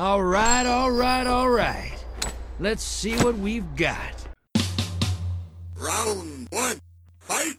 All 0.00 0.24
right, 0.24 0.64
all 0.64 0.90
right, 0.90 1.26
all 1.26 1.50
right. 1.50 1.92
Let's 2.58 2.82
see 2.82 3.16
what 3.16 3.36
we've 3.36 3.76
got. 3.76 4.14
Round 5.76 6.48
one, 6.50 6.80
fight! 7.18 7.58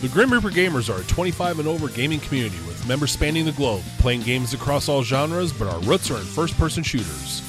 The 0.00 0.08
Grim 0.12 0.32
Reaper 0.32 0.50
Gamers 0.50 0.88
are 0.88 1.00
a 1.00 1.04
25 1.06 1.58
and 1.58 1.66
over 1.66 1.88
gaming 1.88 2.20
community 2.20 2.58
with 2.58 2.86
members 2.86 3.10
spanning 3.10 3.44
the 3.44 3.50
globe, 3.50 3.82
playing 3.98 4.20
games 4.20 4.54
across 4.54 4.88
all 4.88 5.02
genres, 5.02 5.52
but 5.52 5.66
our 5.66 5.80
roots 5.80 6.12
are 6.12 6.18
in 6.18 6.22
first 6.22 6.56
person 6.56 6.84
shooters. 6.84 7.42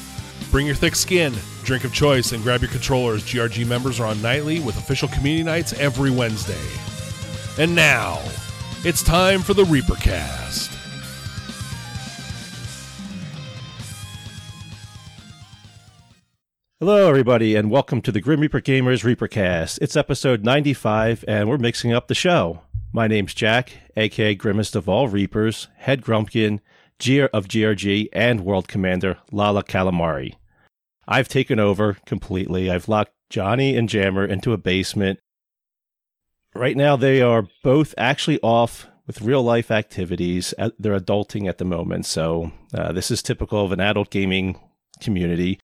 Bring 0.51 0.65
your 0.65 0.73
thick 0.73 0.95
skin, 0.95 1.31
drink 1.63 1.83
of 1.83 1.93
choice, 1.93 2.31
and 2.31 2.41
grab 2.41 2.61
your 2.61 2.71
controllers. 2.71 3.23
GRG 3.23 3.67
members 3.67 3.99
are 3.99 4.07
on 4.07 4.19
nightly 4.19 4.59
with 4.59 4.77
official 4.77 5.07
community 5.09 5.43
nights 5.43 5.73
every 5.73 6.09
Wednesday. 6.09 6.57
And 7.61 7.75
now, 7.75 8.19
it's 8.83 9.03
time 9.03 9.41
for 9.41 9.53
the 9.53 9.63
Reapercast. 9.63 10.75
Hello, 16.79 17.07
everybody, 17.07 17.55
and 17.55 17.69
welcome 17.69 18.01
to 18.01 18.11
the 18.11 18.21
Grim 18.21 18.39
Reaper 18.39 18.61
Gamers 18.61 19.03
Reapercast. 19.03 19.77
It's 19.83 19.95
episode 19.95 20.43
95, 20.43 21.25
and 21.27 21.47
we're 21.47 21.59
mixing 21.59 21.93
up 21.93 22.07
the 22.07 22.15
show. 22.15 22.61
My 22.91 23.07
name's 23.07 23.35
Jack, 23.35 23.73
aka 23.95 24.33
Grimmest 24.33 24.75
of 24.75 24.89
all 24.89 25.07
Reapers, 25.09 25.67
Head 25.77 26.01
Grumpkin, 26.01 26.59
of 27.33 27.47
GRG, 27.47 28.09
and 28.13 28.41
World 28.41 28.67
Commander 28.67 29.17
Lala 29.31 29.63
Calamari. 29.63 30.35
I've 31.07 31.27
taken 31.27 31.59
over 31.59 31.97
completely. 32.05 32.69
I've 32.69 32.87
locked 32.87 33.13
Johnny 33.29 33.75
and 33.75 33.89
Jammer 33.89 34.25
into 34.25 34.53
a 34.53 34.57
basement. 34.57 35.19
Right 36.53 36.75
now, 36.77 36.95
they 36.95 37.21
are 37.21 37.47
both 37.63 37.93
actually 37.97 38.39
off 38.41 38.87
with 39.07 39.21
real 39.21 39.41
life 39.41 39.71
activities. 39.71 40.53
Uh, 40.57 40.71
They're 40.77 40.99
adulting 40.99 41.47
at 41.47 41.57
the 41.57 41.65
moment, 41.65 42.05
so 42.05 42.51
uh, 42.73 42.91
this 42.91 43.09
is 43.11 43.21
typical 43.21 43.63
of 43.63 43.71
an 43.71 43.79
adult 43.79 44.09
gaming 44.09 44.59
community 44.99 45.59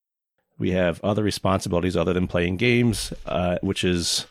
we 0.57 0.71
have 0.71 1.03
other 1.03 1.23
responsibilities 1.23 1.97
other 1.97 2.13
than 2.13 2.27
playing 2.27 2.57
games, 2.57 3.13
uh, 3.25 3.57
which 3.61 3.83
is 3.83 4.25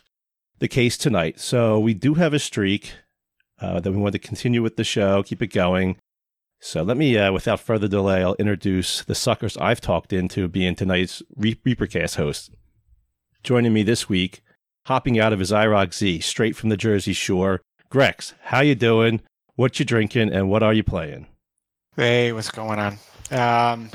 the 0.58 0.68
case 0.68 0.96
tonight. 0.96 1.38
So 1.38 1.78
we 1.78 1.94
do 1.94 2.14
have 2.14 2.32
a 2.32 2.38
streak 2.38 2.92
uh, 3.60 3.80
that 3.80 3.92
we 3.92 3.98
want 3.98 4.12
to 4.14 4.18
continue 4.18 4.62
with 4.62 4.76
the 4.76 4.84
show, 4.84 5.22
keep 5.22 5.42
it 5.42 5.48
going. 5.48 5.96
So 6.64 6.82
let 6.82 6.96
me, 6.96 7.18
uh, 7.18 7.30
without 7.30 7.60
further 7.60 7.88
delay, 7.88 8.24
I'll 8.24 8.36
introduce 8.36 9.04
the 9.04 9.14
suckers 9.14 9.54
I've 9.58 9.82
talked 9.82 10.14
into 10.14 10.48
being 10.48 10.74
tonight's 10.74 11.22
Re- 11.36 11.56
Reapercast 11.56 12.16
host. 12.16 12.52
Joining 13.42 13.74
me 13.74 13.82
this 13.82 14.08
week, 14.08 14.40
hopping 14.86 15.20
out 15.20 15.34
of 15.34 15.40
his 15.40 15.52
IROC 15.52 15.92
Z, 15.92 16.20
straight 16.20 16.56
from 16.56 16.70
the 16.70 16.78
Jersey 16.78 17.12
Shore, 17.12 17.60
Grex. 17.90 18.32
How 18.44 18.60
you 18.60 18.74
doing? 18.74 19.20
What 19.56 19.78
you 19.78 19.84
drinking? 19.84 20.32
And 20.32 20.48
what 20.48 20.62
are 20.62 20.72
you 20.72 20.82
playing? 20.82 21.26
Hey, 21.96 22.32
what's 22.32 22.50
going 22.50 22.78
on? 22.78 22.96
Um, 23.30 23.90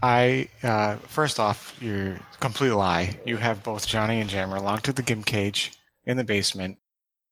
I 0.00 0.48
uh, 0.62 0.98
first 0.98 1.40
off, 1.40 1.76
you're 1.80 2.20
complete 2.38 2.70
lie. 2.70 3.18
You 3.26 3.36
have 3.38 3.64
both 3.64 3.84
Johnny 3.88 4.20
and 4.20 4.30
Jammer 4.30 4.60
locked 4.60 4.84
to 4.84 4.92
the 4.92 5.02
gim 5.02 5.24
cage 5.24 5.72
in 6.06 6.16
the 6.18 6.24
basement, 6.24 6.78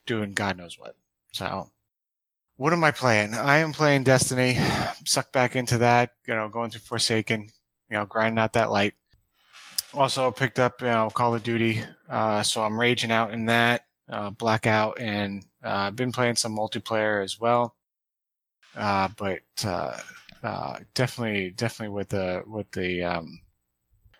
doing 0.07 0.33
God 0.33 0.59
knows 0.59 0.81
what. 0.81 0.97
So, 1.31 1.71
what 2.61 2.75
am 2.75 2.85
I 2.85 2.91
playing? 2.91 3.33
I 3.33 3.57
am 3.61 3.73
playing 3.73 4.05
Destiny. 4.05 4.59
Sucked 5.07 5.33
back 5.33 5.57
into 5.57 5.79
that. 5.79 6.11
You 6.29 6.35
know, 6.35 6.51
going 6.51 6.71
through 6.71 6.83
Forsaken. 6.83 7.49
You 7.89 7.97
know, 7.97 8.05
grinding 8.05 8.39
out 8.39 8.53
that 8.53 8.71
light. 8.71 8.93
Also 9.95 10.31
picked 10.31 10.59
up 10.59 10.83
you 10.83 10.89
know 10.89 11.09
Call 11.09 11.35
of 11.35 11.43
Duty. 11.43 11.83
Uh, 12.07 12.43
so 12.43 12.63
I'm 12.63 12.79
raging 12.79 13.11
out 13.11 13.33
in 13.33 13.47
that. 13.47 13.87
Uh, 14.11 14.29
Blackout 14.29 15.01
and 15.01 15.43
uh, 15.65 15.91
been 15.93 16.13
playing 16.13 16.37
some 16.37 16.55
multiplayer 16.55 17.25
as 17.25 17.41
well. 17.41 17.77
Uh, 18.77 19.09
but 19.17 19.41
uh, 19.65 19.97
uh, 20.43 20.81
definitely, 20.95 21.53
definitely 21.53 21.95
with 21.95 22.11
the 22.11 22.43
with 22.47 22.71
the 22.73 23.03
um, 23.03 23.41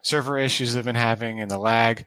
server 0.01 0.39
issues 0.39 0.73
they've 0.73 0.83
been 0.83 0.95
having 0.95 1.43
and 1.43 1.51
the 1.51 1.59
lag, 1.59 2.07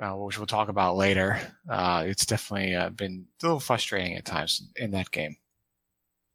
uh, 0.00 0.12
which 0.12 0.38
we'll 0.38 0.46
talk 0.46 0.68
about 0.68 0.96
later. 0.96 1.40
Uh, 1.68 2.04
it's 2.06 2.26
definitely 2.26 2.74
uh, 2.74 2.90
been 2.90 3.26
a 3.42 3.46
little 3.46 3.60
frustrating 3.60 4.16
at 4.16 4.24
times 4.24 4.68
in 4.76 4.90
that 4.92 5.10
game. 5.10 5.36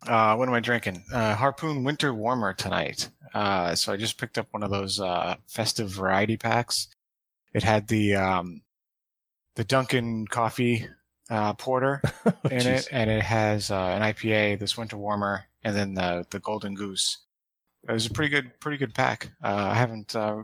Uh, 0.07 0.35
what 0.35 0.47
am 0.47 0.55
I 0.55 0.59
drinking? 0.59 1.03
Uh, 1.13 1.35
Harpoon 1.35 1.83
Winter 1.83 2.13
Warmer 2.13 2.53
tonight. 2.53 3.09
Uh, 3.33 3.75
so 3.75 3.91
I 3.91 3.97
just 3.97 4.17
picked 4.17 4.37
up 4.37 4.47
one 4.51 4.63
of 4.63 4.71
those 4.71 4.99
uh, 4.99 5.35
festive 5.47 5.89
variety 5.89 6.37
packs. 6.37 6.87
It 7.53 7.63
had 7.63 7.87
the 7.87 8.15
um, 8.15 8.61
the 9.55 9.63
Dunkin' 9.63 10.27
coffee 10.27 10.87
uh, 11.29 11.53
porter 11.53 12.01
in 12.49 12.65
it, 12.65 12.87
and 12.91 13.09
it 13.09 13.23
has 13.23 13.71
uh, 13.71 13.75
an 13.75 14.01
IPA, 14.01 14.59
this 14.59 14.77
Winter 14.77 14.97
Warmer, 14.97 15.45
and 15.63 15.75
then 15.75 15.93
the 15.93 16.25
the 16.29 16.39
Golden 16.39 16.75
Goose. 16.75 17.17
It 17.87 17.91
was 17.91 18.05
a 18.05 18.11
pretty 18.11 18.29
good, 18.29 18.59
pretty 18.59 18.77
good 18.77 18.93
pack. 18.93 19.31
Uh, 19.43 19.69
I 19.71 19.73
haven't, 19.73 20.15
uh, 20.15 20.43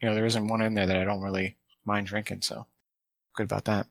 you 0.00 0.08
know, 0.08 0.14
there 0.14 0.24
isn't 0.26 0.46
one 0.46 0.62
in 0.62 0.74
there 0.74 0.86
that 0.86 0.96
I 0.96 1.04
don't 1.04 1.20
really 1.22 1.56
mind 1.86 2.06
drinking, 2.06 2.42
so 2.42 2.66
good 3.34 3.44
about 3.44 3.64
that. 3.64 3.86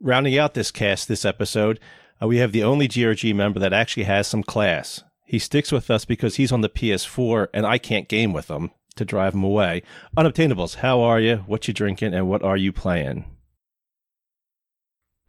Rounding 0.00 0.38
out 0.38 0.54
this 0.54 0.70
cast 0.70 1.08
this 1.08 1.24
episode, 1.24 1.80
uh, 2.22 2.26
we 2.26 2.38
have 2.38 2.52
the 2.52 2.64
only 2.64 2.88
GRG 2.88 3.34
member 3.34 3.60
that 3.60 3.72
actually 3.72 4.04
has 4.04 4.26
some 4.26 4.42
class. 4.42 5.02
He 5.24 5.38
sticks 5.38 5.72
with 5.72 5.90
us 5.90 6.04
because 6.04 6.36
he's 6.36 6.52
on 6.52 6.60
the 6.60 6.68
PS4 6.68 7.48
and 7.54 7.64
I 7.64 7.78
can't 7.78 8.08
game 8.08 8.32
with 8.32 8.48
him 8.48 8.70
to 8.96 9.04
drive 9.04 9.34
him 9.34 9.44
away. 9.44 9.82
Unobtainables, 10.16 10.76
how 10.76 11.00
are 11.00 11.20
you? 11.20 11.38
What 11.46 11.66
you 11.66 11.74
drinking? 11.74 12.14
And 12.14 12.28
what 12.28 12.42
are 12.42 12.56
you 12.56 12.72
playing? 12.72 13.24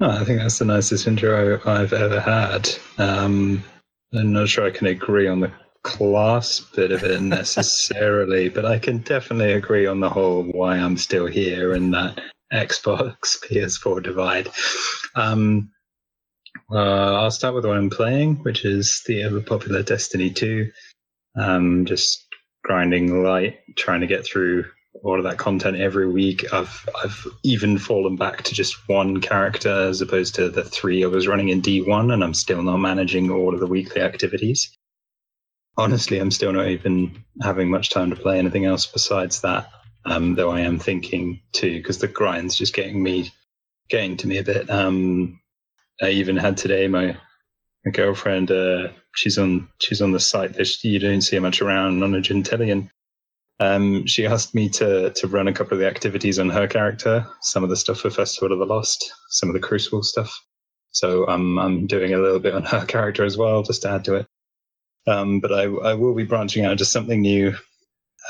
Oh, 0.01 0.09
I 0.09 0.25
think 0.25 0.39
that's 0.39 0.59
the 0.59 0.65
nicest 0.65 1.07
intro 1.07 1.61
I've 1.65 1.93
ever 1.93 2.19
had. 2.19 2.69
Um, 2.97 3.63
I'm 4.13 4.33
not 4.33 4.49
sure 4.49 4.65
I 4.65 4.71
can 4.71 4.87
agree 4.87 5.27
on 5.27 5.39
the 5.39 5.51
class 5.85 6.59
bit 6.59 6.91
of 6.91 7.03
it 7.03 7.21
necessarily, 7.21 8.49
but 8.55 8.65
I 8.65 8.79
can 8.79 8.97
definitely 8.97 9.53
agree 9.53 9.85
on 9.85 9.99
the 9.99 10.09
whole 10.09 10.43
why 10.43 10.77
I'm 10.77 10.97
still 10.97 11.27
here 11.27 11.73
and 11.73 11.93
that 11.93 12.19
Xbox 12.51 13.37
PS4 13.47 14.03
divide. 14.03 14.49
Um, 15.15 15.71
uh, 16.71 17.21
I'll 17.21 17.31
start 17.31 17.53
with 17.53 17.65
what 17.65 17.77
I'm 17.77 17.91
playing, 17.91 18.37
which 18.37 18.65
is 18.65 19.03
the 19.05 19.21
ever 19.21 19.41
popular 19.41 19.83
Destiny 19.83 20.31
2. 20.31 20.71
Um, 21.37 21.85
just 21.85 22.25
grinding 22.63 23.23
light, 23.23 23.59
trying 23.77 24.01
to 24.01 24.07
get 24.07 24.25
through 24.25 24.65
all 25.03 25.19
of 25.19 25.25
that 25.25 25.37
content 25.37 25.77
every 25.77 26.09
week. 26.09 26.51
I've 26.51 26.89
I've 27.03 27.27
even 27.43 27.77
fallen 27.77 28.15
back 28.15 28.43
to 28.43 28.55
just 28.55 28.87
one 28.87 29.21
character 29.21 29.69
as 29.69 30.01
opposed 30.01 30.35
to 30.35 30.49
the 30.49 30.63
three 30.63 31.03
I 31.03 31.07
was 31.07 31.27
running 31.27 31.49
in 31.49 31.61
D1, 31.61 32.11
and 32.11 32.23
I'm 32.23 32.33
still 32.33 32.63
not 32.63 32.77
managing 32.77 33.29
all 33.29 33.53
of 33.53 33.59
the 33.59 33.67
weekly 33.67 34.01
activities. 34.01 34.75
Honestly, 35.77 36.19
I'm 36.19 36.31
still 36.31 36.53
not 36.53 36.67
even 36.67 37.23
having 37.41 37.69
much 37.69 37.89
time 37.89 38.09
to 38.09 38.15
play 38.15 38.39
anything 38.39 38.65
else 38.65 38.85
besides 38.85 39.41
that. 39.41 39.69
Um, 40.05 40.35
though 40.35 40.51
I 40.51 40.61
am 40.61 40.79
thinking 40.79 41.41
too, 41.51 41.77
because 41.77 41.97
the 41.97 42.07
grind's 42.07 42.55
just 42.55 42.73
getting 42.73 43.01
me, 43.01 43.31
getting 43.89 44.17
to 44.17 44.27
me 44.27 44.37
a 44.37 44.43
bit. 44.43 44.69
Um, 44.69 45.39
I 46.01 46.09
even 46.09 46.37
had 46.37 46.57
today 46.57 46.87
my, 46.87 47.17
my 47.83 47.91
girlfriend. 47.91 48.51
Uh, 48.51 48.89
she's 49.15 49.37
on 49.37 49.67
she's 49.81 50.01
on 50.01 50.11
the 50.11 50.19
site 50.19 50.53
that 50.53 50.83
you 50.83 50.99
don't 50.99 51.21
see 51.21 51.39
much 51.39 51.61
around 51.61 52.03
on 52.03 52.13
a 52.13 52.19
Gentillion. 52.19 52.89
Um, 53.59 54.05
she 54.05 54.27
asked 54.27 54.53
me 54.53 54.69
to 54.69 55.11
to 55.11 55.27
run 55.27 55.47
a 55.47 55.53
couple 55.53 55.73
of 55.73 55.79
the 55.79 55.87
activities 55.87 56.39
on 56.39 56.49
her 56.49 56.67
character, 56.67 57.25
some 57.41 57.63
of 57.63 57.69
the 57.69 57.77
stuff 57.77 58.01
for 58.01 58.09
Festival 58.09 58.51
of 58.51 58.59
the 58.59 58.65
Lost, 58.65 59.11
some 59.29 59.49
of 59.49 59.53
the 59.53 59.61
Crucible 59.61 60.03
stuff. 60.03 60.37
So 60.91 61.27
um, 61.27 61.57
I'm 61.59 61.87
doing 61.87 62.13
a 62.13 62.19
little 62.19 62.39
bit 62.39 62.53
on 62.53 62.63
her 62.63 62.85
character 62.87 63.23
as 63.25 63.37
well, 63.37 63.63
just 63.63 63.81
to 63.83 63.89
add 63.89 64.05
to 64.05 64.15
it. 64.15 64.27
Um, 65.07 65.39
but 65.39 65.51
I, 65.51 65.63
I 65.63 65.93
will 65.93 66.15
be 66.15 66.23
branching 66.23 66.65
out 66.65 66.71
into 66.73 66.85
something 66.85 67.21
new. 67.21 67.55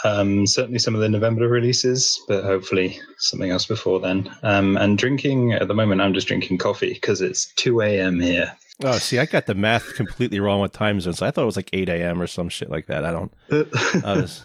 Um, 0.04 0.46
certainly 0.46 0.80
some 0.80 0.94
of 0.94 1.02
the 1.02 1.08
November 1.10 1.48
releases, 1.48 2.22
but 2.28 2.44
hopefully 2.44 3.00
something 3.18 3.50
else 3.50 3.66
before 3.66 4.00
then. 4.02 4.30
Um, 4.44 4.76
and 4.76 4.98
drinking 4.98 5.54
at 5.54 5.68
the 5.68 5.74
moment, 5.74 6.02
I'm 6.02 6.14
just 6.14 6.28
drinking 6.28 6.58
coffee 6.58 6.94
because 6.94 7.22
it's 7.22 7.54
2 7.56 7.82
a.m. 7.82 8.20
here. 8.20 8.52
Oh, 8.84 8.98
see, 8.98 9.20
I 9.20 9.26
got 9.26 9.46
the 9.46 9.56
math 9.56 9.96
completely 9.96 10.42
wrong 10.42 10.60
with 10.60 10.74
time 10.74 11.00
zones. 11.00 11.22
I 11.22 11.32
thought 11.32 11.44
it 11.44 11.46
was 11.46 11.56
like 11.56 11.70
8 11.72 11.88
a.m. 11.88 12.22
or 12.22 12.28
some 12.28 12.50
shit 12.50 12.70
like 12.70 12.88
that. 12.88 13.06
I 13.06 13.12
don't. 13.12 13.34
I 14.04 14.18
was, 14.18 14.44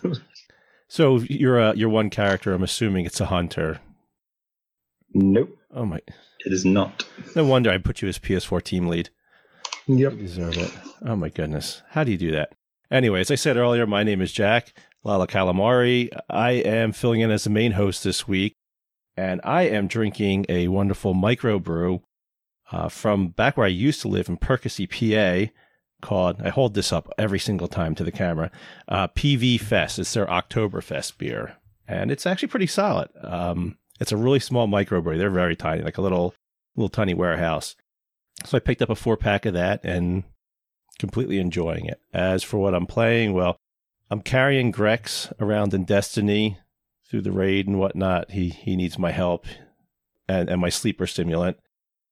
so 0.87 1.19
you're 1.19 1.59
a, 1.59 1.75
you're 1.75 1.89
one 1.89 2.11
character. 2.11 2.53
I'm 2.55 2.63
assuming 2.63 3.07
it's 3.07 3.21
a 3.21 3.27
hunter. 3.27 3.81
nope, 5.15 5.57
Oh 5.75 5.85
my! 5.85 5.97
it 5.97 6.53
is 6.53 6.65
not. 6.65 7.05
No 7.35 7.45
wonder 7.45 7.71
I 7.71 7.79
put 7.79 8.03
you 8.03 8.09
as 8.09 8.21
PS4 8.21 8.63
team 8.63 8.87
lead. 8.87 9.11
Yep. 9.97 10.13
You 10.13 10.19
deserve 10.19 10.57
it. 10.57 10.71
Oh 11.05 11.17
my 11.17 11.29
goodness. 11.31 11.83
How 11.91 12.05
do 12.05 12.13
you 12.13 12.19
do 12.19 12.31
that? 12.33 12.53
Anyway, 12.91 13.21
as 13.21 13.31
I 13.31 13.35
said 13.35 13.57
earlier, 13.57 13.87
my 13.87 14.03
name 14.03 14.21
is 14.21 14.33
Jack 14.33 14.73
Lala 15.05 15.27
Calamari. 15.27 16.09
I 16.29 16.53
am 16.53 16.93
filling 16.93 17.21
in 17.21 17.31
as 17.31 17.45
the 17.45 17.51
main 17.51 17.73
host 17.73 18.05
this 18.05 18.29
week, 18.29 18.55
and 19.17 19.41
I 19.43 19.63
am 19.63 19.89
drinking 19.89 20.47
a 20.49 20.69
wonderful 20.69 21.15
microbrew 21.15 22.03
uh, 22.73 22.89
from 22.89 23.29
back 23.29 23.57
where 23.57 23.67
I 23.67 23.71
used 23.71 24.01
to 24.03 24.09
live 24.09 24.29
in 24.29 24.37
Percy, 24.37 24.87
PA, 24.87 25.51
called, 26.03 26.41
I 26.41 26.51
hold 26.51 26.75
this 26.75 26.93
up 26.93 27.13
every 27.19 27.39
single 27.39 27.69
time 27.69 27.95
to 27.97 28.05
the 28.05 28.13
camera, 28.13 28.51
uh, 28.89 29.09
PV 29.09 29.61
Fest. 29.61 29.99
It's 29.99 30.13
their 30.13 30.27
Oktoberfest 30.27 31.19
beer. 31.19 31.57
and 31.89 32.11
it's 32.13 32.27
actually 32.27 32.49
pretty 32.49 32.69
solid. 32.69 33.09
Um, 33.23 33.77
it's 33.99 34.13
a 34.13 34.17
really 34.17 34.41
small 34.41 34.69
microbrew. 34.69 35.19
They're 35.19 35.31
very 35.31 35.57
tiny, 35.57 35.83
like 35.83 35.99
a 35.99 36.03
little 36.03 36.35
little 36.77 36.89
tiny 36.89 37.15
warehouse. 37.15 37.75
So 38.45 38.57
I 38.57 38.61
picked 38.61 38.83
up 38.83 38.91
a 38.91 38.95
four 38.95 39.17
pack 39.17 39.47
of 39.47 39.55
that 39.55 39.81
and 39.85 40.25
completely 40.99 41.39
enjoying 41.39 41.87
it. 41.87 42.01
As 42.13 42.43
for 42.43 42.59
what 42.59 42.75
I'm 42.75 42.87
playing, 42.87 43.33
well, 43.33 43.57
I'm 44.11 44.21
carrying 44.21 44.71
Grex 44.71 45.33
around 45.41 45.73
in 45.75 45.85
Destiny 45.85 46.59
through 47.09 47.23
the 47.23 47.33
raid 47.33 47.67
and 47.67 47.79
whatnot. 47.79 48.31
He 48.33 48.49
he 48.51 48.77
needs 48.77 48.99
my 48.99 49.13
help 49.13 49.47
and, 50.29 50.49
and 50.49 50.61
my 50.61 50.69
sleeper 50.69 51.07
simulant. 51.07 51.57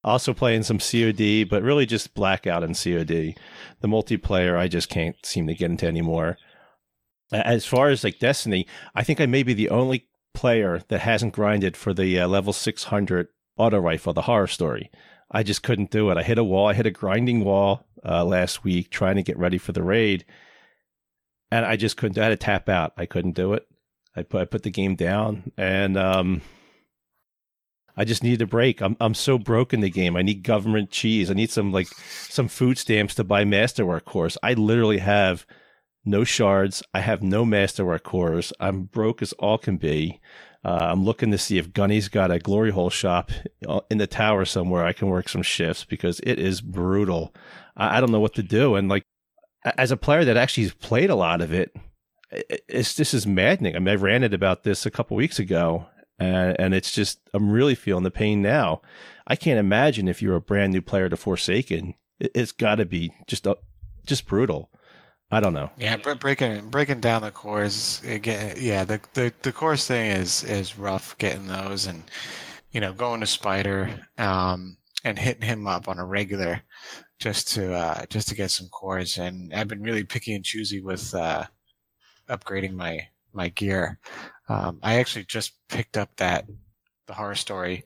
Also 0.04 0.32
playing 0.32 0.62
some 0.62 0.78
COD, 0.78 1.44
but 1.48 1.62
really 1.62 1.84
just 1.84 2.14
blackout 2.14 2.62
and 2.62 2.76
COD. 2.76 3.34
The 3.80 3.88
multiplayer 3.88 4.56
I 4.56 4.68
just 4.68 4.88
can't 4.88 5.16
seem 5.24 5.46
to 5.48 5.54
get 5.54 5.70
into 5.70 5.86
anymore. 5.86 6.38
As 7.32 7.66
far 7.66 7.90
as 7.90 8.04
like 8.04 8.18
Destiny, 8.18 8.66
I 8.94 9.02
think 9.02 9.20
I 9.20 9.26
may 9.26 9.42
be 9.42 9.54
the 9.54 9.70
only 9.70 10.08
player 10.34 10.82
that 10.88 11.00
hasn't 11.00 11.34
grinded 11.34 11.76
for 11.76 11.92
the 11.92 12.20
uh, 12.20 12.28
level 12.28 12.52
600 12.52 13.28
auto 13.58 13.78
rifle, 13.78 14.12
the 14.12 14.22
horror 14.22 14.46
story. 14.46 14.90
I 15.30 15.42
just 15.42 15.62
couldn't 15.62 15.90
do 15.90 16.10
it. 16.10 16.16
I 16.16 16.22
hit 16.22 16.38
a 16.38 16.44
wall. 16.44 16.68
I 16.68 16.74
hit 16.74 16.86
a 16.86 16.90
grinding 16.90 17.44
wall 17.44 17.86
uh, 18.04 18.24
last 18.24 18.64
week 18.64 18.90
trying 18.90 19.16
to 19.16 19.22
get 19.22 19.38
ready 19.38 19.58
for 19.58 19.72
the 19.72 19.82
raid, 19.82 20.24
and 21.50 21.66
I 21.66 21.76
just 21.76 21.96
couldn't. 21.96 22.18
I 22.18 22.24
had 22.24 22.30
to 22.30 22.36
tap 22.36 22.68
out. 22.68 22.92
I 22.96 23.06
couldn't 23.06 23.32
do 23.32 23.52
it. 23.52 23.66
I 24.16 24.22
put 24.22 24.40
I 24.40 24.44
put 24.46 24.62
the 24.62 24.70
game 24.70 24.94
down, 24.94 25.52
and 25.56 25.96
um, 25.96 26.40
I 27.96 28.04
just 28.04 28.22
needed 28.22 28.42
a 28.42 28.46
break. 28.46 28.80
I'm 28.80 28.96
I'm 29.00 29.14
so 29.14 29.38
broken 29.38 29.80
the 29.80 29.90
game. 29.90 30.16
I 30.16 30.22
need 30.22 30.42
government 30.42 30.90
cheese. 30.90 31.30
I 31.30 31.34
need 31.34 31.50
some 31.50 31.72
like 31.72 31.88
some 32.28 32.48
food 32.48 32.78
stamps 32.78 33.14
to 33.16 33.24
buy 33.24 33.44
masterwork 33.44 34.04
cores. 34.04 34.38
I 34.42 34.54
literally 34.54 34.98
have 34.98 35.46
no 36.04 36.24
shards. 36.24 36.82
I 36.94 37.00
have 37.00 37.22
no 37.22 37.44
masterwork 37.44 38.04
cores. 38.04 38.52
I'm 38.60 38.84
broke 38.84 39.20
as 39.20 39.32
all 39.34 39.58
can 39.58 39.76
be. 39.76 40.20
Uh, 40.64 40.78
I'm 40.80 41.04
looking 41.04 41.30
to 41.30 41.38
see 41.38 41.58
if 41.58 41.72
Gunny's 41.72 42.08
got 42.08 42.30
a 42.30 42.38
glory 42.38 42.70
hole 42.70 42.90
shop 42.90 43.30
uh, 43.66 43.80
in 43.90 43.98
the 43.98 44.06
tower 44.06 44.44
somewhere 44.44 44.84
I 44.84 44.92
can 44.92 45.08
work 45.08 45.28
some 45.28 45.42
shifts 45.42 45.84
because 45.84 46.20
it 46.20 46.38
is 46.38 46.60
brutal. 46.60 47.34
I, 47.76 47.98
I 47.98 48.00
don't 48.00 48.10
know 48.10 48.20
what 48.20 48.34
to 48.34 48.42
do. 48.42 48.74
And 48.74 48.88
like, 48.88 49.04
as 49.76 49.90
a 49.90 49.96
player 49.96 50.24
that 50.24 50.36
actually 50.36 50.64
has 50.64 50.74
played 50.74 51.10
a 51.10 51.14
lot 51.14 51.40
of 51.40 51.52
it, 51.52 51.74
it's 52.30 52.94
this 52.94 53.14
is 53.14 53.26
maddening. 53.26 53.76
I 53.76 53.78
mean, 53.78 53.88
I 53.88 53.94
ranted 53.94 54.34
about 54.34 54.62
this 54.62 54.84
a 54.84 54.90
couple 54.90 55.16
weeks 55.16 55.38
ago, 55.38 55.86
and, 56.18 56.56
and 56.58 56.74
it's 56.74 56.92
just 56.92 57.20
I'm 57.32 57.50
really 57.50 57.74
feeling 57.74 58.04
the 58.04 58.10
pain 58.10 58.42
now. 58.42 58.82
I 59.26 59.36
can't 59.36 59.58
imagine 59.58 60.08
if 60.08 60.20
you're 60.20 60.36
a 60.36 60.40
brand 60.40 60.72
new 60.72 60.82
player 60.82 61.08
to 61.08 61.16
Forsaken, 61.16 61.94
it, 62.18 62.36
has 62.36 62.52
got 62.52 62.76
to 62.76 62.84
be 62.84 63.12
just 63.26 63.46
a, 63.46 63.56
just 64.06 64.26
brutal. 64.26 64.70
I 65.30 65.40
don't 65.40 65.52
know. 65.52 65.70
Yeah, 65.76 65.96
breaking 65.96 66.70
breaking 66.70 67.00
down 67.00 67.20
the 67.22 67.30
cores 67.30 68.00
again. 68.04 68.56
Yeah, 68.58 68.84
the, 68.84 69.00
the 69.12 69.32
the 69.42 69.52
cores 69.52 69.86
thing 69.86 70.10
is 70.10 70.42
is 70.44 70.78
rough 70.78 71.16
getting 71.18 71.46
those, 71.46 71.86
and 71.86 72.02
you 72.72 72.80
know 72.80 72.94
going 72.94 73.20
to 73.20 73.26
Spider 73.26 73.90
um, 74.16 74.78
and 75.04 75.18
hitting 75.18 75.42
him 75.42 75.66
up 75.66 75.86
on 75.86 75.98
a 75.98 76.04
regular 76.04 76.62
just 77.18 77.48
to 77.54 77.74
uh, 77.74 78.06
just 78.06 78.28
to 78.28 78.34
get 78.34 78.50
some 78.50 78.68
cores. 78.68 79.18
And 79.18 79.52
I've 79.52 79.68
been 79.68 79.82
really 79.82 80.04
picky 80.04 80.34
and 80.34 80.44
choosy 80.44 80.80
with 80.80 81.14
uh, 81.14 81.44
upgrading 82.30 82.72
my 82.72 83.06
my 83.34 83.48
gear. 83.48 83.98
Um, 84.48 84.78
I 84.82 84.98
actually 84.98 85.26
just 85.26 85.52
picked 85.68 85.98
up 85.98 86.08
that 86.16 86.46
the 87.06 87.12
horror 87.12 87.34
story 87.34 87.84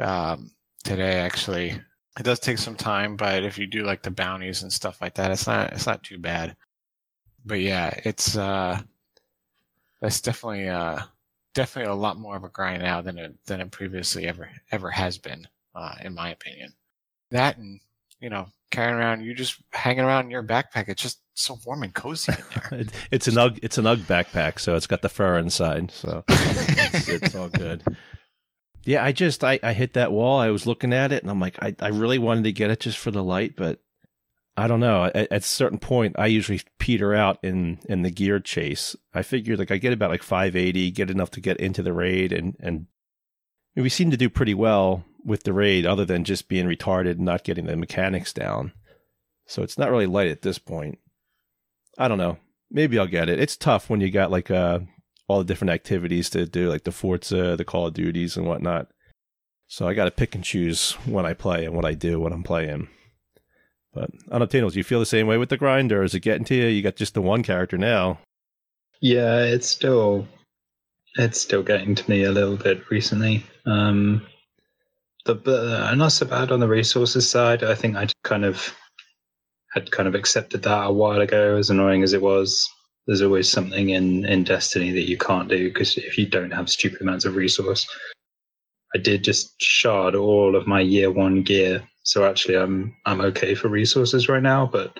um, 0.00 0.52
today. 0.84 1.16
Actually, 1.20 1.78
it 2.18 2.22
does 2.22 2.40
take 2.40 2.56
some 2.56 2.76
time, 2.76 3.16
but 3.16 3.44
if 3.44 3.58
you 3.58 3.66
do 3.66 3.82
like 3.84 4.02
the 4.02 4.10
bounties 4.10 4.62
and 4.62 4.72
stuff 4.72 5.02
like 5.02 5.16
that, 5.16 5.30
it's 5.30 5.46
not 5.46 5.74
it's 5.74 5.86
not 5.86 6.02
too 6.02 6.18
bad 6.18 6.56
but 7.48 7.60
yeah, 7.60 7.98
it's 8.04 8.36
uh, 8.36 8.80
that's 10.00 10.20
definitely 10.20 10.68
uh, 10.68 11.00
definitely 11.54 11.90
a 11.90 11.94
lot 11.94 12.18
more 12.18 12.36
of 12.36 12.44
a 12.44 12.48
grind 12.48 12.82
now 12.82 13.00
than 13.00 13.18
it 13.18 13.34
than 13.46 13.60
it 13.60 13.70
previously 13.70 14.28
ever 14.28 14.48
ever 14.70 14.90
has 14.90 15.18
been, 15.18 15.48
uh, 15.74 15.94
in 16.04 16.14
my 16.14 16.30
opinion. 16.30 16.72
That 17.30 17.56
and 17.56 17.80
you 18.20 18.30
know 18.30 18.46
carrying 18.70 18.96
around 18.96 19.22
you 19.22 19.34
just 19.34 19.56
hanging 19.72 20.04
around 20.04 20.26
in 20.26 20.30
your 20.30 20.42
backpack. 20.42 20.88
It's 20.88 21.02
just 21.02 21.20
so 21.34 21.58
warm 21.66 21.82
and 21.82 21.94
cozy 21.94 22.32
in 22.32 22.44
there. 22.70 22.84
it's 23.10 23.26
an 23.26 23.38
UGG 23.38 23.60
it's 23.62 23.78
an 23.78 23.86
UGG 23.86 24.00
backpack, 24.00 24.60
so 24.60 24.76
it's 24.76 24.86
got 24.86 25.02
the 25.02 25.08
fur 25.08 25.38
inside, 25.38 25.90
so 25.90 26.24
it's, 26.28 27.08
it's 27.08 27.34
all 27.34 27.48
good. 27.48 27.82
Yeah, 28.84 29.04
I 29.04 29.12
just 29.12 29.42
I, 29.42 29.58
I 29.62 29.72
hit 29.72 29.94
that 29.94 30.12
wall. 30.12 30.38
I 30.38 30.50
was 30.50 30.66
looking 30.66 30.92
at 30.92 31.12
it 31.12 31.22
and 31.22 31.30
I'm 31.30 31.40
like, 31.40 31.62
I, 31.62 31.74
I 31.80 31.88
really 31.88 32.18
wanted 32.18 32.44
to 32.44 32.52
get 32.52 32.70
it 32.70 32.80
just 32.80 32.98
for 32.98 33.10
the 33.10 33.22
light, 33.22 33.54
but 33.56 33.80
I 34.58 34.66
don't 34.66 34.80
know. 34.80 35.04
At, 35.04 35.16
at, 35.16 35.32
a 35.32 35.40
certain 35.40 35.78
point, 35.78 36.16
I 36.18 36.26
usually 36.26 36.60
peter 36.80 37.14
out 37.14 37.38
in 37.44 37.78
in 37.88 38.02
the 38.02 38.10
gear 38.10 38.40
chase. 38.40 38.96
I 39.14 39.22
figured 39.22 39.60
like 39.60 39.70
I 39.70 39.76
get 39.76 39.92
about 39.92 40.10
like 40.10 40.24
580, 40.24 40.90
get 40.90 41.12
enough 41.12 41.30
to 41.32 41.40
get 41.40 41.58
into 41.58 41.80
the 41.80 41.92
raid, 41.92 42.32
and 42.32 42.56
and 42.58 42.86
we 43.76 43.88
seem 43.88 44.10
to 44.10 44.16
do 44.16 44.28
pretty 44.28 44.54
well 44.54 45.04
with 45.24 45.44
the 45.44 45.52
raid, 45.52 45.86
other 45.86 46.04
than 46.04 46.24
just 46.24 46.48
being 46.48 46.66
retarded 46.66 47.12
and 47.12 47.20
not 47.20 47.44
getting 47.44 47.66
the 47.66 47.76
mechanics 47.76 48.32
down. 48.32 48.72
So 49.46 49.62
it's 49.62 49.78
not 49.78 49.92
really 49.92 50.06
light 50.06 50.26
at 50.26 50.42
this 50.42 50.58
point. 50.58 50.98
I 51.96 52.08
don't 52.08 52.18
know. 52.18 52.38
Maybe 52.68 52.98
I'll 52.98 53.06
get 53.06 53.28
it. 53.28 53.38
It's 53.38 53.56
tough 53.56 53.88
when 53.88 54.00
you 54.00 54.10
got 54.10 54.32
like 54.32 54.50
uh 54.50 54.80
all 55.28 55.38
the 55.38 55.44
different 55.44 55.70
activities 55.70 56.30
to 56.30 56.46
do, 56.46 56.68
like 56.68 56.82
the 56.82 56.90
Forza, 56.90 57.54
the 57.56 57.64
Call 57.64 57.86
of 57.86 57.94
Duties, 57.94 58.36
and 58.36 58.44
whatnot. 58.44 58.88
So 59.68 59.86
I 59.86 59.94
got 59.94 60.06
to 60.06 60.10
pick 60.10 60.34
and 60.34 60.42
choose 60.42 60.94
when 61.04 61.26
I 61.26 61.32
play 61.32 61.64
and 61.64 61.76
what 61.76 61.84
I 61.84 61.94
do 61.94 62.18
when 62.18 62.32
I'm 62.32 62.42
playing. 62.42 62.88
But 63.92 64.10
Unobtainable, 64.30 64.70
do 64.70 64.78
you 64.78 64.84
feel 64.84 65.00
the 65.00 65.06
same 65.06 65.26
way 65.26 65.38
with 65.38 65.48
the 65.48 65.56
grind, 65.56 65.92
or 65.92 66.02
is 66.02 66.14
it 66.14 66.20
getting 66.20 66.44
to 66.46 66.54
you? 66.54 66.66
You 66.66 66.82
got 66.82 66.96
just 66.96 67.14
the 67.14 67.22
one 67.22 67.42
character 67.42 67.78
now. 67.78 68.18
Yeah, 69.00 69.42
it's 69.42 69.68
still 69.68 70.26
it's 71.16 71.40
still 71.40 71.62
getting 71.62 71.94
to 71.94 72.10
me 72.10 72.24
a 72.24 72.32
little 72.32 72.56
bit 72.56 72.90
recently. 72.90 73.44
Um, 73.66 74.26
the 75.24 75.34
uh, 75.34 75.94
not 75.94 76.12
so 76.12 76.26
bad 76.26 76.52
on 76.52 76.60
the 76.60 76.68
resources 76.68 77.28
side. 77.28 77.62
I 77.62 77.74
think 77.74 77.96
I 77.96 78.08
kind 78.24 78.44
of 78.44 78.74
had 79.72 79.90
kind 79.90 80.08
of 80.08 80.14
accepted 80.14 80.62
that 80.62 80.86
a 80.86 80.92
while 80.92 81.20
ago, 81.20 81.56
as 81.56 81.70
annoying 81.70 82.02
as 82.02 82.12
it 82.12 82.22
was. 82.22 82.68
There's 83.06 83.22
always 83.22 83.48
something 83.48 83.90
in 83.90 84.24
in 84.26 84.44
Destiny 84.44 84.92
that 84.92 85.08
you 85.08 85.16
can't 85.16 85.48
do 85.48 85.68
because 85.68 85.96
if 85.96 86.18
you 86.18 86.26
don't 86.26 86.50
have 86.50 86.70
stupid 86.70 87.00
amounts 87.00 87.24
of 87.24 87.36
resource. 87.36 87.86
I 88.94 88.98
did 88.98 89.22
just 89.22 89.60
shard 89.60 90.14
all 90.14 90.56
of 90.56 90.66
my 90.66 90.80
year 90.80 91.10
one 91.10 91.42
gear 91.42 91.82
so 92.08 92.24
actually, 92.24 92.56
I'm 92.56 92.96
I'm 93.04 93.20
okay 93.20 93.54
for 93.54 93.68
resources 93.68 94.30
right 94.30 94.42
now. 94.42 94.64
But 94.64 94.98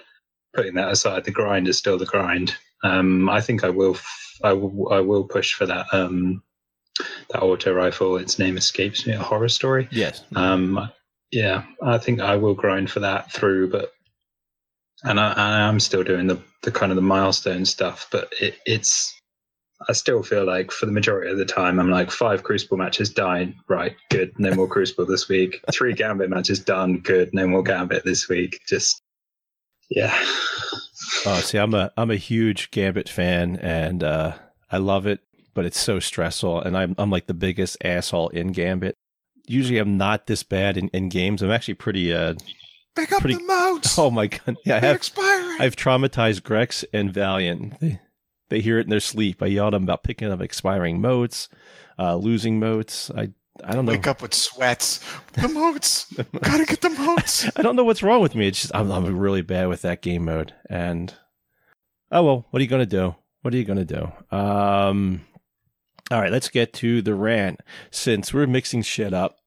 putting 0.55 0.75
that 0.75 0.91
aside, 0.91 1.25
the 1.25 1.31
grind 1.31 1.67
is 1.67 1.79
still 1.79 1.97
the 1.97 2.05
grind. 2.05 2.55
Um, 2.85 3.31
I 3.31 3.41
think 3.41 3.65
I 3.65 3.71
will 3.71 3.97
I 4.45 4.53
will 4.53 5.07
will 5.07 5.25
push 5.25 5.55
for 5.55 5.65
that 5.65 5.87
um, 5.93 6.43
that 7.31 7.41
auto 7.41 7.73
rifle. 7.73 8.19
Its 8.19 8.39
name 8.39 8.59
escapes 8.59 9.07
me. 9.07 9.15
A 9.15 9.23
horror 9.23 9.49
story. 9.49 9.89
Yes. 9.91 10.23
Um, 10.37 10.91
yeah, 11.31 11.65
I 11.83 11.97
think 11.97 12.21
I 12.21 12.37
will 12.37 12.55
grind 12.55 12.91
for 12.91 13.01
that 13.01 13.33
through, 13.33 13.71
but 13.71 13.91
and 15.03 15.19
I, 15.19 15.33
I 15.33 15.61
am 15.61 15.81
still 15.81 16.05
doing 16.05 16.27
the 16.27 16.39
the 16.63 16.71
kind 16.71 16.93
of 16.93 16.97
the 16.97 17.03
milestone 17.03 17.65
stuff, 17.65 18.07
but 18.11 18.31
it, 18.39 18.59
it's 18.67 19.18
I 19.89 19.93
still 19.93 20.23
feel 20.23 20.45
like 20.45 20.73
for 20.73 20.87
the 20.87 20.93
majority 20.93 21.31
of 21.31 21.39
the 21.39 21.45
time, 21.45 21.79
I'm 21.79 21.91
like 21.91 22.11
five 22.11 22.43
Crucible 22.43 22.77
matches 22.77 23.11
died, 23.11 23.55
right? 23.69 23.95
Good, 24.11 24.33
no 24.39 24.53
more 24.55 24.67
Crucible 24.67 25.07
this 25.07 25.29
week. 25.29 25.63
Three 25.73 25.93
Gambit 25.93 26.31
matches 26.31 26.59
done, 26.59 26.99
good, 26.99 27.33
no 27.33 27.47
more 27.47 27.63
Gambit 27.63 28.05
this 28.05 28.29
week. 28.29 28.61
Just 28.67 29.01
yeah. 29.89 30.13
Oh, 31.25 31.41
see, 31.43 31.59
I'm 31.59 31.75
a 31.75 31.93
I'm 31.97 32.11
a 32.11 32.17
huge 32.17 32.71
Gambit 32.71 33.09
fan, 33.09 33.57
and 33.57 34.03
uh, 34.03 34.35
I 34.71 34.79
love 34.79 35.07
it, 35.07 35.21
but 35.55 35.65
it's 35.65 35.79
so 35.79 36.01
stressful, 36.01 36.61
and 36.61 36.77
I'm 36.77 36.95
I'm 36.99 37.11
like 37.11 37.27
the 37.27 37.35
biggest 37.35 37.77
asshole 37.85 38.29
in 38.29 38.53
Gambit. 38.53 38.97
Usually, 39.47 39.79
I'm 39.79 39.97
not 39.97 40.27
this 40.27 40.43
bad 40.43 40.77
in, 40.77 40.89
in 40.89 41.09
games. 41.09 41.41
I'm 41.41 41.51
actually 41.51 41.75
pretty 41.75 42.13
uh, 42.13 42.35
Pick 42.95 43.13
up 43.13 43.21
pretty, 43.21 43.37
the 43.37 43.45
motes. 43.45 43.97
Oh 43.99 44.11
my 44.11 44.27
god! 44.27 44.57
Yeah, 44.65 44.77
I 44.77 44.81
have. 44.81 44.97
Expiring. 44.97 45.61
I've 45.61 45.77
traumatized 45.77 46.43
Grex 46.43 46.85
and 46.93 47.13
Valiant. 47.13 47.79
They, 47.81 48.01
they 48.49 48.61
hear 48.61 48.79
it 48.79 48.85
in 48.85 48.91
their 48.91 49.01
sleep. 49.01 49.43
I 49.43 49.47
yelled 49.47 49.75
at 49.75 49.77
them 49.77 49.85
about 49.85 50.03
picking 50.03 50.31
up 50.31 50.41
expiring 50.41 51.01
motes, 51.01 51.49
uh, 51.99 52.17
losing 52.17 52.59
motes. 52.59 53.11
I 53.17 53.31
I 53.65 53.75
don't 53.75 53.87
know. 53.87 53.93
Wake 53.93 54.07
up 54.07 54.23
with 54.23 54.35
sweats. 54.35 55.05
The 55.33 55.49
motes. 55.49 56.13
Gotta 56.43 56.65
get 56.65 56.81
the 56.81 56.91
motes. 56.91 57.49
I 57.57 57.63
don't 57.63 57.77
know 57.77 57.85
what's 57.85 58.03
wrong 58.03 58.21
with 58.21 58.35
me. 58.35 58.47
It's 58.49 58.63
just 58.63 58.75
I'm, 58.75 58.91
I'm 58.91 59.19
really 59.19 59.43
bad 59.43 59.69
with 59.69 59.83
that 59.83 60.03
game 60.03 60.25
mode. 60.25 60.55
And 60.71 61.13
oh 62.11 62.23
well, 62.23 62.47
what 62.51 62.61
are 62.61 62.63
you 62.63 62.69
gonna 62.69 62.87
do? 62.87 63.17
What 63.43 63.55
are 63.55 63.57
you 63.57 63.65
gonna 63.65 63.85
do? 63.85 64.11
Um, 64.31 65.23
all 66.11 66.21
right, 66.21 66.33
let's 66.33 66.49
get 66.49 66.73
to 66.75 67.03
the 67.03 67.15
rant. 67.15 67.61
Since 67.91 68.33
we're 68.33 68.47
mixing 68.47 68.83
shit 68.83 69.13
up, 69.13 69.39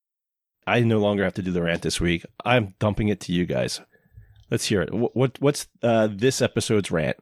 I 0.68 0.82
no 0.82 1.00
longer 1.00 1.24
have 1.24 1.34
to 1.36 1.42
do 1.42 1.52
the 1.52 1.64
rant 1.64 1.82
this 1.82 2.02
week. 2.02 2.26
I'm 2.46 2.76
dumping 2.80 3.08
it 3.08 3.20
to 3.22 3.34
you 3.34 3.46
guys. 3.46 3.82
Let's 4.50 4.66
hear 4.66 4.82
it. 4.82 4.94
What, 4.94 5.16
what 5.16 5.38
what's 5.40 5.68
uh, 5.82 6.10
this 6.12 6.42
episode's 6.42 6.92
rant? 6.92 7.18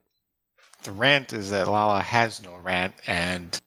The 0.84 0.92
rant 0.92 1.34
is 1.34 1.52
that 1.52 1.68
Lala 1.68 2.02
has 2.02 2.42
no 2.42 2.56
rant, 2.58 2.94
and 3.06 3.60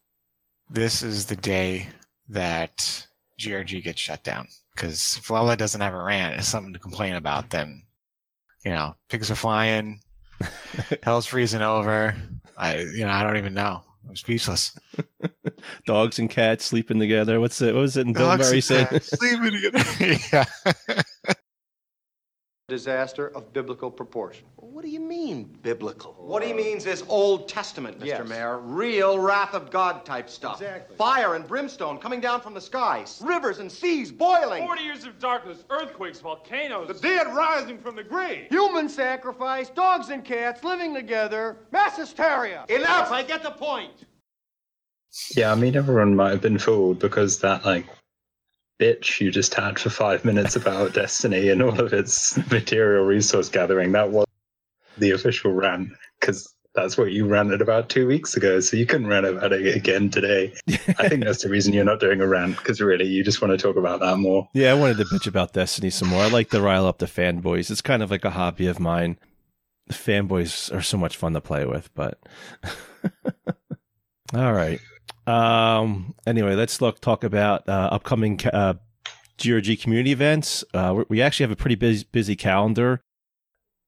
this 0.71 1.03
is 1.03 1.27
the 1.27 1.37
day 1.37 1.89
that 2.29 3.07
GRG 3.39 3.83
gets 3.85 4.01
shut 4.01 4.25
down. 4.25 4.49
Because 4.75 5.19
if 5.19 5.29
Lala 5.29 5.57
doesn't 5.57 5.81
have 5.81 5.95
a 5.95 6.03
rant, 6.03 6.37
it's 6.39 6.49
something 6.49 6.73
to 6.73 6.79
complain 6.79 7.15
about, 7.15 7.51
then, 7.51 7.83
you 8.65 8.71
know, 8.71 8.97
pigs 9.11 9.31
are 9.31 9.35
flying, 9.35 10.01
hell's 11.03 11.27
freezing 11.27 11.61
over. 11.63 12.17
I, 12.57 12.79
you 12.79 13.05
know, 13.05 13.11
I 13.11 13.23
don't 13.23 13.37
even 13.37 13.55
know. 13.55 13.83
I'm 14.09 14.17
speechless. 14.17 14.79
Dogs 15.87 16.19
and 16.19 16.29
cats 16.29 16.65
sleeping 16.65 16.99
together. 16.99 17.41
What's 17.41 17.61
it? 17.61 17.75
What 17.75 17.83
was 17.83 17.97
it? 17.97 18.07
in 18.07 18.13
Bill 18.13 18.37
Murray 18.37 18.61
said. 18.61 19.03
sleeping 19.03 19.53
together. 19.53 20.17
yeah. 20.33 21.03
Disaster 22.73 23.29
of 23.37 23.53
biblical 23.53 23.91
proportion. 23.91 24.47
What 24.57 24.83
do 24.83 24.89
you 24.89 24.99
mean, 24.99 25.59
biblical? 25.63 26.15
What 26.19 26.43
he 26.43 26.55
means 26.55 26.87
is 26.87 27.05
Old 27.07 27.47
Testament, 27.47 28.01
Mr. 28.01 28.07
Yes. 28.07 28.29
Mayor. 28.29 28.61
Real 28.61 29.19
wrath 29.19 29.53
of 29.53 29.71
God 29.71 30.07
type 30.07 30.31
stuff. 30.31 30.63
Exactly. 30.63 30.97
Fire 30.97 31.35
and 31.35 31.47
brimstone 31.47 31.99
coming 31.99 32.21
down 32.21 32.41
from 32.41 32.55
the 32.55 32.61
skies. 32.63 33.21
Rivers 33.23 33.59
and 33.59 33.71
seas 33.71 34.11
boiling. 34.11 34.65
40 34.65 34.83
years 34.83 35.05
of 35.05 35.19
darkness, 35.19 35.65
earthquakes, 35.69 36.21
volcanoes. 36.21 36.89
The 36.89 36.95
dead 36.95 37.27
rising 37.35 37.79
from 37.79 37.95
the 37.95 38.05
grave. 38.05 38.47
Human 38.49 38.89
sacrifice, 38.89 39.69
dogs 39.69 40.09
and 40.09 40.25
cats 40.25 40.65
living 40.65 40.95
together, 40.95 41.59
mass 41.73 41.99
hysteria. 41.99 42.65
Enough, 42.71 43.11
I 43.11 43.23
get 43.23 43.43
the 43.43 43.51
point. 43.51 44.07
Yeah, 45.37 45.53
I 45.53 45.57
mean, 45.57 45.77
everyone 45.77 46.17
might 46.17 46.31
have 46.31 46.41
been 46.41 46.59
fooled 46.59 46.99
because 46.99 47.41
that, 47.41 47.67
like, 47.67 47.85
bitch 48.83 49.21
you 49.21 49.31
just 49.31 49.55
had 49.55 49.79
for 49.79 49.91
five 49.91 50.25
minutes 50.25 50.57
about 50.57 50.93
Destiny 50.93 51.49
and 51.51 51.63
all 51.63 51.81
of 51.81 51.93
its 51.93 52.37
material 52.51 53.05
resource 53.05 53.49
gathering, 53.49 53.93
that 53.93 54.11
was 54.11 54.27
the 54.99 55.13
official 55.13 55.53
rant, 55.53 55.91
because 56.19 56.53
that's 56.75 56.99
what 56.99 57.13
you 57.13 57.27
ranted 57.27 57.61
about 57.61 57.89
two 57.89 58.09
weeks 58.09 58.37
ago, 58.37 58.59
so 58.59 58.77
you 58.77 58.85
couldn't 58.85 59.07
rant 59.07 59.27
about 59.27 59.53
it 59.53 59.77
again 59.77 60.11
today. 60.11 60.53
I 60.99 61.09
think 61.09 61.23
that's 61.25 61.45
the 61.45 61.49
reason 61.49 61.73
you're 61.73 61.85
not 61.85 62.01
doing 62.01 62.21
a 62.21 62.27
rant, 62.27 62.57
because 62.57 62.81
really, 62.81 63.07
you 63.07 63.23
just 63.23 63.41
want 63.41 63.53
to 63.53 63.63
talk 63.63 63.77
about 63.77 64.01
that 64.01 64.17
more. 64.17 64.49
Yeah, 64.53 64.73
I 64.73 64.75
wanted 64.75 64.97
to 64.97 65.05
bitch 65.05 65.29
about 65.29 65.53
Destiny 65.53 65.91
some 65.91 66.09
more. 66.09 66.23
I 66.23 66.29
like 66.29 66.51
to 66.51 66.61
rile 66.61 66.87
up 66.87 66.99
the 66.99 67.07
fanboys. 67.07 67.71
It's 67.71 67.83
kind 67.83 68.03
of 68.03 68.11
like 68.11 68.25
a 68.25 68.31
hobby 68.31 68.67
of 68.67 68.81
mine. 68.81 69.17
The 69.87 69.95
fanboys 69.95 70.75
are 70.75 70.83
so 70.83 70.97
much 70.97 71.17
fun 71.17 71.35
to 71.35 71.41
play 71.41 71.67
with, 71.67 71.93
but 71.95 72.19
all 74.35 74.53
right. 74.53 74.81
Um. 75.27 76.15
Anyway, 76.27 76.55
let's 76.55 76.81
look 76.81 77.01
talk 77.01 77.25
about 77.25 77.69
uh, 77.69 77.89
upcoming 77.93 78.41
uh, 78.53 78.75
GRG 79.39 79.81
community 79.81 80.13
events. 80.13 80.65
Uh, 80.75 81.05
we- 81.09 81.23
actually 81.23 81.45
have 81.45 81.51
a 81.53 81.57
pretty 81.57 81.77
busy, 81.77 82.07
busy 82.11 82.37
calendar. 82.37 83.01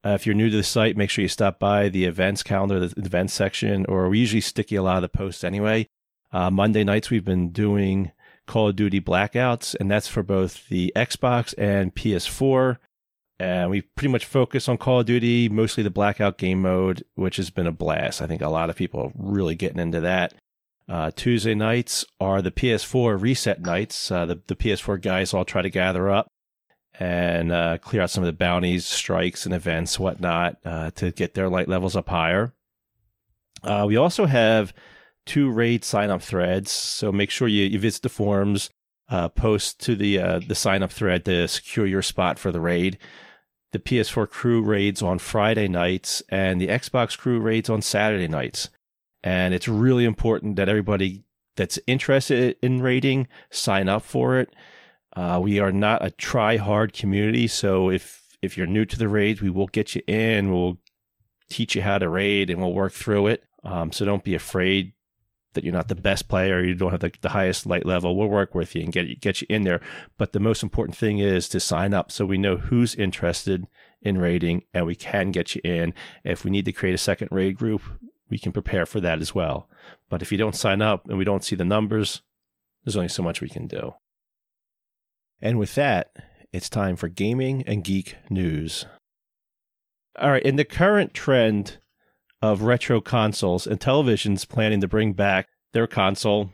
Uh, 0.05 0.11
if 0.11 0.27
you're 0.27 0.35
new 0.35 0.51
to 0.51 0.57
the 0.57 0.63
site, 0.63 0.97
make 0.97 1.09
sure 1.09 1.23
you 1.23 1.29
stop 1.29 1.59
by 1.59 1.89
the 1.89 2.05
events 2.05 2.43
calendar, 2.43 2.79
the 2.79 3.01
events 3.01 3.33
section, 3.33 3.87
or 3.87 4.09
we 4.09 4.19
usually 4.19 4.41
stick 4.41 4.71
you 4.71 4.81
a 4.81 4.83
lot 4.83 4.97
of 4.97 5.03
the 5.03 5.09
posts 5.09 5.43
anyway. 5.43 5.87
Uh, 6.31 6.51
Monday 6.51 6.85
nights 6.85 7.11
we've 7.11 7.25
been 7.25 7.51
doing 7.51 8.13
Call 8.47 8.69
of 8.69 8.77
Duty 8.77 9.01
Blackouts, 9.01 9.75
and 9.81 9.91
that's 9.91 10.09
for 10.09 10.23
both 10.23 10.69
the 10.69 10.93
Xbox 10.95 11.55
and 11.57 11.95
PS4. 11.95 12.77
And 13.41 13.71
we 13.71 13.81
pretty 13.81 14.13
much 14.13 14.27
focus 14.27 14.69
on 14.69 14.77
Call 14.79 15.01
of 15.01 15.07
Duty, 15.07 15.49
mostly 15.49 15.83
the 15.83 15.91
Blackout 15.91 16.39
game 16.39 16.63
mode, 16.63 17.03
which 17.15 17.37
has 17.37 17.51
been 17.51 17.67
a 17.67 17.73
blast. 17.73 18.21
I 18.21 18.27
think 18.27 18.43
a 18.43 18.49
lot 18.49 18.69
of 18.71 18.77
people 18.77 19.01
are 19.01 19.13
really 19.17 19.55
getting 19.55 19.81
into 19.81 20.01
that. 20.01 20.35
Uh, 20.89 21.11
Tuesday 21.15 21.55
nights 21.55 22.05
are 22.21 22.43
the 22.43 22.51
PS4 22.51 23.21
reset 23.21 23.61
nights. 23.61 24.11
Uh, 24.11 24.27
the, 24.27 24.41
the 24.47 24.57
PS4 24.57 25.01
guys 25.01 25.33
all 25.33 25.45
try 25.45 25.63
to 25.63 25.71
gather 25.71 26.11
up 26.11 26.29
and 26.99 27.51
uh, 27.51 27.79
clear 27.79 28.03
out 28.03 28.11
some 28.11 28.23
of 28.23 28.27
the 28.27 28.33
bounties, 28.33 28.87
strikes, 28.87 29.47
and 29.47 29.55
events, 29.55 29.99
whatnot, 29.99 30.57
uh, 30.65 30.91
to 30.93 31.11
get 31.11 31.35
their 31.35 31.49
light 31.49 31.69
levels 31.69 31.97
up 31.97 32.09
higher. 32.09 32.53
Uh, 33.63 33.85
we 33.87 33.97
also 33.97 34.27
have 34.27 34.73
two 35.27 35.51
raid 35.51 35.85
sign 35.85 36.11
up 36.11 36.23
threads, 36.23 36.71
so 36.71 37.11
make 37.11 37.31
sure 37.31 37.49
you, 37.49 37.65
you 37.65 37.79
visit 37.79 38.03
the 38.03 38.09
forums, 38.09 38.71
uh, 39.09 39.29
post 39.29 39.81
to 39.81 39.95
the 39.97 40.19
uh, 40.19 40.41
the 40.47 40.55
sign 40.55 40.83
up 40.83 40.91
thread 40.91 41.25
to 41.25 41.49
secure 41.49 41.87
your 41.87 42.03
spot 42.03 42.39
for 42.39 42.53
the 42.53 42.61
raid. 42.61 42.99
The 43.73 43.79
PS4 43.79 44.31
crew 44.31 44.63
raids 44.63 45.03
on 45.03 45.19
Friday 45.19 45.67
nights, 45.67 46.23
and 46.29 46.61
the 46.61 46.69
Xbox 46.69 47.19
crew 47.19 47.41
raids 47.41 47.69
on 47.69 47.83
Saturday 47.83 48.29
nights. 48.29 48.71
And 49.25 49.55
it's 49.55 49.67
really 49.67 50.05
important 50.05 50.57
that 50.57 50.69
everybody 50.69 51.25
that's 51.57 51.79
interested 51.87 52.57
in 52.63 52.83
raiding 52.83 53.27
sign 53.51 53.89
up 53.89 54.03
for 54.03 54.39
it. 54.39 54.55
Uh, 55.17 55.41
we 55.43 55.59
are 55.59 55.73
not 55.73 56.05
a 56.05 56.11
try 56.11 56.59
hard 56.59 56.93
community, 56.93 57.47
so 57.47 57.91
if 57.91 58.37
if 58.43 58.59
you're 58.59 58.67
new 58.67 58.85
to 58.85 58.99
the 58.99 59.09
raids, 59.09 59.41
we 59.41 59.49
will 59.49 59.69
get 59.69 59.95
you 59.95 60.03
in. 60.07 60.53
We'll 60.53 60.79
teach 61.49 61.75
you 61.75 61.83
how 61.83 61.99
to 61.99 62.09
raid, 62.09 62.51
and 62.51 62.61
we'll 62.61 62.75
work 62.75 62.93
through 62.93 63.29
it. 63.29 63.45
Um, 63.63 63.93
so 63.93 64.05
don't 64.05 64.25
be 64.25 64.35
afraid 64.35 64.93
that 65.55 65.65
you're 65.65 65.73
not 65.73 65.89
the 65.89 65.95
best 65.95 66.29
player, 66.29 66.63
you 66.63 66.75
don't 66.75 66.91
have 66.91 67.01
the, 67.01 67.13
the 67.23 67.31
highest 67.31 67.65
light 67.65 67.87
level. 67.87 68.17
We'll 68.17 68.29
work 68.29 68.55
with 68.55 68.75
you 68.75 68.83
and 68.83 68.93
get 68.93 69.21
get 69.21 69.41
you 69.41 69.47
in 69.49 69.63
there. 69.63 69.81
But 70.19 70.33
the 70.33 70.41
most 70.41 70.63
important 70.63 70.99
thing 70.99 71.19
is 71.19 71.49
to 71.51 71.61
sign 71.61 71.95
up, 71.95 72.13
so 72.13 72.27
we 72.27 72.37
know 72.37 72.57
who's 72.59 72.95
interested 72.95 73.67
in 74.03 74.19
raiding, 74.19 74.65
and 74.75 74.85
we 74.85 74.97
can 74.97 75.31
get 75.31 75.55
you 75.55 75.63
in. 75.65 75.95
If 76.25 76.45
we 76.45 76.51
need 76.51 76.67
to 76.67 76.73
create 76.73 76.95
a 76.95 76.99
second 76.99 77.29
raid 77.31 77.57
group, 77.57 77.81
we 78.31 78.39
can 78.39 78.53
prepare 78.53 78.87
for 78.87 79.01
that 79.01 79.21
as 79.21 79.35
well. 79.35 79.69
But 80.09 80.23
if 80.23 80.33
you 80.33 80.39
don't 80.39 80.57
sign 80.57 80.83
up 80.83 81.09
and 81.09 81.19
we 81.19 81.25
don't 81.25 81.45
see 81.45 81.57
the 81.57 81.65
numbers, 81.65 82.23
there's 82.85 82.97
only 82.97 83.09
so 83.09 83.23
much 83.23 83.41
we 83.41 83.49
can 83.49 83.67
do. 83.67 83.95
And 85.41 85.59
with 85.59 85.75
that, 85.75 86.11
it's 86.53 86.69
time 86.69 86.97
for 86.97 87.09
gaming 87.09 87.65
and 87.67 87.85
geek 87.85 88.17
news. 88.31 88.87
All 90.19 90.31
right, 90.31 90.43
in 90.43 90.57
the 90.57 90.65
current 90.65 91.13
trend 91.13 91.79
of 92.41 92.63
retro 92.63 93.01
consoles 93.01 93.67
Intellivision's 93.67 94.45
planning 94.45 94.81
to 94.81 94.89
bring 94.89 95.13
back 95.13 95.49
their 95.73 95.87
console 95.87 96.51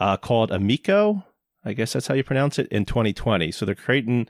uh, 0.00 0.16
called 0.16 0.50
Amico, 0.50 1.24
I 1.64 1.72
guess 1.72 1.92
that's 1.92 2.06
how 2.06 2.14
you 2.14 2.24
pronounce 2.24 2.58
it, 2.58 2.68
in 2.68 2.84
2020. 2.84 3.52
So 3.52 3.64
they're 3.64 3.74
creating 3.74 4.28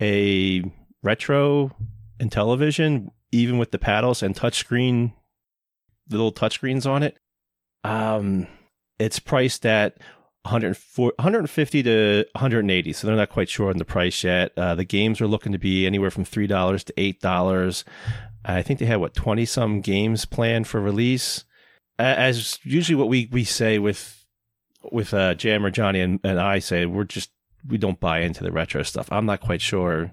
a 0.00 0.62
retro 1.02 1.74
Intellivision, 2.18 3.10
even 3.32 3.58
with 3.58 3.70
the 3.70 3.78
paddles 3.78 4.22
and 4.22 4.34
touchscreen, 4.34 5.12
the 6.06 6.16
little 6.16 6.32
touchscreens 6.32 6.88
on 6.88 7.02
it. 7.02 7.18
Um, 7.84 8.46
it's 8.98 9.18
priced 9.18 9.66
at 9.66 9.98
104 10.42 11.12
150 11.16 11.82
to 11.82 12.24
180 12.32 12.92
so 12.92 13.06
they're 13.06 13.16
not 13.16 13.30
quite 13.30 13.48
sure 13.48 13.70
on 13.70 13.78
the 13.78 13.84
price 13.84 14.22
yet. 14.24 14.52
Uh, 14.56 14.74
the 14.74 14.84
games 14.84 15.20
are 15.20 15.26
looking 15.26 15.52
to 15.52 15.58
be 15.58 15.86
anywhere 15.86 16.10
from 16.10 16.24
$3 16.24 16.84
to 16.84 16.92
$8 16.92 17.84
i 18.44 18.62
think 18.62 18.78
they 18.78 18.86
had 18.86 19.00
what 19.00 19.12
20 19.12 19.44
some 19.44 19.80
games 19.80 20.24
planned 20.24 20.68
for 20.68 20.80
release? 20.80 21.44
As 21.98 22.60
usually 22.62 22.94
what 22.94 23.08
we, 23.08 23.28
we 23.32 23.42
say 23.42 23.78
with 23.78 24.24
with 24.92 25.12
uh, 25.12 25.34
jammer 25.34 25.70
johnny 25.70 26.00
and, 26.00 26.20
and 26.22 26.38
i 26.38 26.60
say 26.60 26.86
we're 26.86 27.04
just 27.04 27.30
we 27.66 27.76
don't 27.76 27.98
buy 27.98 28.20
into 28.20 28.44
the 28.44 28.52
retro 28.52 28.84
stuff. 28.84 29.10
I'm 29.10 29.26
not 29.26 29.40
quite 29.40 29.60
sure 29.60 30.12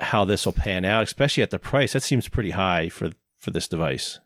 how 0.00 0.24
this 0.24 0.44
will 0.44 0.52
pan 0.52 0.84
out 0.84 1.04
especially 1.04 1.44
at 1.44 1.50
the 1.50 1.58
price. 1.58 1.92
That 1.92 2.02
seems 2.02 2.28
pretty 2.28 2.50
high 2.50 2.88
for 2.88 3.10
for 3.38 3.52
this 3.52 3.68
device 3.68 4.18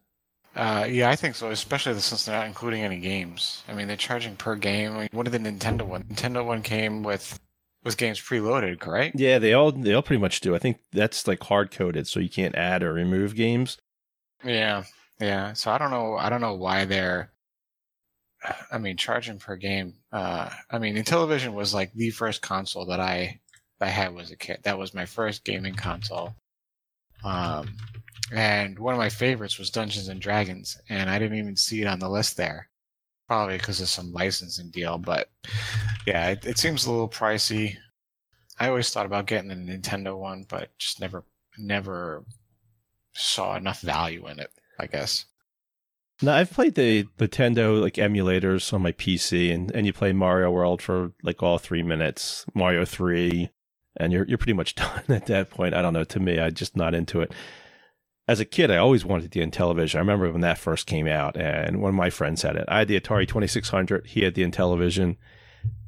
Uh, 0.54 0.87
yeah, 0.88 1.11
I 1.11 1.16
think 1.16 1.34
so, 1.34 1.50
especially 1.50 1.99
since 1.99 2.25
they're 2.25 2.37
not 2.37 2.46
including 2.46 2.82
any 2.82 2.99
games. 2.99 3.62
I 3.68 3.75
mean, 3.75 3.88
they're 3.88 3.96
charging 3.96 4.37
per 4.37 4.54
game. 4.54 4.92
I 4.94 4.99
mean, 5.00 5.08
what 5.12 5.25
did 5.25 5.32
the 5.32 5.38
Nintendo 5.50 5.82
one? 5.82 6.04
Nintendo 6.04 6.44
one 6.44 6.62
came 6.62 7.02
with 7.02 7.38
with 7.82 7.99
games 7.99 8.18
preloaded, 8.18 8.80
correct? 8.80 9.14
yeah 9.18 9.38
they 9.38 9.52
all 9.52 9.70
they 9.70 9.92
all 9.92 10.00
pretty 10.00 10.20
much 10.20 10.40
do 10.40 10.54
i 10.54 10.58
think 10.58 10.78
that's 10.92 11.28
like 11.28 11.42
hard 11.42 11.70
coded 11.70 12.06
so 12.06 12.18
you 12.18 12.30
can't 12.30 12.54
add 12.54 12.82
or 12.82 12.94
remove 12.94 13.34
games 13.34 13.76
Yeah, 14.42 14.84
yeah. 15.20 15.52
So 15.52 15.70
I 15.70 15.76
don't 15.78 15.90
know. 15.90 16.16
I 16.16 16.30
don't 16.30 16.40
know 16.40 16.54
why 16.54 16.84
they're. 16.87 17.30
I 18.70 18.78
mean, 18.78 18.96
charging 18.96 19.38
per 19.38 19.56
game. 19.56 19.94
Uh, 20.12 20.50
I 20.70 20.78
mean, 20.78 20.96
Intellivision 20.96 21.54
was 21.54 21.73
like 21.75 21.92
the 21.94 22.11
first 22.11 22.42
console 22.42 22.87
that 22.87 23.00
I 23.00 23.40
I 23.80 23.87
had 23.88 24.14
was 24.14 24.30
a 24.30 24.37
kid. 24.37 24.61
That 24.64 24.78
was 24.78 24.94
my 24.94 25.06
first 25.06 25.44
gaming 25.44 25.75
console. 25.75 26.34
Um, 27.25 27.76
and 28.33 28.78
one 28.78 28.95
of 28.95 28.99
my 28.99 29.09
favorites 29.09 29.59
was 29.59 29.71
Dungeons 29.71 30.09
and 30.09 30.21
Dragons, 30.21 30.78
and 30.88 31.11
I 31.11 31.19
didn't 31.19 31.38
even 31.38 31.57
see 31.57 31.83
it 31.83 31.87
on 31.87 31.99
the 31.99 32.09
list 32.09 32.37
there, 32.37 32.69
probably 33.26 33.57
because 33.57 33.81
of 33.81 33.88
some 33.88 34.12
licensing 34.12 34.71
deal. 34.71 34.99
But 34.99 35.31
yeah, 36.07 36.31
it, 36.31 36.45
it 36.45 36.59
seems 36.59 36.87
a 36.87 36.90
little 36.90 37.09
pricey. 37.09 37.76
I 38.59 38.69
always 38.69 38.90
thought 38.90 39.07
about 39.07 39.26
getting 39.26 39.49
the 39.49 39.54
Nintendo 39.54 40.16
one, 40.16 40.47
but 40.49 40.76
just 40.78 41.00
never, 41.00 41.25
never 41.59 42.25
saw 43.14 43.57
enough 43.57 43.81
value 43.81 44.26
in 44.28 44.38
it. 44.38 44.50
I 44.78 44.87
guess. 44.87 45.26
No, 46.23 46.33
I've 46.33 46.52
played 46.52 46.75
the 46.75 47.04
Nintendo 47.19 47.81
like 47.81 47.95
emulators 47.95 48.73
on 48.73 48.83
my 48.83 48.93
PC, 48.93 49.52
and, 49.52 49.71
and 49.73 49.87
you 49.87 49.93
play 49.93 50.12
Mario 50.12 50.50
World 50.50 50.81
for 50.81 51.12
like 51.23 51.43
all 51.43 51.59
three 51.59 51.83
minutes, 51.83 52.47
Mario 52.54 52.85
Three, 52.85 53.50
and 53.96 54.12
you're 54.12 54.26
you're 54.26 54.38
pretty 54.38 54.52
much 54.52 54.74
done 54.74 55.04
at 55.08 55.26
that 55.26 55.50
point. 55.50 55.74
I 55.74 55.82
don't 55.82 55.92
know. 55.92 56.04
To 56.04 56.20
me, 56.20 56.38
I'm 56.38 56.54
just 56.54 56.76
not 56.76 56.94
into 56.94 57.20
it. 57.20 57.32
As 58.26 58.40
a 58.40 58.46
kid, 58.46 58.70
I 58.70 58.78
always 58.78 59.04
wanted 59.04 59.32
the 59.32 59.40
Intellivision. 59.40 59.96
I 59.96 59.98
remember 59.98 60.32
when 60.32 60.40
that 60.40 60.56
first 60.56 60.86
came 60.86 61.06
out, 61.06 61.36
and 61.36 61.82
one 61.82 61.90
of 61.90 61.94
my 61.94 62.08
friends 62.08 62.40
had 62.40 62.56
it. 62.56 62.64
I 62.68 62.78
had 62.78 62.88
the 62.88 62.98
Atari 62.98 63.28
2600. 63.28 64.06
He 64.06 64.22
had 64.22 64.34
the 64.34 64.44
Intellivision, 64.44 65.16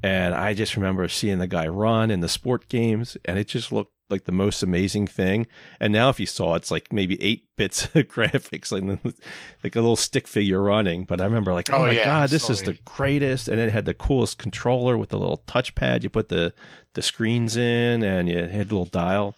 and 0.03 0.35
I 0.35 0.53
just 0.53 0.75
remember 0.75 1.07
seeing 1.07 1.39
the 1.39 1.47
guy 1.47 1.67
run 1.67 2.11
in 2.11 2.19
the 2.19 2.29
sport 2.29 2.69
games, 2.69 3.17
and 3.25 3.39
it 3.39 3.47
just 3.47 3.71
looked 3.71 3.93
like 4.09 4.23
the 4.25 4.31
most 4.31 4.63
amazing 4.63 5.07
thing. 5.07 5.47
And 5.79 5.91
now, 5.91 6.09
if 6.09 6.19
you 6.19 6.25
saw, 6.25 6.55
it's 6.55 6.71
like 6.71 6.91
maybe 6.93 7.21
eight 7.21 7.45
bits 7.57 7.85
of 7.85 7.91
graphics, 8.07 8.71
like 8.71 8.83
like 9.63 9.75
a 9.75 9.81
little 9.81 9.95
stick 9.95 10.27
figure 10.27 10.61
running. 10.61 11.05
But 11.05 11.21
I 11.21 11.25
remember 11.25 11.53
like, 11.53 11.71
oh, 11.71 11.77
Oh, 11.77 11.85
my 11.87 11.91
yeah, 11.91 12.05
god, 12.05 12.29
this 12.29 12.49
is 12.49 12.61
the 12.63 12.77
greatest! 12.85 13.47
And 13.47 13.59
it 13.59 13.71
had 13.71 13.85
the 13.85 13.93
coolest 13.93 14.37
controller 14.37 14.97
with 14.97 15.09
the 15.09 15.19
little 15.19 15.43
touchpad. 15.47 16.03
You 16.03 16.09
put 16.09 16.29
the 16.29 16.53
the 16.93 17.01
screens 17.01 17.57
in, 17.57 18.03
and 18.03 18.27
you 18.29 18.37
had 18.37 18.53
a 18.53 18.75
little 18.75 18.85
dial. 18.85 19.35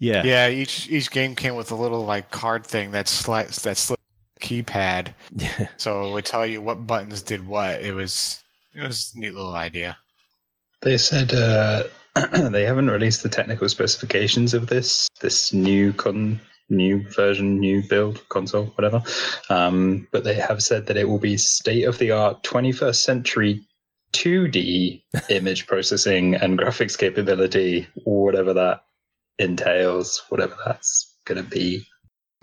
Yeah, 0.00 0.22
Yeah, 0.24 0.48
each 0.48 0.88
each 0.88 1.10
game 1.10 1.34
came 1.34 1.56
with 1.56 1.70
a 1.72 1.74
little 1.76 2.04
like 2.04 2.30
card 2.30 2.64
thing 2.66 2.92
that 2.92 3.08
slides 3.08 3.62
that 3.62 3.76
slid 3.76 3.98
keypad, 4.40 5.12
Yeah. 5.34 5.68
so 5.76 6.08
it 6.08 6.12
would 6.12 6.24
tell 6.24 6.46
you 6.46 6.62
what 6.62 6.86
buttons 6.86 7.22
did 7.22 7.46
what. 7.46 7.80
It 7.82 7.92
was 7.94 8.42
it 8.74 8.82
was 8.82 9.12
a 9.16 9.18
neat 9.18 9.34
little 9.34 9.54
idea. 9.54 9.96
They 10.82 10.96
said 10.98 11.34
uh, 11.34 11.84
they 12.50 12.64
haven't 12.64 12.90
released 12.90 13.22
the 13.22 13.28
technical 13.28 13.68
specifications 13.68 14.54
of 14.54 14.66
this 14.66 15.08
this 15.20 15.52
new 15.52 15.92
con 15.92 16.40
new 16.70 17.02
version, 17.10 17.58
new 17.58 17.82
build 17.88 18.28
console, 18.28 18.66
whatever. 18.76 19.02
Um, 19.48 20.06
but 20.12 20.24
they 20.24 20.34
have 20.34 20.62
said 20.62 20.86
that 20.86 20.96
it 20.96 21.08
will 21.08 21.18
be 21.18 21.36
state 21.36 21.84
of 21.84 21.98
the 21.98 22.10
art, 22.10 22.42
21st 22.42 22.96
century 22.96 23.64
2D 24.12 25.02
image 25.30 25.66
processing 25.66 26.34
and 26.34 26.58
graphics 26.58 26.98
capability, 26.98 27.86
whatever 28.04 28.52
that 28.54 28.82
entails, 29.38 30.22
whatever 30.28 30.56
that's 30.64 31.16
going 31.24 31.42
to 31.42 31.48
be. 31.48 31.86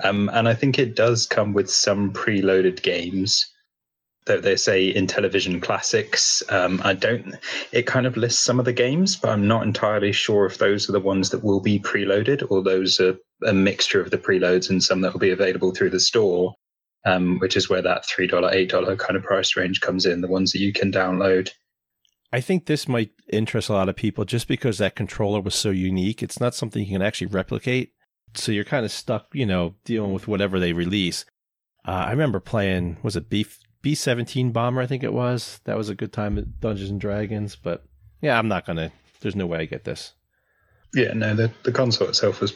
Um, 0.03 0.29
and 0.33 0.47
I 0.47 0.53
think 0.53 0.77
it 0.77 0.95
does 0.95 1.25
come 1.25 1.53
with 1.53 1.69
some 1.69 2.11
preloaded 2.11 2.81
games 2.81 3.51
that 4.25 4.41
they 4.41 4.55
say 4.55 4.93
Intellivision 4.93 5.61
classics. 5.61 6.41
Um, 6.49 6.81
I 6.83 6.93
don't. 6.93 7.35
It 7.71 7.85
kind 7.85 8.05
of 8.05 8.17
lists 8.17 8.43
some 8.43 8.59
of 8.59 8.65
the 8.65 8.73
games, 8.73 9.15
but 9.15 9.29
I'm 9.29 9.47
not 9.47 9.63
entirely 9.63 10.11
sure 10.11 10.45
if 10.45 10.57
those 10.57 10.89
are 10.89 10.93
the 10.93 10.99
ones 10.99 11.29
that 11.29 11.43
will 11.43 11.61
be 11.61 11.79
preloaded 11.79 12.49
or 12.49 12.63
those 12.63 12.99
are 12.99 13.15
a 13.45 13.53
mixture 13.53 14.01
of 14.01 14.11
the 14.11 14.17
preloads 14.17 14.69
and 14.69 14.83
some 14.83 15.01
that 15.01 15.13
will 15.13 15.19
be 15.19 15.31
available 15.31 15.71
through 15.71 15.91
the 15.91 15.99
store. 15.99 16.55
Um, 17.07 17.37
which 17.37 17.55
is 17.55 17.69
where 17.69 17.83
that 17.83 18.03
three 18.03 18.25
dollar, 18.25 18.51
eight 18.51 18.69
dollar 18.69 18.95
kind 18.95 19.15
of 19.15 19.21
price 19.21 19.55
range 19.55 19.79
comes 19.79 20.07
in. 20.07 20.21
The 20.21 20.27
ones 20.27 20.51
that 20.53 20.59
you 20.59 20.73
can 20.73 20.91
download. 20.91 21.51
I 22.33 22.41
think 22.41 22.65
this 22.65 22.87
might 22.87 23.11
interest 23.31 23.69
a 23.69 23.73
lot 23.73 23.89
of 23.89 23.95
people 23.95 24.25
just 24.25 24.47
because 24.47 24.79
that 24.79 24.95
controller 24.95 25.39
was 25.39 25.53
so 25.53 25.69
unique. 25.69 26.23
It's 26.23 26.39
not 26.39 26.55
something 26.55 26.83
you 26.83 26.91
can 26.91 27.03
actually 27.03 27.27
replicate. 27.27 27.93
So 28.33 28.51
you're 28.51 28.65
kind 28.65 28.83
of 28.83 28.91
stuck, 28.91 29.27
you 29.33 29.45
know, 29.45 29.75
dealing 29.85 30.13
with 30.13 30.27
whatever 30.27 30.59
they 30.59 30.73
release. 30.73 31.25
Uh, 31.87 31.91
I 31.91 32.11
remember 32.11 32.39
playing, 32.39 32.97
was 33.03 33.15
it 33.15 33.29
Beef 33.29 33.59
B 33.85 33.93
seventeen 33.93 34.49
bomber, 34.49 34.81
I 34.81 34.87
think 34.87 35.03
it 35.03 35.13
was. 35.13 35.61
That 35.65 35.77
was 35.77 35.89
a 35.89 35.93
good 35.93 36.11
time 36.11 36.39
at 36.39 36.59
Dungeons 36.59 36.89
and 36.89 36.99
Dragons, 36.99 37.55
but 37.55 37.83
yeah, 38.19 38.35
I'm 38.35 38.47
not 38.47 38.65
gonna. 38.65 38.91
There's 39.19 39.35
no 39.35 39.45
way 39.45 39.59
I 39.59 39.65
get 39.65 39.83
this. 39.83 40.13
Yeah, 40.95 41.13
no, 41.13 41.35
the 41.35 41.51
the 41.61 41.71
console 41.71 42.07
itself 42.07 42.41
was 42.41 42.55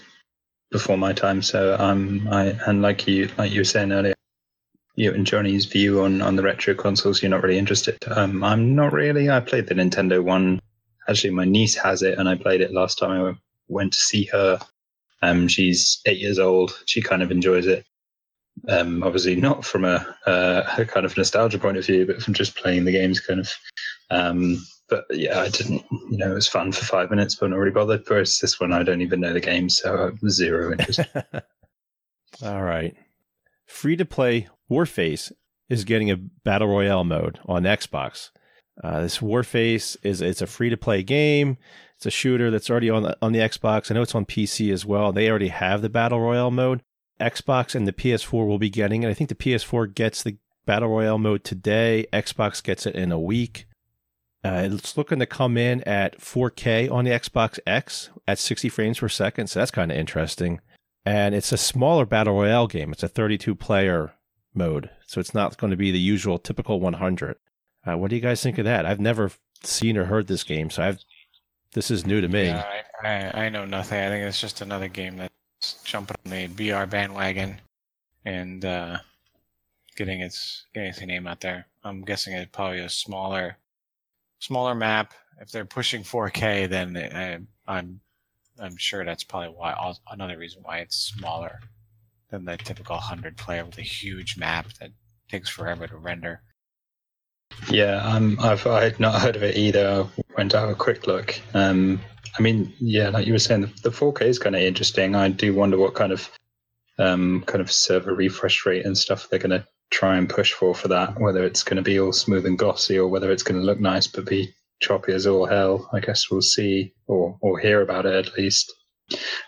before 0.71 0.97
my 0.97 1.13
time, 1.13 1.43
so 1.43 1.77
um, 1.77 2.27
I 2.31 2.57
and 2.65 2.81
like 2.81 3.07
you 3.07 3.29
like 3.37 3.51
you 3.51 3.59
were 3.59 3.65
saying 3.65 3.91
earlier, 3.91 4.15
you 4.95 5.13
and 5.13 5.23
Johnny's 5.23 5.65
view 5.65 6.01
on 6.01 6.23
on 6.23 6.35
the 6.35 6.41
retro 6.41 6.73
consoles, 6.73 7.21
you're 7.21 7.29
not 7.29 7.43
really 7.43 7.59
interested. 7.59 7.99
Um, 8.07 8.43
I'm 8.43 8.73
not 8.73 8.91
really. 8.91 9.29
I 9.29 9.39
played 9.39 9.67
the 9.67 9.75
Nintendo 9.75 10.23
one. 10.23 10.59
Actually, 11.07 11.35
my 11.35 11.45
niece 11.45 11.75
has 11.75 12.01
it, 12.01 12.17
and 12.17 12.27
I 12.27 12.37
played 12.37 12.61
it 12.61 12.73
last 12.73 12.97
time 12.97 13.11
I 13.23 13.37
went 13.67 13.93
to 13.93 13.99
see 13.99 14.23
her. 14.33 14.59
Um, 15.21 15.47
she's 15.47 16.01
eight 16.07 16.17
years 16.17 16.39
old. 16.39 16.75
She 16.87 17.03
kind 17.03 17.21
of 17.21 17.29
enjoys 17.29 17.67
it. 17.67 17.85
Um, 18.67 19.03
obviously, 19.03 19.35
not 19.35 19.65
from 19.65 19.85
a, 19.85 20.05
uh, 20.25 20.75
a 20.77 20.85
kind 20.85 21.05
of 21.05 21.15
nostalgia 21.15 21.59
point 21.59 21.77
of 21.77 21.85
view, 21.85 22.05
but 22.05 22.21
from 22.21 22.33
just 22.33 22.55
playing 22.55 22.85
the 22.85 22.91
games, 22.91 23.19
kind 23.19 23.39
of. 23.39 23.51
Um, 24.09 24.63
but 24.89 25.05
yeah, 25.11 25.39
I 25.39 25.49
didn't. 25.49 25.83
You 25.91 26.17
know, 26.17 26.31
it 26.31 26.35
was 26.35 26.47
fun 26.47 26.71
for 26.71 26.83
five 26.85 27.09
minutes, 27.09 27.35
but 27.35 27.49
not 27.49 27.59
really 27.59 27.71
bothered. 27.71 28.03
Whereas 28.07 28.39
this 28.39 28.59
one, 28.59 28.73
I 28.73 28.83
don't 28.83 29.01
even 29.01 29.19
know 29.21 29.33
the 29.33 29.39
game, 29.39 29.69
so 29.69 30.11
zero 30.27 30.71
interest. 30.71 31.01
All 32.43 32.63
right, 32.63 32.95
free 33.65 33.95
to 33.95 34.05
play 34.05 34.47
Warface 34.69 35.31
is 35.69 35.83
getting 35.83 36.09
a 36.09 36.17
battle 36.17 36.67
royale 36.67 37.03
mode 37.03 37.39
on 37.45 37.63
Xbox. 37.63 38.31
Uh, 38.83 39.01
this 39.01 39.19
Warface 39.19 39.97
is 40.03 40.21
it's 40.21 40.41
a 40.41 40.47
free 40.47 40.69
to 40.69 40.77
play 40.77 41.03
game. 41.03 41.57
It's 41.97 42.05
a 42.05 42.11
shooter 42.11 42.49
that's 42.49 42.69
already 42.69 42.89
on 42.89 43.03
the, 43.03 43.17
on 43.21 43.33
the 43.33 43.39
Xbox. 43.39 43.91
I 43.91 43.93
know 43.93 44.01
it's 44.01 44.15
on 44.15 44.25
PC 44.25 44.71
as 44.71 44.85
well. 44.85 45.11
They 45.11 45.29
already 45.29 45.49
have 45.49 45.81
the 45.81 45.89
battle 45.89 46.21
royale 46.21 46.51
mode. 46.51 46.81
Xbox 47.19 47.75
and 47.75 47.87
the 47.87 47.93
PS4 47.93 48.47
will 48.47 48.59
be 48.59 48.69
getting 48.69 49.03
it. 49.03 49.09
I 49.09 49.13
think 49.13 49.29
the 49.29 49.35
PS4 49.35 49.93
gets 49.93 50.23
the 50.23 50.37
Battle 50.65 50.89
Royale 50.89 51.17
mode 51.17 51.43
today. 51.43 52.05
Xbox 52.13 52.63
gets 52.63 52.85
it 52.85 52.95
in 52.95 53.11
a 53.11 53.19
week. 53.19 53.65
Uh, 54.43 54.69
it's 54.71 54.95
looking 54.97 55.19
to 55.19 55.25
come 55.25 55.57
in 55.57 55.81
at 55.83 56.19
4K 56.19 56.89
on 56.91 57.05
the 57.05 57.11
Xbox 57.11 57.59
X 57.67 58.09
at 58.27 58.39
60 58.39 58.69
frames 58.69 58.99
per 58.99 59.09
second. 59.09 59.47
So 59.47 59.59
that's 59.59 59.71
kind 59.71 59.91
of 59.91 59.97
interesting. 59.97 60.61
And 61.05 61.35
it's 61.35 61.51
a 61.51 61.57
smaller 61.57 62.05
Battle 62.05 62.35
Royale 62.35 62.67
game. 62.67 62.91
It's 62.91 63.03
a 63.03 63.09
32 63.09 63.55
player 63.55 64.13
mode. 64.53 64.89
So 65.07 65.19
it's 65.19 65.33
not 65.33 65.57
going 65.57 65.71
to 65.71 65.77
be 65.77 65.91
the 65.91 65.99
usual 65.99 66.37
typical 66.37 66.79
100. 66.79 67.35
Uh, 67.85 67.97
what 67.97 68.09
do 68.09 68.15
you 68.15 68.21
guys 68.21 68.41
think 68.41 68.57
of 68.57 68.65
that? 68.65 68.85
I've 68.85 68.99
never 68.99 69.31
seen 69.63 69.97
or 69.97 70.05
heard 70.05 70.27
this 70.27 70.43
game. 70.43 70.69
So 70.69 70.83
I've, 70.83 70.99
this 71.73 71.91
is 71.91 72.05
new 72.05 72.21
to 72.21 72.27
me. 72.27 72.45
Yeah, 72.45 72.65
I, 73.03 73.07
I, 73.07 73.45
I 73.45 73.49
know 73.49 73.65
nothing. 73.65 73.99
I 73.99 74.09
think 74.09 74.25
it's 74.25 74.39
just 74.39 74.61
another 74.61 74.87
game 74.87 75.17
that 75.17 75.31
jumping 75.89 76.15
on 76.25 76.31
the 76.31 76.47
BR 76.47 76.85
bandwagon 76.85 77.59
and 78.23 78.63
uh, 78.63 78.99
getting 79.95 80.21
its 80.21 80.65
getting 80.73 80.89
its 80.89 81.01
name 81.01 81.27
out 81.27 81.41
there. 81.41 81.65
I'm 81.83 82.03
guessing 82.03 82.33
it's 82.33 82.51
probably 82.51 82.79
a 82.79 82.89
smaller 82.89 83.57
smaller 84.39 84.75
map. 84.75 85.13
If 85.41 85.51
they're 85.51 85.65
pushing 85.65 86.03
4K, 86.03 86.69
then 86.69 86.97
I, 86.97 87.39
I'm 87.77 88.01
I'm 88.59 88.77
sure 88.77 89.03
that's 89.03 89.23
probably 89.23 89.49
why 89.49 89.93
another 90.11 90.37
reason 90.37 90.61
why 90.63 90.79
it's 90.79 90.95
smaller 90.97 91.59
than 92.29 92.45
the 92.45 92.57
typical 92.57 92.95
100 92.97 93.37
player 93.37 93.65
with 93.65 93.77
a 93.77 93.83
huge 93.83 94.37
map 94.37 94.67
that 94.79 94.91
takes 95.29 95.49
forever 95.49 95.87
to 95.87 95.97
render. 95.97 96.41
Yeah, 97.69 98.01
um, 98.03 98.37
I've 98.41 98.65
I 98.65 98.83
had 98.83 98.99
not 98.99 99.21
heard 99.21 99.35
of 99.35 99.43
it 99.43 99.57
either. 99.57 100.07
I 100.17 100.23
went 100.37 100.51
to 100.51 100.59
have 100.59 100.69
a 100.69 100.75
quick 100.75 101.05
look. 101.07 101.39
Um, 101.53 102.01
I 102.37 102.41
mean, 102.41 102.73
yeah, 102.79 103.09
like 103.09 103.27
you 103.27 103.33
were 103.33 103.39
saying, 103.39 103.61
the, 103.61 103.67
the 103.83 103.89
4K 103.89 104.21
is 104.23 104.39
kind 104.39 104.55
of 104.55 104.61
interesting. 104.61 105.15
I 105.15 105.29
do 105.29 105.53
wonder 105.53 105.77
what 105.77 105.93
kind 105.93 106.11
of 106.11 106.29
um, 106.97 107.43
kind 107.45 107.61
of 107.61 107.71
server 107.71 108.13
refresh 108.13 108.65
rate 108.65 108.85
and 108.85 108.97
stuff 108.97 109.29
they're 109.29 109.39
going 109.39 109.51
to 109.51 109.65
try 109.91 110.17
and 110.17 110.29
push 110.29 110.53
for 110.53 110.73
for 110.73 110.87
that. 110.89 111.19
Whether 111.19 111.43
it's 111.43 111.63
going 111.63 111.77
to 111.77 111.81
be 111.81 111.99
all 111.99 112.13
smooth 112.13 112.45
and 112.45 112.57
glossy 112.57 112.97
or 112.97 113.07
whether 113.07 113.31
it's 113.31 113.43
going 113.43 113.59
to 113.59 113.65
look 113.65 113.79
nice 113.79 114.07
but 114.07 114.25
be 114.25 114.53
choppy 114.81 115.13
as 115.13 115.27
all 115.27 115.45
hell. 115.45 115.89
I 115.93 115.99
guess 115.99 116.29
we'll 116.29 116.41
see 116.41 116.93
or 117.07 117.37
or 117.41 117.59
hear 117.59 117.81
about 117.81 118.05
it 118.05 118.27
at 118.27 118.37
least. 118.37 118.73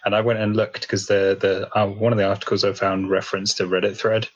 And 0.05 0.15
I 0.15 0.21
went 0.21 0.39
and 0.39 0.55
looked 0.55 0.81
because 0.81 1.07
the 1.07 1.37
the 1.39 1.69
uh, 1.77 1.87
one 1.87 2.11
of 2.11 2.17
the 2.17 2.27
articles 2.27 2.63
I 2.63 2.73
found 2.73 3.09
referenced 3.09 3.59
a 3.59 3.63
Reddit 3.63 3.97
thread 3.97 4.27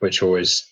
which 0.00 0.22
always 0.22 0.66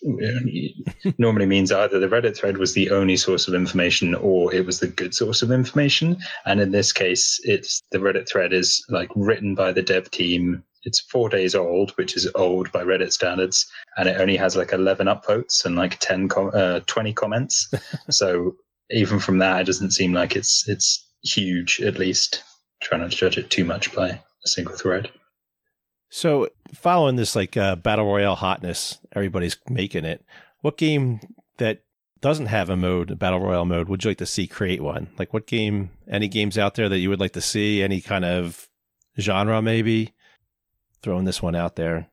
normally 1.17 1.45
means 1.45 1.71
either 1.71 1.99
the 1.99 2.07
Reddit 2.07 2.37
thread 2.37 2.57
was 2.57 2.73
the 2.73 2.91
only 2.91 3.17
source 3.17 3.47
of 3.47 3.53
information 3.53 4.13
or 4.15 4.53
it 4.53 4.65
was 4.65 4.79
the 4.79 4.87
good 4.87 5.15
source 5.15 5.41
of 5.41 5.51
information. 5.51 6.17
And 6.45 6.61
in 6.61 6.71
this 6.71 6.93
case, 6.93 7.39
it's 7.43 7.81
the 7.91 7.97
Reddit 7.97 8.29
thread 8.29 8.53
is 8.53 8.85
like 8.89 9.09
written 9.15 9.55
by 9.55 9.71
the 9.71 9.81
dev 9.81 10.11
team. 10.11 10.63
It's 10.83 10.99
four 10.99 11.29
days 11.29 11.55
old, 11.55 11.91
which 11.91 12.15
is 12.15 12.29
old 12.35 12.71
by 12.71 12.83
Reddit 12.83 13.11
standards, 13.11 13.65
and 13.97 14.07
it 14.07 14.21
only 14.21 14.37
has 14.37 14.55
like 14.55 14.71
11 14.71 15.07
upvotes 15.07 15.65
and 15.65 15.75
like 15.75 15.97
10, 15.99 16.27
com- 16.27 16.51
uh, 16.53 16.81
20 16.85 17.13
comments. 17.13 17.73
so 18.11 18.55
even 18.91 19.19
from 19.19 19.39
that, 19.39 19.61
it 19.61 19.65
doesn't 19.65 19.91
seem 19.91 20.13
like 20.13 20.35
it's 20.35 20.67
it's 20.69 21.07
huge. 21.23 21.81
At 21.81 21.97
least 21.97 22.43
try 22.81 22.99
not 22.99 23.09
to 23.09 23.17
judge 23.17 23.39
it 23.39 23.49
too 23.49 23.65
much 23.65 23.93
by 23.95 24.09
a 24.09 24.47
single 24.47 24.75
thread. 24.75 25.09
So, 26.15 26.47
following 26.73 27.17
this 27.17 27.35
like 27.35 27.57
uh, 27.57 27.75
battle 27.75 28.05
royale 28.05 28.37
hotness, 28.37 28.99
everybody's 29.11 29.57
making 29.69 30.05
it. 30.05 30.23
What 30.61 30.77
game 30.77 31.19
that 31.57 31.83
doesn't 32.21 32.45
have 32.45 32.69
a 32.69 32.77
mode, 32.77 33.11
a 33.11 33.17
battle 33.17 33.41
royale 33.41 33.65
mode, 33.65 33.89
would 33.89 34.01
you 34.01 34.11
like 34.11 34.19
to 34.19 34.25
see 34.25 34.47
create 34.47 34.81
one? 34.81 35.09
Like, 35.19 35.33
what 35.33 35.45
game? 35.45 35.89
Any 36.09 36.29
games 36.29 36.57
out 36.57 36.75
there 36.75 36.87
that 36.87 36.99
you 36.99 37.09
would 37.09 37.19
like 37.19 37.33
to 37.33 37.41
see? 37.41 37.83
Any 37.83 37.99
kind 37.99 38.23
of 38.23 38.69
genre, 39.19 39.61
maybe? 39.61 40.13
Throwing 41.01 41.25
this 41.25 41.41
one 41.41 41.53
out 41.53 41.75
there. 41.75 42.07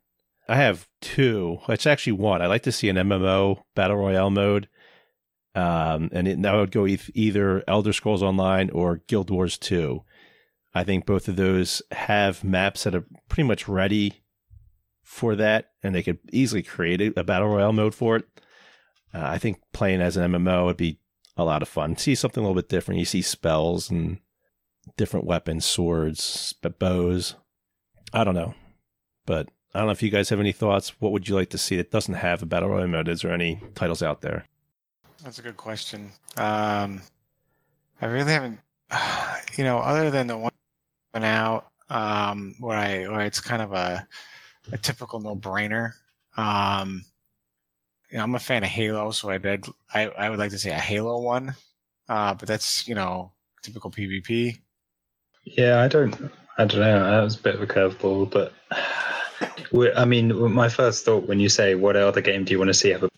I 0.48 0.56
have 0.56 0.88
two. 1.00 1.58
It's 1.68 1.86
actually 1.86 2.14
one. 2.14 2.42
I'd 2.42 2.48
like 2.48 2.64
to 2.64 2.72
see 2.72 2.88
an 2.88 2.96
MMO 2.96 3.62
battle 3.76 3.98
royale 3.98 4.30
mode. 4.30 4.68
Um, 5.54 6.10
and 6.12 6.26
it, 6.26 6.42
that 6.42 6.56
would 6.56 6.72
go 6.72 6.88
e- 6.88 6.98
either 7.14 7.62
Elder 7.68 7.92
Scrolls 7.92 8.24
Online 8.24 8.68
or 8.70 9.02
Guild 9.06 9.30
Wars 9.30 9.56
2. 9.58 10.02
I 10.74 10.84
think 10.84 11.06
both 11.06 11.28
of 11.28 11.36
those 11.36 11.82
have 11.92 12.42
maps 12.42 12.84
that 12.84 12.94
are 12.94 13.04
pretty 13.28 13.46
much 13.46 13.68
ready 13.68 14.22
for 15.02 15.36
that, 15.36 15.70
and 15.82 15.94
they 15.94 16.02
could 16.02 16.18
easily 16.32 16.62
create 16.62 17.16
a, 17.16 17.24
battle 17.24 17.48
royale 17.48 17.72
mode 17.72 17.94
for 17.94 18.16
it. 18.16 18.24
Uh, 19.12 19.20
I 19.22 19.38
think 19.38 19.60
playing 19.72 20.00
as 20.00 20.16
an 20.16 20.32
MMO 20.32 20.64
would 20.66 20.78
be 20.78 20.98
a 21.36 21.44
lot 21.44 21.62
of 21.62 21.68
fun. 21.68 21.96
See 21.96 22.14
something 22.14 22.42
a 22.42 22.46
little 22.46 22.60
bit 22.60 22.70
different. 22.70 22.98
You 22.98 23.04
see 23.04 23.20
spells 23.20 23.90
and 23.90 24.18
different 24.96 25.26
weapons, 25.26 25.66
swords, 25.66 26.54
bows. 26.78 27.34
I 28.14 28.24
don't 28.24 28.34
know, 28.34 28.54
but 29.26 29.48
I 29.74 29.78
don't 29.78 29.88
know 29.88 29.92
if 29.92 30.02
you 30.02 30.10
guys 30.10 30.30
have 30.30 30.40
any 30.40 30.52
thoughts. 30.52 31.00
What 31.00 31.12
would 31.12 31.28
you 31.28 31.34
like 31.34 31.50
to 31.50 31.58
see 31.58 31.76
that 31.76 31.90
doesn't 31.90 32.14
have 32.14 32.42
a 32.42 32.46
battle 32.46 32.70
royale 32.70 32.88
mode? 32.88 33.08
Is 33.08 33.22
there 33.22 33.32
any 33.32 33.60
titles 33.74 34.02
out 34.02 34.22
there? 34.22 34.46
That's 35.22 35.38
a 35.38 35.42
good 35.42 35.56
question. 35.56 36.12
Um, 36.36 37.02
I 38.00 38.06
really 38.06 38.32
haven't, 38.32 38.60
you 39.56 39.64
know, 39.64 39.78
other 39.78 40.10
than 40.10 40.26
the 40.26 40.36
one 40.38 40.52
out 41.14 41.66
um, 41.88 42.54
where 42.58 42.76
I 42.76 43.08
where 43.08 43.26
it's 43.26 43.40
kind 43.40 43.62
of 43.62 43.72
a 43.72 44.06
a 44.72 44.78
typical 44.78 45.20
no 45.20 45.36
brainer. 45.36 45.92
Um, 46.36 47.04
you 48.10 48.18
know, 48.18 48.24
I'm 48.24 48.34
a 48.34 48.38
fan 48.38 48.64
of 48.64 48.70
Halo, 48.70 49.10
so 49.10 49.30
I 49.30 49.38
did 49.38 49.66
I, 49.92 50.06
I 50.08 50.30
would 50.30 50.38
like 50.38 50.50
to 50.50 50.58
say 50.58 50.70
a 50.70 50.78
Halo 50.78 51.20
one, 51.20 51.54
uh, 52.08 52.34
but 52.34 52.48
that's 52.48 52.88
you 52.88 52.94
know 52.94 53.32
typical 53.62 53.90
PvP. 53.90 54.58
Yeah, 55.44 55.80
I 55.80 55.88
don't 55.88 56.14
I 56.58 56.64
don't 56.64 56.80
know. 56.80 57.10
That 57.10 57.22
was 57.22 57.36
a 57.36 57.42
bit 57.42 57.54
of 57.54 57.62
a 57.62 57.66
curveball, 57.66 58.30
but 58.30 58.52
I 59.96 60.04
mean, 60.04 60.52
my 60.52 60.68
first 60.68 61.04
thought 61.04 61.26
when 61.26 61.40
you 61.40 61.48
say 61.48 61.74
what 61.74 61.96
other 61.96 62.20
game 62.20 62.44
do 62.44 62.52
you 62.52 62.58
want 62.58 62.68
to 62.68 62.74
see 62.74 62.90
have 62.90 63.02
a 63.02 63.08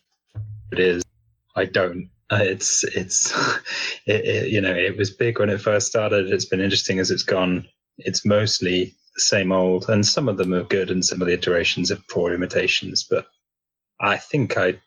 it 0.72 0.78
is, 0.80 1.02
I 1.54 1.66
don't. 1.66 2.10
Uh, 2.30 2.40
it's 2.40 2.84
it's 2.84 3.32
it, 4.06 4.24
it, 4.24 4.50
you 4.50 4.60
know 4.60 4.74
it 4.74 4.96
was 4.96 5.10
big 5.10 5.38
when 5.38 5.50
it 5.50 5.60
first 5.60 5.86
started. 5.86 6.30
It's 6.30 6.46
been 6.46 6.60
interesting 6.60 6.98
as 6.98 7.10
it's 7.10 7.22
gone. 7.22 7.66
It's 7.98 8.24
mostly 8.24 8.94
the 9.14 9.20
same 9.20 9.52
old, 9.52 9.88
and 9.88 10.06
some 10.06 10.28
of 10.28 10.36
them 10.36 10.52
are 10.54 10.64
good, 10.64 10.90
and 10.90 11.04
some 11.04 11.20
of 11.22 11.28
the 11.28 11.34
iterations 11.34 11.90
are 11.90 11.98
poor 12.10 12.34
imitations. 12.34 13.04
But 13.08 13.26
I 14.00 14.16
think 14.16 14.56
I 14.56 14.80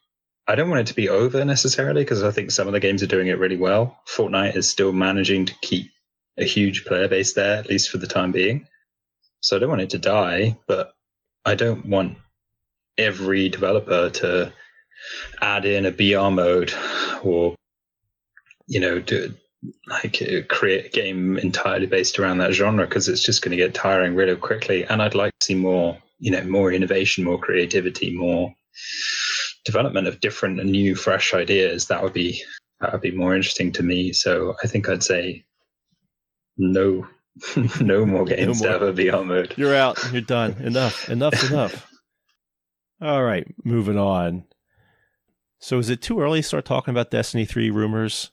I 0.49 0.55
don't 0.55 0.69
want 0.69 0.81
it 0.81 0.87
to 0.87 0.95
be 0.95 1.09
over 1.09 1.43
necessarily 1.43 2.03
because 2.03 2.23
I 2.23 2.31
think 2.31 2.51
some 2.51 2.67
of 2.67 2.73
the 2.73 2.79
games 2.79 3.03
are 3.03 3.07
doing 3.07 3.27
it 3.27 3.37
really 3.37 3.57
well. 3.57 3.99
Fortnite 4.07 4.55
is 4.55 4.69
still 4.69 4.93
managing 4.93 5.45
to 5.47 5.55
keep 5.61 5.91
a 6.37 6.45
huge 6.45 6.85
player 6.85 7.09
base 7.09 7.33
there, 7.33 7.57
at 7.57 7.67
least 7.67 7.89
for 7.89 7.97
the 7.97 8.07
time 8.07 8.31
being. 8.31 8.65
So 9.41 9.55
I 9.55 9.59
don't 9.59 9.69
want 9.69 9.81
it 9.81 9.89
to 9.91 9.97
die, 9.97 10.57
but 10.65 10.93
I 11.43 11.55
don't 11.55 11.85
want 11.85 12.17
every 12.97 13.49
developer 13.49 14.09
to 14.09 14.53
add 15.41 15.65
in 15.65 15.85
a 15.85 15.91
BR 15.91 16.31
mode 16.31 16.73
or, 17.23 17.55
you 18.67 18.79
know, 18.79 18.99
do 18.99 19.35
like 19.87 20.21
uh, 20.21 20.41
create 20.47 20.85
a 20.85 20.89
game 20.89 21.37
entirely 21.37 21.85
based 21.85 22.19
around 22.19 22.37
that 22.39 22.53
genre 22.53 22.85
because 22.85 23.07
it's 23.07 23.23
just 23.23 23.41
going 23.41 23.51
to 23.51 23.57
get 23.57 23.73
tiring 23.73 24.15
really 24.15 24.35
quickly. 24.35 24.83
And 24.85 25.01
I'd 25.01 25.15
like 25.15 25.33
to 25.39 25.45
see 25.45 25.55
more, 25.55 25.97
you 26.19 26.31
know, 26.31 26.43
more 26.43 26.71
innovation, 26.71 27.23
more 27.23 27.39
creativity, 27.39 28.15
more 28.15 28.53
development 29.65 30.07
of 30.07 30.19
different 30.19 30.59
and 30.59 30.71
new, 30.71 30.95
fresh 30.95 31.33
ideas. 31.33 31.87
That 31.87 32.03
would 32.03 32.13
be 32.13 32.41
that 32.79 32.91
would 32.91 33.01
be 33.01 33.11
more 33.11 33.35
interesting 33.35 33.71
to 33.73 33.83
me. 33.83 34.13
So 34.13 34.55
I 34.63 34.67
think 34.67 34.87
I'd 34.89 35.03
say 35.03 35.43
no, 36.57 37.07
no 37.81 38.05
more 38.05 38.25
games 38.25 38.61
No 38.61 38.69
more. 38.69 38.79
to 38.79 38.85
have 38.85 38.97
a 39.21 39.23
mode. 39.23 39.53
You're 39.57 39.75
out. 39.75 39.99
You're 40.11 40.21
done. 40.21 40.53
Enough. 40.59 41.09
Enough's 41.09 41.49
enough. 41.49 41.87
All 43.01 43.23
right, 43.23 43.45
moving 43.63 43.97
on. 43.97 44.45
So 45.59 45.77
is 45.77 45.89
it 45.89 46.01
too 46.01 46.19
early 46.19 46.41
to 46.41 46.47
start 46.47 46.65
talking 46.65 46.91
about 46.91 47.11
Destiny 47.11 47.45
3 47.45 47.69
rumors? 47.69 48.31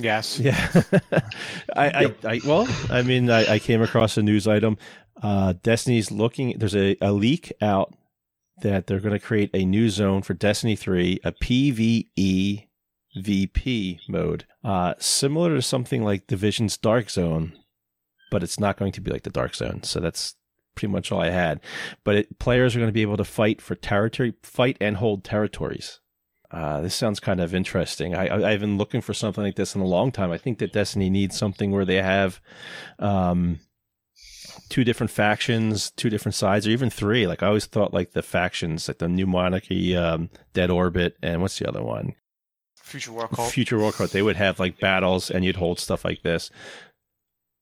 Yes. 0.00 0.38
Yeah. 0.38 0.56
I, 1.76 1.88
I, 2.06 2.14
I, 2.24 2.40
well, 2.44 2.68
I 2.90 3.02
mean, 3.02 3.30
I, 3.30 3.54
I 3.54 3.58
came 3.58 3.82
across 3.82 4.16
a 4.16 4.22
news 4.22 4.46
item. 4.46 4.78
Uh, 5.22 5.54
Destiny's 5.62 6.10
looking, 6.10 6.58
there's 6.58 6.76
a, 6.76 6.96
a 7.00 7.12
leak 7.12 7.52
out 7.60 7.94
that 8.62 8.86
they're 8.86 9.00
going 9.00 9.18
to 9.18 9.24
create 9.24 9.50
a 9.54 9.64
new 9.64 9.88
zone 9.88 10.22
for 10.22 10.34
Destiny 10.34 10.76
3, 10.76 11.20
a 11.24 11.32
PvE 11.32 12.66
VP 13.16 14.00
mode, 14.08 14.46
uh, 14.64 14.94
similar 14.98 15.54
to 15.54 15.62
something 15.62 16.02
like 16.02 16.26
Division's 16.26 16.76
Dark 16.76 17.10
Zone, 17.10 17.52
but 18.30 18.42
it's 18.42 18.60
not 18.60 18.76
going 18.76 18.92
to 18.92 19.00
be 19.00 19.10
like 19.10 19.22
the 19.22 19.30
Dark 19.30 19.54
Zone. 19.54 19.82
So 19.82 20.00
that's 20.00 20.34
pretty 20.74 20.92
much 20.92 21.10
all 21.10 21.20
I 21.20 21.30
had. 21.30 21.60
But 22.04 22.16
it, 22.16 22.38
players 22.38 22.74
are 22.74 22.78
going 22.78 22.88
to 22.88 22.92
be 22.92 23.02
able 23.02 23.16
to 23.16 23.24
fight 23.24 23.60
for 23.60 23.74
territory, 23.74 24.34
fight 24.42 24.76
and 24.80 24.96
hold 24.96 25.24
territories. 25.24 26.00
Uh, 26.50 26.80
this 26.80 26.94
sounds 26.94 27.20
kind 27.20 27.40
of 27.40 27.54
interesting. 27.54 28.14
I, 28.14 28.52
I've 28.52 28.60
been 28.60 28.78
looking 28.78 29.02
for 29.02 29.12
something 29.12 29.44
like 29.44 29.56
this 29.56 29.74
in 29.74 29.82
a 29.82 29.86
long 29.86 30.10
time. 30.10 30.30
I 30.30 30.38
think 30.38 30.58
that 30.58 30.72
Destiny 30.72 31.10
needs 31.10 31.36
something 31.36 31.70
where 31.70 31.84
they 31.84 32.00
have 32.00 32.40
um, 32.98 33.60
two 34.70 34.82
different 34.82 35.10
factions, 35.10 35.90
two 35.90 36.08
different 36.08 36.34
sides, 36.34 36.66
or 36.66 36.70
even 36.70 36.88
three. 36.88 37.26
Like 37.26 37.42
I 37.42 37.48
always 37.48 37.66
thought, 37.66 37.92
like 37.92 38.12
the 38.12 38.22
factions, 38.22 38.88
like 38.88 38.98
the 38.98 39.08
New 39.08 39.26
Monarchy, 39.26 39.94
um, 39.94 40.30
Dead 40.54 40.70
Orbit, 40.70 41.16
and 41.22 41.42
what's 41.42 41.58
the 41.58 41.68
other 41.68 41.82
one? 41.82 42.14
Future 42.76 43.12
War 43.12 43.28
Cult. 43.28 43.52
Future 43.52 43.78
War 43.78 43.92
Cult. 43.92 44.12
They 44.12 44.22
would 44.22 44.36
have 44.36 44.58
like 44.58 44.80
battles, 44.80 45.30
and 45.30 45.44
you'd 45.44 45.56
hold 45.56 45.78
stuff 45.78 46.04
like 46.04 46.22
this. 46.22 46.50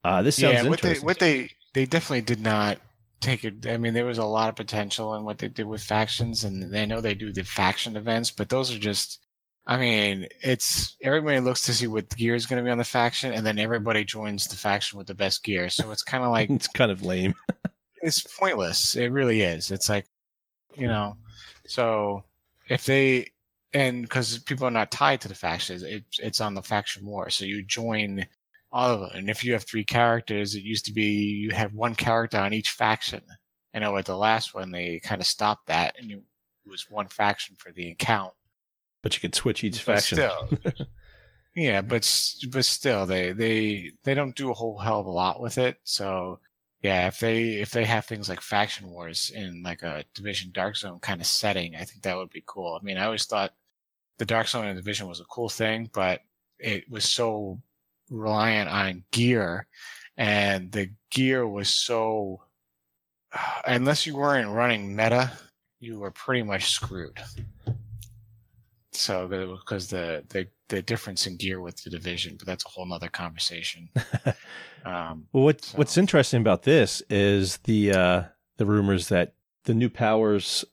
Uh, 0.05 0.22
this 0.22 0.37
sounds 0.37 0.62
yeah, 0.62 0.68
what 0.68 0.81
they 0.81 0.94
what 0.99 1.18
they 1.18 1.51
they 1.75 1.87
definitely 1.87 2.20
did 2.20 2.40
not 2.40 2.79
take 3.20 3.44
it. 3.44 3.66
I 3.66 3.76
mean, 3.76 3.94
there 3.94 4.05
was 4.05 4.18
a 4.18 4.24
lot 4.24 4.48
of 4.48 4.57
potential 4.57 5.14
in 5.14 5.24
what 5.24 5.38
they 5.38 5.48
did 5.48 5.66
with 5.66 5.83
factions, 5.83 6.44
and 6.44 6.72
they 6.72 6.87
know 6.87 7.00
they 7.00 7.14
do 7.14 7.33
the 7.33 7.44
faction 7.44 7.96
events, 7.96 8.31
but 8.31 8.48
those 8.48 8.74
are 8.74 8.79
just. 8.79 9.20
I 9.68 9.79
mean, 9.79 10.29
it's 10.42 10.96
everybody 11.02 11.40
looks 11.40 11.62
to 11.62 11.74
see 11.74 11.88
what 11.88 12.14
gear 12.16 12.37
is 12.37 12.46
going 12.46 12.62
to 12.62 12.64
be 12.64 12.70
on 12.70 12.79
the 12.79 12.85
faction, 12.85 13.33
and 13.33 13.44
then 13.44 13.59
everybody 13.59 14.05
joins 14.05 14.46
the 14.46 14.55
faction 14.55 14.96
with 14.96 15.09
the 15.09 15.14
best 15.14 15.42
gear. 15.42 15.68
So 15.70 15.90
it's 15.90 16.05
kind 16.05 16.22
of 16.22 16.31
like 16.31 16.50
it's 16.50 16.68
kind 16.68 16.92
of 16.92 17.02
lame. 17.02 17.35
it's 18.02 18.20
pointless. 18.38 18.94
It 18.94 19.11
really 19.11 19.42
is. 19.42 19.72
It's 19.72 19.88
like, 19.88 20.07
you 20.76 20.87
know, 20.87 21.16
so 21.66 22.22
if 22.68 22.85
they 22.85 23.33
and 23.72 24.02
because 24.02 24.38
people 24.38 24.66
are 24.66 24.70
not 24.70 24.90
tied 24.90 25.20
to 25.22 25.29
the 25.29 25.35
factions, 25.35 25.83
it, 25.83 26.05
it's 26.18 26.40
on 26.40 26.55
the 26.55 26.62
faction 26.62 27.05
war. 27.05 27.29
So 27.31 27.44
you 27.44 27.62
join 27.62 28.24
all 28.77 28.91
of 28.91 29.03
it, 29.11 29.17
and 29.17 29.31
if 29.31 29.45
you 29.45 29.53
have 29.55 29.65
three 29.65 29.85
characters, 29.85 30.55
it 30.55 30.62
used 30.62 30.85
to 30.87 30.93
be 30.93 31.05
you 31.05 31.51
had 31.51 31.73
one 31.73 31.95
character 31.95 32.39
on 32.39 32.53
each 32.53 32.71
faction. 32.71 33.23
I 33.75 33.79
know 33.81 33.97
at 33.97 34.07
the 34.07 34.17
last 34.17 34.55
one 34.55 34.71
they 34.71 35.01
kind 35.01 35.21
of 35.21 35.27
stopped 35.27 35.67
that, 35.69 35.97
and 35.99 36.11
you, 36.11 36.23
it 36.65 36.71
was 36.71 36.91
one 36.91 37.09
faction 37.09 37.57
for 37.59 37.73
the 37.73 37.91
account. 37.91 38.33
But 39.03 39.15
you 39.15 39.21
could 39.21 39.35
switch 39.35 39.65
each 39.65 39.85
But 39.87 40.03
faction. 40.03 40.19
still, 40.19 40.49
yeah, 41.55 41.81
but 41.83 42.09
but 42.51 42.65
still, 42.65 43.07
they 43.07 43.33
they 43.33 43.93
they 44.05 44.15
don't 44.15 44.37
do 44.37 44.51
a 44.51 44.55
whole 44.55 44.79
hell 44.79 45.01
of 45.01 45.07
a 45.07 45.11
lot 45.11 45.41
with 45.41 45.59
it. 45.59 45.79
So 45.85 46.41
yeah, 46.83 47.07
if 47.09 47.19
they 47.21 47.55
if 47.61 47.71
they 47.71 47.85
have 47.85 48.05
things 48.05 48.29
like 48.29 48.41
faction 48.41 48.91
wars 48.91 49.31
in 49.35 49.62
like 49.62 49.83
a 49.83 50.05
division 50.15 50.51
dark 50.53 50.77
zone 50.77 50.99
kind 51.01 51.21
of 51.21 51.27
setting, 51.27 51.77
I 51.77 51.85
think 51.85 52.03
that 52.03 52.17
would 52.17 52.31
be 52.31 52.45
cool. 52.47 52.79
I 52.81 52.85
mean, 52.85 52.99
I 52.99 53.07
always 53.07 53.25
thought 53.27 53.55
the 54.19 54.25
dark 54.27 54.49
zone 54.49 54.67
and 54.67 54.77
division 54.77 55.09
was 55.09 55.21
a 55.21 55.25
cool 55.25 55.49
thing, 55.49 55.91
but 55.93 56.21
it 56.59 56.91
was 56.91 57.05
so 57.05 57.61
reliant 58.11 58.69
on 58.69 59.05
gear, 59.12 59.66
and 60.16 60.73
the 60.73 60.90
gear 61.11 61.47
was 61.47 61.69
so 61.69 62.42
unless 63.66 64.07
you 64.07 64.16
weren't 64.16 64.51
running 64.51 64.95
meta, 64.95 65.33
you 65.81 65.99
were 65.99 66.11
pretty 66.11 66.42
much 66.42 66.71
screwed. 66.71 67.19
So 68.92 69.29
because 69.59 69.88
the, 69.88 70.25
the 70.29 70.49
the 70.69 70.83
difference 70.83 71.27
in 71.27 71.37
gear 71.37 71.61
with 71.61 71.83
the 71.85 71.90
division, 71.90 72.37
but 72.38 72.47
that's 72.47 72.64
a 72.64 72.69
whole 72.69 72.87
nother 72.87 73.09
conversation. 73.09 73.88
um, 74.85 75.27
Well, 75.33 75.45
what 75.45 75.64
So- 75.64 75.79
what's 75.79 75.97
interesting 75.99 76.40
about 76.40 76.62
this 76.62 77.03
is 77.11 77.59
the 77.59 77.92
uh, 77.92 78.23
the 78.57 78.66
rumors 78.66 79.09
that 79.09 79.35
the 79.64 79.75
new 79.75 79.90
powers 79.90 80.64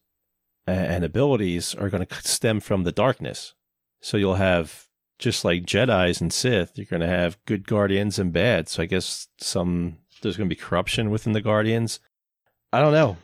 and 0.65 1.03
abilities 1.03 1.75
are 1.75 1.89
going 1.89 2.05
to 2.05 2.15
stem 2.21 2.61
from 2.61 2.83
the 2.83 2.91
darkness. 2.93 3.53
So 4.01 4.15
you'll 4.15 4.35
have 4.35 4.87
just 5.19 5.45
like 5.45 5.65
Jedi's 5.65 6.21
and 6.21 6.33
Sith, 6.33 6.71
you're 6.75 6.85
going 6.85 7.01
to 7.01 7.07
have 7.07 7.43
good 7.45 7.67
guardians 7.67 8.19
and 8.19 8.33
bad. 8.33 8.67
So 8.69 8.83
I 8.83 8.85
guess 8.85 9.27
some 9.37 9.97
there's 10.21 10.37
going 10.37 10.49
to 10.49 10.55
be 10.55 10.59
corruption 10.59 11.09
within 11.09 11.33
the 11.33 11.41
guardians. 11.41 11.99
I 12.71 12.79
don't 12.79 12.93
know. 12.93 13.17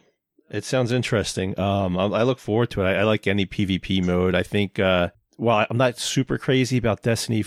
It 0.49 0.63
sounds 0.63 0.91
interesting. 0.91 1.57
Um, 1.59 1.97
I, 1.97 2.05
I 2.05 2.23
look 2.23 2.39
forward 2.39 2.71
to 2.71 2.81
it. 2.81 2.85
I, 2.85 2.99
I 2.99 3.03
like 3.03 3.27
any 3.27 3.45
PvP 3.45 4.03
mode. 4.03 4.35
I 4.35 4.43
think. 4.43 4.79
Uh, 4.79 5.09
well, 5.37 5.65
I'm 5.69 5.77
not 5.77 5.97
super 5.97 6.37
crazy 6.37 6.77
about 6.77 7.01
Destiny 7.01 7.45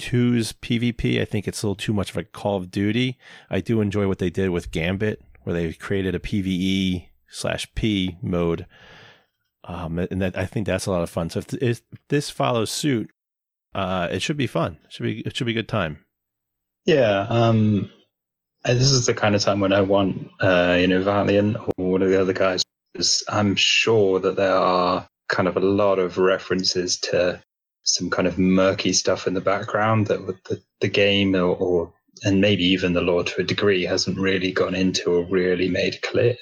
2's 0.00 0.54
PvP. 0.54 1.20
I 1.20 1.24
think 1.24 1.46
it's 1.46 1.62
a 1.62 1.66
little 1.66 1.76
too 1.76 1.92
much 1.92 2.10
of 2.10 2.16
a 2.16 2.24
Call 2.24 2.56
of 2.56 2.70
Duty. 2.70 3.18
I 3.50 3.60
do 3.60 3.80
enjoy 3.80 4.08
what 4.08 4.18
they 4.18 4.30
did 4.30 4.50
with 4.50 4.70
Gambit, 4.70 5.22
where 5.42 5.54
they 5.54 5.72
created 5.74 6.14
a 6.14 6.18
PVE 6.18 7.08
slash 7.28 7.72
P 7.74 8.16
mode. 8.22 8.66
Um, 9.64 9.98
and 9.98 10.22
that 10.22 10.38
I 10.38 10.46
think 10.46 10.66
that's 10.66 10.86
a 10.86 10.90
lot 10.90 11.02
of 11.02 11.10
fun. 11.10 11.28
So 11.28 11.40
if, 11.40 11.52
if 11.54 11.82
this 12.08 12.30
follows 12.30 12.70
suit, 12.70 13.10
uh, 13.76 14.08
it 14.10 14.22
should 14.22 14.38
be 14.38 14.46
fun. 14.46 14.78
It 14.84 14.92
should 14.92 15.02
be 15.02 15.20
it 15.20 15.36
should 15.36 15.44
be 15.44 15.52
a 15.52 15.60
good 15.60 15.68
time. 15.68 15.98
Yeah, 16.86 17.26
um, 17.28 17.90
and 18.64 18.80
this 18.80 18.90
is 18.90 19.04
the 19.04 19.12
kind 19.12 19.34
of 19.34 19.42
time 19.42 19.60
when 19.60 19.74
I 19.74 19.82
want, 19.82 20.30
uh, 20.40 20.78
you 20.80 20.86
know, 20.86 21.02
Valiant 21.02 21.56
or 21.56 21.72
one 21.76 22.02
of 22.02 22.08
the 22.08 22.20
other 22.20 22.32
guys. 22.32 22.62
I'm 23.28 23.54
sure 23.54 24.18
that 24.20 24.36
there 24.36 24.56
are 24.56 25.06
kind 25.28 25.46
of 25.46 25.58
a 25.58 25.60
lot 25.60 25.98
of 25.98 26.16
references 26.16 26.98
to 27.00 27.42
some 27.82 28.08
kind 28.08 28.26
of 28.26 28.38
murky 28.38 28.94
stuff 28.94 29.26
in 29.26 29.34
the 29.34 29.40
background 29.42 30.06
that 30.06 30.26
the, 30.44 30.62
the 30.80 30.88
game 30.88 31.34
or, 31.34 31.54
or 31.56 31.92
and 32.24 32.40
maybe 32.40 32.64
even 32.64 32.94
the 32.94 33.02
lore 33.02 33.24
to 33.24 33.42
a 33.42 33.44
degree 33.44 33.84
hasn't 33.84 34.18
really 34.18 34.52
gone 34.52 34.74
into 34.74 35.12
or 35.12 35.26
really 35.26 35.68
made 35.68 36.00
clear 36.00 36.34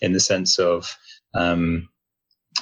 in 0.00 0.12
the 0.12 0.18
sense 0.18 0.58
of 0.58 0.96
um, 1.34 1.88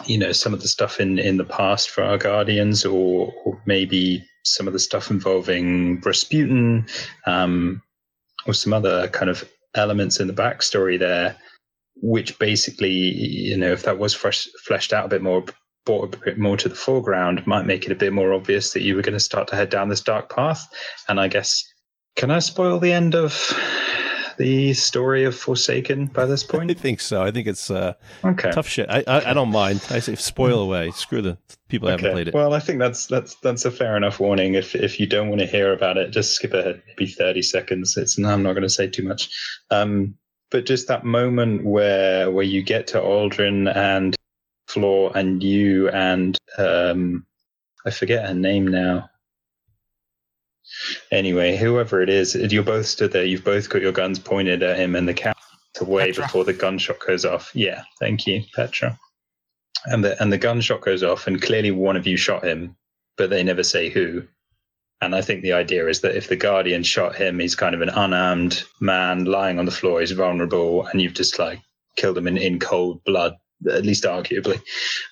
you 0.06 0.18
know 0.18 0.32
some 0.32 0.54
of 0.54 0.62
the 0.62 0.68
stuff 0.68 1.00
in 1.00 1.18
in 1.18 1.36
the 1.36 1.44
past 1.44 1.90
for 1.90 2.04
our 2.04 2.18
guardians 2.18 2.84
or, 2.84 3.32
or 3.44 3.60
maybe 3.66 4.24
some 4.44 4.66
of 4.66 4.72
the 4.72 4.78
stuff 4.78 5.10
involving 5.10 6.00
Rasputin 6.00 6.86
um, 7.26 7.82
or 8.46 8.54
some 8.54 8.72
other 8.72 9.08
kind 9.08 9.30
of 9.30 9.48
elements 9.74 10.20
in 10.20 10.26
the 10.26 10.32
backstory 10.32 10.98
there 10.98 11.36
which 11.96 12.38
basically 12.38 12.90
you 12.90 13.56
know 13.56 13.72
if 13.72 13.84
that 13.84 13.98
was 13.98 14.14
fresh, 14.14 14.48
fleshed 14.64 14.92
out 14.92 15.06
a 15.06 15.08
bit 15.08 15.22
more 15.22 15.44
brought 15.84 16.14
a 16.14 16.18
bit 16.18 16.38
more 16.38 16.56
to 16.56 16.68
the 16.68 16.74
foreground 16.74 17.46
might 17.46 17.66
make 17.66 17.84
it 17.84 17.92
a 17.92 17.96
bit 17.96 18.12
more 18.12 18.32
obvious 18.32 18.72
that 18.72 18.82
you 18.82 18.94
were 18.94 19.02
going 19.02 19.12
to 19.14 19.20
start 19.20 19.48
to 19.48 19.56
head 19.56 19.70
down 19.70 19.88
this 19.88 20.00
dark 20.00 20.34
path. 20.34 20.66
And 21.08 21.20
i 21.20 21.28
guess 21.28 21.64
can 22.16 22.30
i 22.30 22.38
spoil 22.38 22.78
the 22.78 22.92
end 22.92 23.14
of 23.14 23.32
the 24.36 24.72
story 24.74 25.24
of 25.24 25.36
forsaken 25.36 26.06
by 26.06 26.26
this 26.26 26.42
point? 26.42 26.70
I 26.70 26.74
think 26.74 27.00
so. 27.00 27.22
I 27.22 27.30
think 27.30 27.46
it's 27.46 27.70
uh, 27.70 27.94
okay 28.24 28.50
tough 28.50 28.68
shit. 28.68 28.88
I, 28.90 29.04
I 29.06 29.30
I 29.30 29.34
don't 29.34 29.50
mind. 29.50 29.84
I 29.90 29.98
say 29.98 30.14
spoil 30.14 30.60
away. 30.60 30.90
Screw 30.92 31.22
the 31.22 31.38
people 31.68 31.86
that 31.88 32.00
haven't 32.00 32.12
played 32.12 32.28
it. 32.28 32.34
Well, 32.34 32.54
I 32.54 32.60
think 32.60 32.78
that's 32.78 33.06
that's 33.06 33.34
that's 33.36 33.64
a 33.64 33.70
fair 33.70 33.96
enough 33.96 34.20
warning. 34.20 34.54
If 34.54 34.74
if 34.74 35.00
you 35.00 35.06
don't 35.06 35.28
want 35.28 35.40
to 35.40 35.46
hear 35.46 35.72
about 35.72 35.96
it, 35.96 36.10
just 36.10 36.32
skip 36.32 36.54
ahead, 36.54 36.82
Be 36.96 37.06
thirty 37.06 37.42
seconds. 37.42 37.96
It's 37.96 38.18
no, 38.18 38.30
I'm 38.30 38.42
not 38.42 38.52
going 38.52 38.62
to 38.62 38.70
say 38.70 38.88
too 38.88 39.04
much. 39.04 39.30
Um, 39.70 40.14
but 40.50 40.66
just 40.66 40.88
that 40.88 41.04
moment 41.04 41.64
where 41.64 42.30
where 42.30 42.44
you 42.44 42.62
get 42.62 42.86
to 42.88 43.00
Uldren 43.00 43.74
and 43.74 44.14
Floor 44.68 45.12
and 45.14 45.42
you 45.42 45.88
and 45.88 46.38
um, 46.58 47.26
I 47.84 47.90
forget 47.90 48.26
her 48.26 48.34
name 48.34 48.68
now. 48.68 49.08
Anyway, 51.11 51.56
whoever 51.56 52.02
it 52.02 52.08
is, 52.08 52.35
you're 52.35 52.62
both 52.62 52.87
stood 52.87 53.12
there. 53.12 53.24
You've 53.24 53.44
both 53.44 53.68
got 53.68 53.82
your 53.82 53.92
guns 53.92 54.18
pointed 54.18 54.62
at 54.62 54.78
him, 54.78 54.94
and 54.96 55.08
the 55.08 55.14
cat 55.14 55.37
away 55.80 56.08
Petra. 56.08 56.24
before 56.24 56.44
the 56.44 56.52
gunshot 56.52 56.98
goes 57.06 57.24
off. 57.24 57.50
Yeah, 57.54 57.82
thank 57.98 58.26
you, 58.26 58.42
Petra. 58.54 58.98
And 59.87 60.04
the 60.04 60.20
and 60.22 60.32
the 60.32 60.38
gunshot 60.38 60.80
goes 60.80 61.02
off, 61.02 61.26
and 61.26 61.40
clearly 61.42 61.70
one 61.70 61.96
of 61.96 62.06
you 62.06 62.16
shot 62.16 62.44
him, 62.44 62.76
but 63.16 63.30
they 63.30 63.42
never 63.42 63.62
say 63.62 63.88
who. 63.90 64.24
And 65.00 65.16
I 65.16 65.20
think 65.20 65.42
the 65.42 65.52
idea 65.52 65.88
is 65.88 66.00
that 66.02 66.16
if 66.16 66.28
the 66.28 66.37
guardian 66.37 66.85
shot 66.85 67.16
him, 67.16 67.40
he's 67.40 67.56
kind 67.56 67.74
of 67.74 67.80
an 67.80 67.88
unarmed 67.88 68.62
man 68.80 69.24
lying 69.24 69.58
on 69.58 69.64
the 69.64 69.72
floor. 69.72 69.98
He's 70.00 70.12
vulnerable, 70.12 70.87
and 70.87 71.02
you've 71.02 71.14
just 71.14 71.38
like 71.38 71.61
killed 71.96 72.16
him 72.16 72.28
in, 72.28 72.38
in 72.38 72.61
cold 72.61 73.02
blood, 73.04 73.37
at 73.68 73.85
least 73.85 74.04
arguably. 74.04 74.61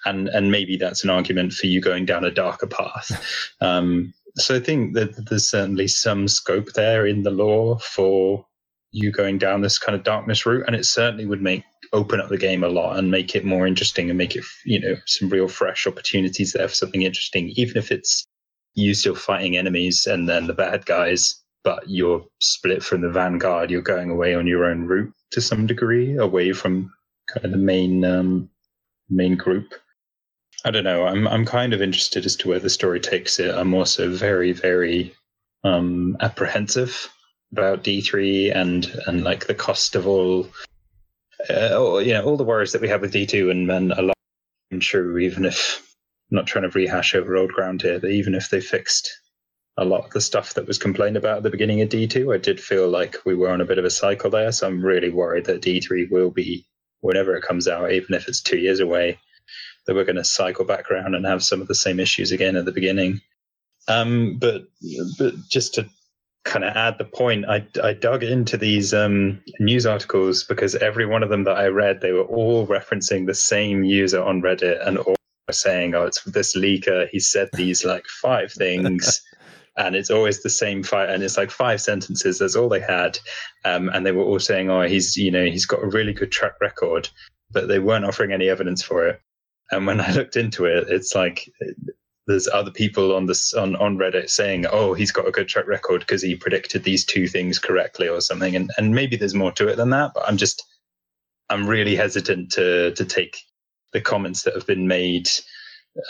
And 0.04 0.28
and 0.28 0.52
maybe 0.52 0.76
that's 0.76 1.02
an 1.02 1.10
argument 1.10 1.52
for 1.52 1.66
you 1.66 1.80
going 1.80 2.06
down 2.06 2.24
a 2.24 2.30
darker 2.30 2.66
path. 2.66 3.10
Um, 3.62 4.14
so 4.36 4.56
I 4.56 4.60
think 4.60 4.94
that 4.94 5.28
there's 5.28 5.48
certainly 5.48 5.88
some 5.88 6.28
scope 6.28 6.72
there 6.74 7.06
in 7.06 7.22
the 7.22 7.30
law 7.30 7.78
for 7.78 8.46
you 8.92 9.12
going 9.12 9.38
down 9.38 9.60
this 9.60 9.78
kind 9.78 9.96
of 9.96 10.04
darkness 10.04 10.44
route, 10.46 10.64
and 10.66 10.74
it 10.74 10.84
certainly 10.84 11.26
would 11.26 11.42
make 11.42 11.64
open 11.92 12.20
up 12.20 12.28
the 12.28 12.38
game 12.38 12.62
a 12.62 12.68
lot 12.68 12.98
and 12.98 13.10
make 13.10 13.34
it 13.34 13.44
more 13.44 13.66
interesting 13.66 14.08
and 14.10 14.18
make 14.18 14.36
it 14.36 14.44
you 14.64 14.78
know 14.78 14.94
some 15.06 15.28
real 15.28 15.48
fresh 15.48 15.86
opportunities 15.86 16.52
there 16.52 16.68
for 16.68 16.74
something 16.74 17.02
interesting, 17.02 17.50
even 17.56 17.76
if 17.76 17.90
it's 17.90 18.26
you 18.74 18.94
still 18.94 19.14
fighting 19.14 19.56
enemies 19.56 20.06
and 20.06 20.28
then 20.28 20.46
the 20.46 20.54
bad 20.54 20.86
guys, 20.86 21.42
but 21.64 21.82
you're 21.88 22.24
split 22.40 22.82
from 22.82 23.00
the 23.00 23.10
vanguard. 23.10 23.70
You're 23.70 23.82
going 23.82 24.10
away 24.10 24.34
on 24.34 24.46
your 24.46 24.64
own 24.64 24.86
route 24.86 25.12
to 25.32 25.40
some 25.40 25.66
degree, 25.66 26.16
away 26.16 26.52
from 26.52 26.92
kind 27.28 27.44
of 27.44 27.50
the 27.52 27.58
main 27.58 28.04
um, 28.04 28.48
main 29.08 29.36
group. 29.36 29.74
I 30.64 30.70
don't 30.70 30.84
know. 30.84 31.06
I'm 31.06 31.26
I'm 31.26 31.44
kind 31.46 31.72
of 31.72 31.80
interested 31.82 32.26
as 32.26 32.36
to 32.36 32.48
where 32.48 32.58
the 32.58 32.70
story 32.70 33.00
takes 33.00 33.38
it. 33.38 33.54
I'm 33.54 33.74
also 33.74 34.10
very 34.10 34.52
very 34.52 35.14
um, 35.64 36.16
apprehensive 36.20 37.08
about 37.52 37.82
D3 37.84 38.54
and 38.54 38.86
and 39.06 39.24
like 39.24 39.46
the 39.46 39.54
cost 39.54 39.94
of 39.96 40.06
all, 40.06 40.48
uh, 41.48 41.76
all- 41.78 42.02
you 42.02 42.12
know, 42.14 42.24
all 42.24 42.36
the 42.36 42.44
worries 42.44 42.72
that 42.72 42.80
we 42.82 42.88
have 42.88 43.00
with 43.00 43.12
D2 43.12 43.50
and 43.50 43.70
and 43.70 43.92
a 43.92 44.02
lot. 44.02 44.16
I'm 44.72 44.80
sure 44.80 45.18
even 45.18 45.44
if 45.46 45.82
I'm 46.30 46.36
not 46.36 46.46
trying 46.46 46.70
to 46.70 46.78
rehash 46.78 47.14
over 47.14 47.36
old 47.36 47.52
ground 47.52 47.82
here, 47.82 47.98
that 47.98 48.08
even 48.08 48.34
if 48.34 48.50
they 48.50 48.60
fixed 48.60 49.10
a 49.78 49.84
lot 49.84 50.04
of 50.04 50.10
the 50.10 50.20
stuff 50.20 50.54
that 50.54 50.66
was 50.66 50.78
complained 50.78 51.16
about 51.16 51.38
at 51.38 51.42
the 51.44 51.50
beginning 51.50 51.80
of 51.80 51.88
D2, 51.88 52.34
I 52.34 52.38
did 52.38 52.60
feel 52.60 52.88
like 52.88 53.16
we 53.24 53.34
were 53.34 53.50
on 53.50 53.60
a 53.62 53.64
bit 53.64 53.78
of 53.78 53.84
a 53.84 53.90
cycle 53.90 54.30
there. 54.30 54.52
So 54.52 54.66
I'm 54.66 54.84
really 54.84 55.10
worried 55.10 55.46
that 55.46 55.62
D3 55.62 56.10
will 56.10 56.30
be 56.30 56.66
whenever 57.00 57.34
it 57.36 57.42
comes 57.42 57.66
out, 57.66 57.90
even 57.92 58.14
if 58.14 58.28
it's 58.28 58.42
two 58.42 58.58
years 58.58 58.80
away, 58.80 59.18
that 59.86 59.94
we're 59.94 60.04
going 60.04 60.16
to 60.16 60.24
cycle 60.24 60.64
back 60.64 60.90
around 60.90 61.14
and 61.14 61.26
have 61.26 61.42
some 61.42 61.60
of 61.60 61.68
the 61.68 61.74
same 61.74 62.00
issues 62.00 62.32
again 62.32 62.56
at 62.56 62.64
the 62.64 62.72
beginning. 62.72 63.20
Um, 63.88 64.38
but 64.38 64.62
but 65.18 65.34
just 65.48 65.74
to 65.74 65.88
kind 66.44 66.64
of 66.64 66.76
add 66.76 66.98
the 66.98 67.04
point, 67.04 67.46
I 67.46 67.66
I 67.82 67.92
dug 67.94 68.22
into 68.22 68.56
these 68.56 68.94
um, 68.94 69.40
news 69.58 69.86
articles 69.86 70.44
because 70.44 70.74
every 70.74 71.06
one 71.06 71.22
of 71.22 71.28
them 71.28 71.44
that 71.44 71.56
I 71.56 71.66
read, 71.68 72.00
they 72.00 72.12
were 72.12 72.24
all 72.24 72.66
referencing 72.66 73.26
the 73.26 73.34
same 73.34 73.84
user 73.84 74.22
on 74.22 74.42
Reddit 74.42 74.86
and 74.86 74.98
all 74.98 75.16
were 75.50 75.52
saying, 75.52 75.94
"Oh, 75.94 76.04
it's 76.04 76.22
this 76.24 76.56
leaker. 76.56 77.08
He 77.08 77.20
said 77.20 77.48
these 77.52 77.84
like 77.84 78.06
five 78.06 78.52
things." 78.52 79.22
And 79.76 79.94
it's 79.94 80.10
always 80.10 80.42
the 80.42 80.50
same 80.50 80.82
five, 80.82 81.08
and 81.08 81.22
it's 81.22 81.38
like 81.38 81.50
five 81.50 81.80
sentences. 81.80 82.38
That's 82.38 82.56
all 82.56 82.68
they 82.68 82.80
had, 82.80 83.18
um, 83.64 83.88
and 83.88 84.04
they 84.04 84.12
were 84.12 84.24
all 84.24 84.40
saying, 84.40 84.68
"Oh, 84.68 84.82
he's 84.82 85.16
you 85.16 85.30
know 85.30 85.44
he's 85.44 85.64
got 85.64 85.82
a 85.82 85.86
really 85.86 86.12
good 86.12 86.32
track 86.32 86.54
record," 86.60 87.08
but 87.50 87.68
they 87.68 87.78
weren't 87.78 88.04
offering 88.04 88.32
any 88.32 88.50
evidence 88.50 88.82
for 88.82 89.06
it. 89.06 89.22
And 89.70 89.86
when 89.86 90.00
I 90.00 90.12
looked 90.12 90.36
into 90.36 90.64
it, 90.64 90.88
it's 90.88 91.14
like 91.14 91.50
there's 92.26 92.48
other 92.48 92.70
people 92.70 93.14
on 93.14 93.26
this 93.26 93.54
on, 93.54 93.76
on 93.76 93.98
Reddit 93.98 94.30
saying, 94.30 94.66
"Oh, 94.70 94.94
he's 94.94 95.12
got 95.12 95.28
a 95.28 95.32
good 95.32 95.48
track 95.48 95.66
record 95.66 96.00
because 96.00 96.22
he 96.22 96.36
predicted 96.36 96.84
these 96.84 97.04
two 97.04 97.26
things 97.26 97.58
correctly 97.58 98.08
or 98.08 98.20
something." 98.20 98.56
And 98.56 98.70
and 98.76 98.94
maybe 98.94 99.16
there's 99.16 99.34
more 99.34 99.52
to 99.52 99.68
it 99.68 99.76
than 99.76 99.90
that, 99.90 100.12
but 100.14 100.28
I'm 100.28 100.36
just 100.36 100.64
I'm 101.48 101.66
really 101.66 101.96
hesitant 101.96 102.52
to 102.52 102.92
to 102.92 103.04
take 103.04 103.42
the 103.92 104.00
comments 104.00 104.42
that 104.42 104.54
have 104.54 104.66
been 104.66 104.86
made 104.86 105.28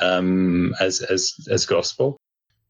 um, 0.01 0.75
as 0.81 1.01
as 1.01 1.35
as 1.51 1.67
gospel 1.67 2.19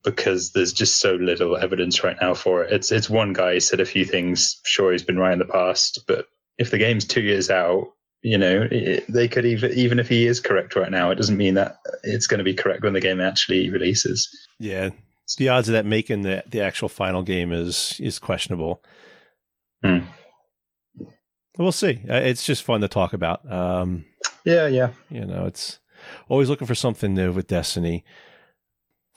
because 0.03 0.53
there's 0.53 0.73
just 0.73 0.99
so 0.99 1.15
little 1.15 1.57
evidence 1.57 2.03
right 2.03 2.17
now 2.21 2.35
for 2.35 2.65
it. 2.65 2.73
It's 2.73 2.93
it's 2.93 3.11
one 3.11 3.33
guy 3.33 3.59
said 3.59 3.81
a 3.81 3.87
few 3.87 4.05
things. 4.05 4.61
Sure, 4.65 4.93
he's 4.93 5.03
been 5.03 5.19
right 5.19 5.33
in 5.33 5.39
the 5.39 5.45
past, 5.45 6.05
but 6.07 6.27
if 6.59 6.71
the 6.71 6.79
game's 6.79 7.05
two 7.05 7.23
years 7.23 7.51
out, 7.51 7.89
you 8.23 8.37
know, 8.37 8.69
it, 8.71 9.05
they 9.09 9.29
could 9.29 9.47
even 9.47 9.73
even 9.73 9.99
if 9.99 10.09
he 10.09 10.27
is 10.27 10.41
correct 10.41 10.77
right 10.77 10.91
now, 10.91 11.11
it 11.11 11.17
doesn't 11.17 11.37
mean 11.37 11.55
that 11.55 11.79
it's 12.03 12.27
going 12.27 12.39
to 12.39 12.45
be 12.45 12.55
correct 12.55 12.83
when 12.83 12.93
the 12.93 13.01
game 13.01 13.21
actually 13.21 13.71
releases. 13.71 14.29
Yeah, 14.59 14.91
the 15.39 15.49
odds 15.49 15.69
of 15.69 15.73
that 15.73 15.87
making 15.87 16.23
the 16.23 16.43
the 16.47 16.61
actual 16.61 16.89
final 16.89 17.23
game 17.23 17.53
is 17.53 17.97
is 18.01 18.19
questionable. 18.19 18.83
Hmm. 19.83 20.01
We'll 21.59 21.73
see. 21.73 22.01
Uh, 22.09 22.15
It's 22.15 22.45
just 22.45 22.63
fun 22.63 22.81
to 22.81 22.89
talk 22.89 23.13
about. 23.13 23.51
Um, 23.51 24.05
Yeah, 24.45 24.67
yeah. 24.67 24.91
you 25.11 25.27
know, 25.27 25.47
it's 25.47 25.79
always 26.29 26.49
looking 26.49 26.67
for 26.67 26.75
something 26.75 27.13
new 27.15 27.33
with 27.33 27.49
Destiny. 27.49 28.05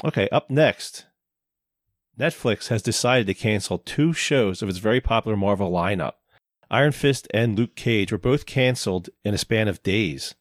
Okay, 0.03 0.27
up 0.29 0.49
next, 0.49 1.05
Netflix 2.19 2.67
has 2.67 2.81
decided 2.81 3.27
to 3.27 3.33
cancel 3.33 3.77
two 3.77 4.11
shows 4.13 4.61
of 4.61 4.67
its 4.69 4.79
very 4.79 4.99
popular 4.99 5.37
Marvel 5.37 5.71
lineup. 5.71 6.13
Iron 6.73 6.91
Fist 6.91 7.27
and 7.35 7.55
Luke 7.55 7.75
Cage 7.75 8.11
were 8.11 8.17
both 8.17 8.47
canceled 8.47 9.11
in 9.23 9.35
a 9.35 9.37
span 9.37 9.67
of 9.67 9.83
days. 9.83 10.33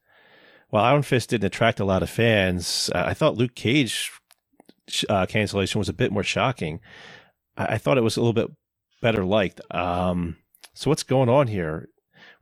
While 0.71 0.85
Iron 0.85 1.03
Fist 1.03 1.29
didn't 1.29 1.45
attract 1.45 1.79
a 1.79 1.85
lot 1.85 2.03
of 2.03 2.09
fans, 2.09 2.91
uh, 2.95 3.05
I 3.07 3.13
thought 3.13 3.37
Luke 3.37 3.55
Cage 3.55 4.11
uh, 5.11 5.27
cancellation 5.27 5.79
was 5.79 5.91
a 5.91 5.95
bit 5.95 6.11
more 6.11 6.23
shocking. 6.23 6.81
I-, 7.59 7.75
I 7.75 7.79
thought 7.79 7.99
it 7.99 8.03
was 8.03 8.17
a 8.17 8.21
little 8.21 8.33
bit 8.33 8.51
better 9.03 9.27
liked. 9.27 9.61
Um, 9.71 10.39
so 10.73 10.89
what's 10.89 11.03
going 11.03 11.29
on 11.29 11.49
here? 11.49 11.91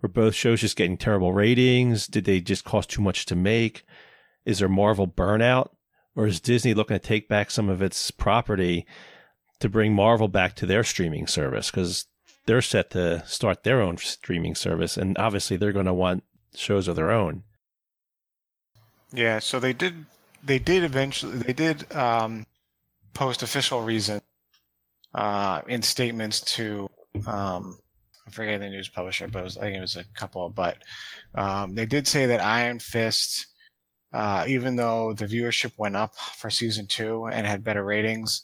Were 0.00 0.08
both 0.08 0.36
shows 0.36 0.60
just 0.60 0.76
getting 0.76 0.96
terrible 0.96 1.32
ratings? 1.32 2.06
Did 2.06 2.26
they 2.26 2.40
just 2.40 2.64
cost 2.64 2.90
too 2.90 3.02
much 3.02 3.26
to 3.26 3.34
make? 3.34 3.84
Is 4.46 4.60
there 4.60 4.68
Marvel 4.68 5.08
burnout? 5.08 5.70
Or 6.14 6.28
is 6.28 6.40
Disney 6.40 6.74
looking 6.74 6.94
to 6.98 7.04
take 7.04 7.28
back 7.28 7.50
some 7.50 7.68
of 7.68 7.82
its 7.82 8.12
property 8.12 8.86
to 9.58 9.68
bring 9.68 9.94
Marvel 9.94 10.28
back 10.28 10.54
to 10.56 10.66
their 10.66 10.84
streaming 10.84 11.26
service? 11.26 11.72
Because 11.72 12.06
they're 12.46 12.62
set 12.62 12.90
to 12.90 13.24
start 13.26 13.62
their 13.62 13.80
own 13.80 13.96
streaming 13.98 14.54
service, 14.54 14.96
and 14.96 15.16
obviously 15.18 15.56
they're 15.56 15.72
going 15.72 15.86
to 15.86 15.94
want 15.94 16.24
shows 16.54 16.88
of 16.88 16.96
their 16.96 17.10
own. 17.10 17.44
Yeah, 19.12 19.38
so 19.38 19.60
they 19.60 19.72
did. 19.72 20.06
They 20.42 20.58
did 20.58 20.84
eventually. 20.84 21.38
They 21.38 21.52
did 21.52 21.92
um, 21.94 22.46
post 23.12 23.42
official 23.42 23.82
reason 23.82 24.20
uh, 25.14 25.62
in 25.66 25.82
statements 25.82 26.40
to. 26.56 26.88
Um, 27.26 27.78
I 28.26 28.30
forget 28.30 28.60
the 28.60 28.68
news 28.68 28.88
publisher, 28.88 29.26
but 29.26 29.42
was, 29.42 29.58
I 29.58 29.62
think 29.62 29.76
it 29.76 29.80
was 29.80 29.96
a 29.96 30.04
couple. 30.14 30.48
But 30.50 30.78
um, 31.34 31.74
they 31.74 31.86
did 31.86 32.06
say 32.06 32.26
that 32.26 32.40
Iron 32.40 32.78
Fist, 32.78 33.46
uh, 34.12 34.44
even 34.46 34.76
though 34.76 35.12
the 35.12 35.26
viewership 35.26 35.72
went 35.76 35.96
up 35.96 36.14
for 36.16 36.48
season 36.48 36.86
two 36.86 37.26
and 37.26 37.46
had 37.46 37.64
better 37.64 37.84
ratings, 37.84 38.42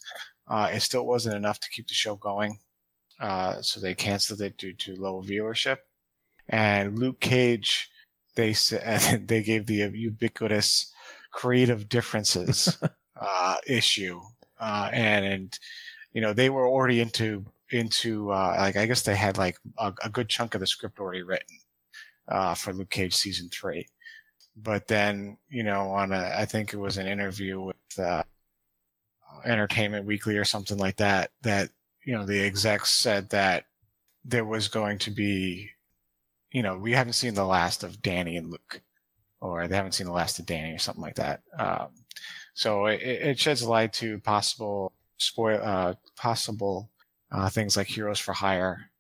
uh, 0.48 0.70
it 0.72 0.80
still 0.80 1.06
wasn't 1.06 1.36
enough 1.36 1.60
to 1.60 1.70
keep 1.70 1.86
the 1.86 1.94
show 1.94 2.16
going. 2.16 2.58
Uh, 3.20 3.62
so 3.62 3.80
they 3.80 3.94
canceled 3.94 4.40
it 4.40 4.58
due 4.58 4.74
to 4.74 4.96
low 4.96 5.22
viewership. 5.22 5.78
And 6.48 6.98
Luke 6.98 7.20
Cage, 7.20 7.90
they 8.34 8.52
said 8.52 9.26
they 9.28 9.42
gave 9.42 9.66
the 9.66 9.90
ubiquitous 9.94 10.92
creative 11.32 11.88
differences 11.88 12.78
uh, 13.20 13.56
issue, 13.66 14.20
uh, 14.60 14.90
and 14.92 15.24
and 15.24 15.58
you 16.12 16.20
know 16.20 16.32
they 16.32 16.50
were 16.50 16.68
already 16.68 17.00
into 17.00 17.44
into 17.70 18.30
uh, 18.30 18.56
like 18.58 18.76
I 18.76 18.86
guess 18.86 19.02
they 19.02 19.16
had 19.16 19.38
like 19.38 19.58
a, 19.78 19.92
a 20.04 20.10
good 20.10 20.28
chunk 20.28 20.54
of 20.54 20.60
the 20.60 20.66
script 20.66 21.00
already 21.00 21.22
written 21.22 21.58
uh, 22.28 22.54
for 22.54 22.72
Luke 22.72 22.90
Cage 22.90 23.14
season 23.14 23.48
three, 23.50 23.86
but 24.56 24.86
then 24.86 25.38
you 25.48 25.62
know 25.62 25.90
on 25.90 26.12
a 26.12 26.32
I 26.36 26.44
think 26.44 26.72
it 26.72 26.78
was 26.78 26.98
an 26.98 27.06
interview 27.06 27.60
with 27.60 27.98
uh, 27.98 28.22
Entertainment 29.44 30.06
Weekly 30.06 30.36
or 30.36 30.44
something 30.44 30.78
like 30.78 30.96
that 30.96 31.30
that 31.42 31.70
you 32.06 32.16
know 32.16 32.24
the 32.24 32.40
execs 32.40 32.90
said 32.90 33.28
that 33.30 33.66
there 34.24 34.46
was 34.46 34.68
going 34.68 34.98
to 34.98 35.10
be 35.10 35.68
you 36.52 36.62
know 36.62 36.78
we 36.78 36.92
haven't 36.92 37.12
seen 37.12 37.34
the 37.34 37.44
last 37.44 37.84
of 37.84 38.00
Danny 38.00 38.38
and 38.38 38.50
Luke 38.50 38.80
or 39.40 39.68
they 39.68 39.76
haven't 39.76 39.92
seen 39.92 40.06
the 40.06 40.12
last 40.12 40.38
of 40.38 40.46
Danny 40.46 40.72
or 40.72 40.78
something 40.78 41.02
like 41.02 41.16
that. 41.16 41.42
Um, 41.58 41.88
so 42.54 42.86
it, 42.86 43.02
it 43.02 43.38
sheds 43.38 43.62
light 43.62 43.92
to 43.94 44.18
possible 44.20 44.92
spoil, 45.18 45.60
uh, 45.62 45.94
possible 46.16 46.90
uh, 47.30 47.48
things 47.50 47.76
like 47.76 47.86
Heroes 47.86 48.18
for 48.18 48.32
Hire, 48.32 48.90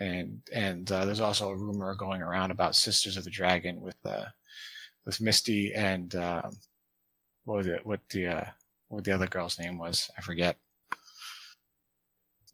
and 0.00 0.40
and 0.52 0.90
uh, 0.90 1.04
there's 1.04 1.20
also 1.20 1.50
a 1.50 1.56
rumor 1.56 1.94
going 1.94 2.22
around 2.22 2.50
about 2.50 2.74
Sisters 2.74 3.16
of 3.16 3.24
the 3.24 3.30
Dragon 3.30 3.80
with 3.80 3.96
uh, 4.04 4.26
with 5.04 5.20
Misty 5.20 5.74
and 5.74 6.14
um, 6.14 6.56
what 7.44 7.58
was 7.58 7.66
it? 7.66 7.84
What 7.84 8.00
the 8.10 8.26
uh, 8.28 8.44
what 8.88 9.04
the 9.04 9.12
other 9.12 9.26
girl's 9.26 9.58
name 9.58 9.78
was? 9.78 10.10
I 10.16 10.22
forget. 10.22 10.56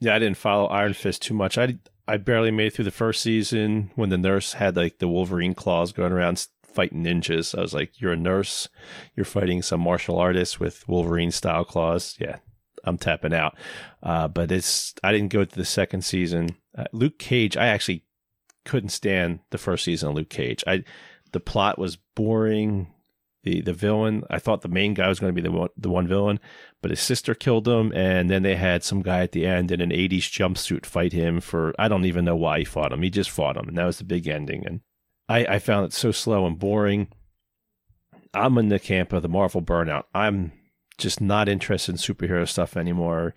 Yeah, 0.00 0.14
I 0.14 0.18
didn't 0.18 0.38
follow 0.38 0.66
Iron 0.66 0.94
Fist 0.94 1.22
too 1.22 1.34
much. 1.34 1.58
I 1.58 1.78
I 2.08 2.16
barely 2.16 2.50
made 2.50 2.68
it 2.68 2.72
through 2.74 2.86
the 2.86 2.90
first 2.90 3.22
season 3.22 3.90
when 3.94 4.08
the 4.08 4.18
nurse 4.18 4.54
had 4.54 4.76
like 4.76 4.98
the 4.98 5.08
Wolverine 5.08 5.54
claws 5.54 5.92
going 5.92 6.12
around 6.12 6.46
fighting 6.64 7.04
ninjas. 7.04 7.56
I 7.56 7.60
was 7.60 7.74
like, 7.74 8.00
"You're 8.00 8.12
a 8.12 8.16
nurse. 8.16 8.68
You're 9.14 9.24
fighting 9.24 9.62
some 9.62 9.80
martial 9.80 10.18
artist 10.18 10.58
with 10.58 10.88
Wolverine 10.88 11.30
style 11.30 11.64
claws." 11.64 12.16
Yeah, 12.18 12.36
I'm 12.84 12.98
tapping 12.98 13.34
out. 13.34 13.56
Uh, 14.02 14.28
but 14.28 14.50
it's 14.50 14.94
I 15.04 15.12
didn't 15.12 15.32
go 15.32 15.44
to 15.44 15.56
the 15.56 15.64
second 15.64 16.02
season. 16.02 16.56
Uh, 16.76 16.84
Luke 16.92 17.18
Cage, 17.18 17.56
I 17.56 17.66
actually 17.66 18.04
couldn't 18.64 18.90
stand 18.90 19.40
the 19.50 19.58
first 19.58 19.84
season 19.84 20.10
of 20.10 20.14
Luke 20.14 20.30
Cage. 20.30 20.64
I 20.66 20.84
the 21.32 21.40
plot 21.40 21.78
was 21.78 21.96
boring. 22.16 22.88
The 23.42 23.62
the 23.62 23.72
villain, 23.72 24.24
I 24.28 24.38
thought 24.38 24.60
the 24.60 24.68
main 24.68 24.92
guy 24.92 25.08
was 25.08 25.18
going 25.18 25.34
to 25.34 25.42
be 25.42 25.46
the 25.46 25.52
one, 25.52 25.68
the 25.76 25.88
one 25.88 26.06
villain, 26.06 26.40
but 26.82 26.90
his 26.90 27.00
sister 27.00 27.34
killed 27.34 27.66
him, 27.66 27.90
and 27.92 28.28
then 28.28 28.42
they 28.42 28.56
had 28.56 28.84
some 28.84 29.00
guy 29.00 29.20
at 29.20 29.32
the 29.32 29.46
end 29.46 29.70
in 29.70 29.80
an 29.80 29.90
'80s 29.90 30.30
jumpsuit 30.30 30.84
fight 30.84 31.12
him 31.12 31.40
for 31.40 31.74
I 31.78 31.88
don't 31.88 32.04
even 32.04 32.26
know 32.26 32.36
why 32.36 32.58
he 32.58 32.64
fought 32.64 32.92
him. 32.92 33.02
He 33.02 33.08
just 33.08 33.30
fought 33.30 33.56
him, 33.56 33.68
and 33.68 33.78
that 33.78 33.86
was 33.86 33.98
the 33.98 34.04
big 34.04 34.28
ending. 34.28 34.66
And 34.66 34.80
I, 35.28 35.46
I 35.46 35.58
found 35.58 35.86
it 35.86 35.92
so 35.92 36.10
slow 36.10 36.46
and 36.46 36.58
boring. 36.58 37.08
I'm 38.34 38.58
in 38.58 38.68
the 38.68 38.78
camp 38.78 39.12
of 39.12 39.22
the 39.22 39.28
Marvel 39.28 39.62
burnout. 39.62 40.04
I'm 40.14 40.52
just 40.98 41.20
not 41.20 41.48
interested 41.48 41.92
in 41.92 41.98
superhero 41.98 42.46
stuff 42.46 42.76
anymore, 42.76 43.34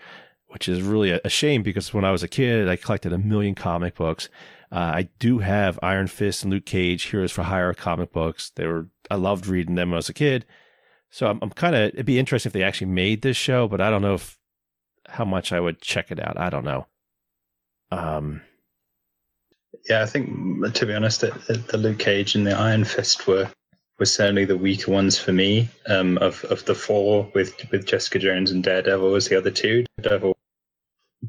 which 0.48 0.68
is 0.68 0.82
really 0.82 1.12
a, 1.12 1.22
a 1.24 1.30
shame 1.30 1.63
because 1.63 1.94
when 1.94 2.04
I 2.04 2.12
was 2.12 2.24
a 2.24 2.28
kid, 2.28 2.68
I 2.68 2.76
collected 2.76 3.13
a 3.13 3.18
million 3.18 3.56
comic 3.56 3.96
books. 3.96 4.28
Uh, 4.74 4.92
I 4.96 5.10
do 5.20 5.38
have 5.38 5.78
Iron 5.84 6.08
Fist 6.08 6.44
and 6.44 6.52
Luke 6.52 6.66
Cage, 6.66 7.04
Heroes 7.04 7.32
for 7.32 7.44
Hire 7.44 7.76
comic 7.76 8.12
books. 8.12 8.52
They 8.56 8.66
were 8.66 8.88
I 9.12 9.16
loved 9.16 9.46
reading 9.46 9.76
them 9.76 9.90
when 9.90 9.98
I 9.98 9.98
was 9.98 10.10
a 10.10 10.14
kid. 10.14 10.46
So 11.12 11.28
I'm, 11.28 11.38
I'm 11.44 11.52
kind 11.52 11.76
of 11.76 11.90
it'd 11.90 12.08
be 12.08 12.18
interesting 12.18 12.50
if 12.50 12.54
they 12.54 12.64
actually 12.64 12.88
made 12.88 13.22
this 13.22 13.38
show, 13.38 13.68
but 13.68 13.82
I 13.82 13.92
don't 13.92 14.02
know 14.02 14.16
if 14.16 14.36
how 15.08 15.26
much 15.26 15.52
I 15.52 15.60
would 15.60 15.80
check 15.80 16.10
it 16.10 16.20
out. 16.20 16.40
I 16.40 16.50
don't 16.50 16.66
know. 16.66 16.88
Um, 17.92 18.42
yeah, 19.88 20.02
I 20.02 20.08
think 20.08 20.74
to 20.74 20.86
be 20.88 20.94
honest, 20.96 21.22
the, 21.22 21.64
the 21.70 21.78
Luke 21.78 22.00
Cage 22.00 22.34
and 22.34 22.48
the 22.48 22.58
Iron 22.58 22.84
Fist 22.84 23.28
were 23.28 23.52
were 24.00 24.06
certainly 24.06 24.46
the 24.46 24.58
weaker 24.58 24.92
ones 24.92 25.20
for 25.20 25.34
me. 25.34 25.70
Um, 25.86 26.18
of 26.18 26.44
of 26.46 26.66
the 26.66 26.74
four, 26.74 27.30
with 27.36 27.56
with 27.70 27.86
Jessica 27.86 28.18
Jones 28.18 28.50
and 28.50 28.64
Daredevil 28.64 29.12
was 29.12 29.28
the 29.30 29.38
other 29.38 29.52
two. 29.52 29.86
Daredevil 30.02 30.33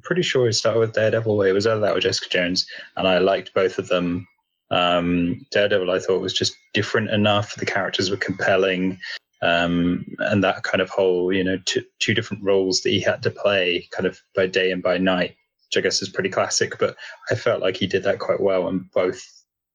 pretty 0.02 0.22
sure 0.22 0.48
it 0.48 0.54
started 0.54 0.80
with 0.80 0.92
Daredevil. 0.92 1.42
It 1.42 1.52
was 1.52 1.66
either 1.66 1.80
that 1.80 1.96
or 1.96 2.00
Jessica 2.00 2.28
Jones, 2.28 2.66
and 2.96 3.07
I 3.07 3.18
liked 3.18 3.54
both 3.54 3.78
of 3.78 3.88
them. 3.88 4.26
Um, 4.70 5.46
Daredevil, 5.50 5.90
I 5.90 5.98
thought 5.98 6.20
was 6.20 6.35
just 6.35 6.57
different 6.72 7.11
enough. 7.11 7.54
The 7.54 7.66
characters 7.66 8.11
were 8.11 8.16
compelling, 8.16 8.98
um, 9.42 10.04
and 10.18 10.42
that 10.42 10.62
kind 10.62 10.80
of 10.80 10.90
whole, 10.90 11.33
you 11.33 11.44
know, 11.44 11.59
two, 11.64 11.85
two 11.98 12.14
different 12.14 12.42
roles 12.42 12.80
that 12.83 12.90
he 12.90 13.00
had 13.00 13.22
to 13.22 13.30
play, 13.30 13.88
kind 13.92 14.07
of 14.07 14.20
by 14.35 14.46
day 14.46 14.70
and 14.70 14.83
by 14.83 14.98
night, 14.98 15.37
which 15.68 15.76
I 15.76 15.80
guess 15.80 16.02
is 16.02 16.09
pretty 16.09 16.30
classic. 16.30 16.78
But 16.78 16.96
I 17.30 17.35
felt 17.35 17.61
like 17.61 17.76
he 17.76 17.87
did 17.87 18.02
that 18.04 18.18
quite 18.18 18.40
well, 18.40 18.68
and 18.68 18.90
both 18.92 19.33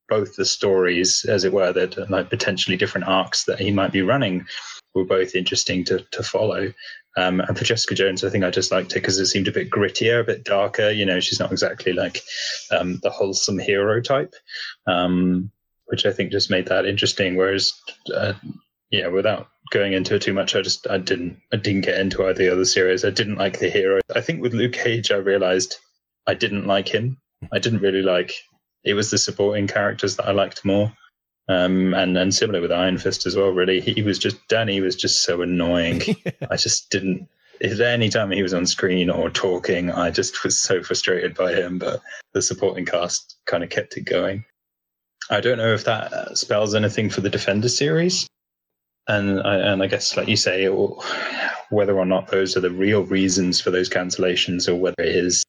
both 0.09 0.35
the 0.35 0.45
stories, 0.45 1.25
as 1.25 1.43
it 1.43 1.53
were, 1.53 1.71
that 1.73 2.09
like 2.09 2.29
potentially 2.29 2.77
different 2.77 3.07
arcs 3.07 3.45
that 3.45 3.59
he 3.59 3.71
might 3.71 3.91
be 3.91 4.01
running, 4.01 4.45
were 4.93 5.05
both 5.05 5.35
interesting 5.35 5.83
to 5.85 5.99
to 6.11 6.23
follow. 6.23 6.73
Um, 7.17 7.41
and 7.41 7.57
for 7.57 7.65
Jessica 7.65 7.95
Jones, 7.95 8.23
I 8.23 8.29
think 8.29 8.43
I 8.43 8.49
just 8.49 8.71
liked 8.71 8.91
it 8.91 8.95
because 8.95 9.17
it 9.19 9.25
seemed 9.25 9.47
a 9.47 9.51
bit 9.51 9.69
grittier, 9.69 10.21
a 10.21 10.23
bit 10.23 10.43
darker. 10.43 10.89
You 10.89 11.05
know, 11.05 11.19
she's 11.19 11.39
not 11.39 11.51
exactly 11.51 11.93
like 11.93 12.21
um, 12.71 12.99
the 13.03 13.09
wholesome 13.09 13.59
hero 13.59 13.99
type, 14.01 14.35
um, 14.87 15.51
which 15.85 16.05
I 16.05 16.13
think 16.13 16.31
just 16.31 16.51
made 16.51 16.67
that 16.67 16.85
interesting. 16.85 17.35
Whereas, 17.35 17.73
uh, 18.15 18.33
yeah, 18.91 19.07
without 19.07 19.47
going 19.71 19.93
into 19.93 20.15
it 20.15 20.21
too 20.21 20.33
much, 20.33 20.55
I 20.55 20.61
just 20.61 20.87
I 20.87 20.97
didn't 20.97 21.41
I 21.51 21.57
didn't 21.57 21.81
get 21.81 21.99
into 21.99 22.23
either 22.23 22.31
of 22.31 22.37
the 22.37 22.49
other 22.49 22.65
series. 22.65 23.03
I 23.03 23.09
didn't 23.09 23.37
like 23.37 23.59
the 23.59 23.69
hero. 23.69 23.99
I 24.15 24.21
think 24.21 24.41
with 24.41 24.53
Luke 24.53 24.73
Cage, 24.73 25.11
I 25.11 25.17
realized 25.17 25.77
I 26.27 26.35
didn't 26.35 26.67
like 26.67 26.87
him. 26.87 27.17
I 27.51 27.59
didn't 27.59 27.81
really 27.81 28.03
like. 28.03 28.33
It 28.83 28.93
was 28.93 29.11
the 29.11 29.17
supporting 29.17 29.67
characters 29.67 30.15
that 30.15 30.27
I 30.27 30.31
liked 30.31 30.65
more. 30.65 30.91
Um, 31.49 31.95
and 31.95 32.15
and 32.15 32.33
similar 32.33 32.61
with 32.61 32.71
Iron 32.71 32.99
Fist 32.99 33.25
as 33.25 33.35
well. 33.35 33.49
Really, 33.49 33.81
he 33.81 34.03
was 34.03 34.19
just 34.19 34.47
Danny 34.47 34.81
was 34.81 34.95
just 34.95 35.23
so 35.23 35.41
annoying. 35.41 36.01
I 36.49 36.55
just 36.57 36.91
didn't. 36.91 37.27
Any 37.59 38.09
time 38.09 38.31
he 38.31 38.43
was 38.43 38.53
on 38.53 38.65
screen 38.67 39.09
or 39.09 39.29
talking, 39.29 39.91
I 39.91 40.11
just 40.11 40.43
was 40.43 40.59
so 40.59 40.81
frustrated 40.83 41.35
by 41.35 41.53
him. 41.53 41.79
But 41.79 42.01
the 42.33 42.41
supporting 42.43 42.85
cast 42.85 43.37
kind 43.47 43.63
of 43.63 43.71
kept 43.71 43.97
it 43.97 44.05
going. 44.05 44.45
I 45.31 45.41
don't 45.41 45.57
know 45.57 45.73
if 45.73 45.85
that 45.85 46.37
spells 46.37 46.75
anything 46.75 47.09
for 47.09 47.21
the 47.21 47.29
Defender 47.29 47.67
series, 47.67 48.27
and 49.07 49.41
I, 49.41 49.55
and 49.55 49.81
I 49.81 49.87
guess 49.87 50.15
like 50.15 50.27
you 50.27 50.37
say, 50.37 50.67
whether 51.69 51.97
or 51.97 52.05
not 52.05 52.27
those 52.27 52.55
are 52.55 52.61
the 52.61 52.69
real 52.69 53.03
reasons 53.03 53.59
for 53.59 53.71
those 53.71 53.89
cancellations, 53.89 54.69
or 54.69 54.75
whether 54.75 55.01
it 55.01 55.15
is 55.15 55.43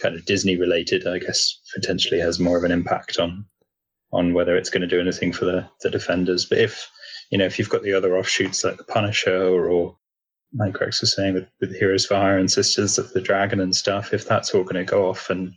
kind 0.00 0.14
of 0.14 0.24
Disney 0.24 0.56
related, 0.56 1.06
I 1.06 1.18
guess 1.18 1.60
potentially 1.74 2.20
has 2.20 2.38
more 2.40 2.58
of 2.58 2.64
an 2.64 2.72
impact 2.72 3.18
on 3.18 3.46
on 4.12 4.32
whether 4.32 4.56
it's 4.56 4.70
going 4.70 4.80
to 4.80 4.86
do 4.86 5.00
anything 5.00 5.32
for 5.32 5.44
the, 5.44 5.68
the 5.82 5.90
defenders. 5.90 6.44
But 6.44 6.58
if 6.58 6.88
you 7.30 7.38
know 7.38 7.46
if 7.46 7.58
you've 7.58 7.70
got 7.70 7.82
the 7.82 7.94
other 7.94 8.16
offshoots 8.16 8.64
like 8.64 8.76
the 8.76 8.84
Punisher 8.84 9.36
or 9.36 9.96
like 10.56 10.78
Rex 10.78 11.00
was 11.00 11.14
saying 11.14 11.34
with, 11.34 11.48
with 11.60 11.76
Heroes 11.76 12.06
for 12.06 12.14
Hire 12.14 12.38
and 12.38 12.50
Sisters 12.50 12.98
of 12.98 13.12
the 13.12 13.20
Dragon 13.20 13.60
and 13.60 13.74
stuff, 13.74 14.14
if 14.14 14.26
that's 14.26 14.54
all 14.54 14.62
going 14.62 14.76
to 14.76 14.84
go 14.84 15.08
off 15.08 15.30
and 15.30 15.52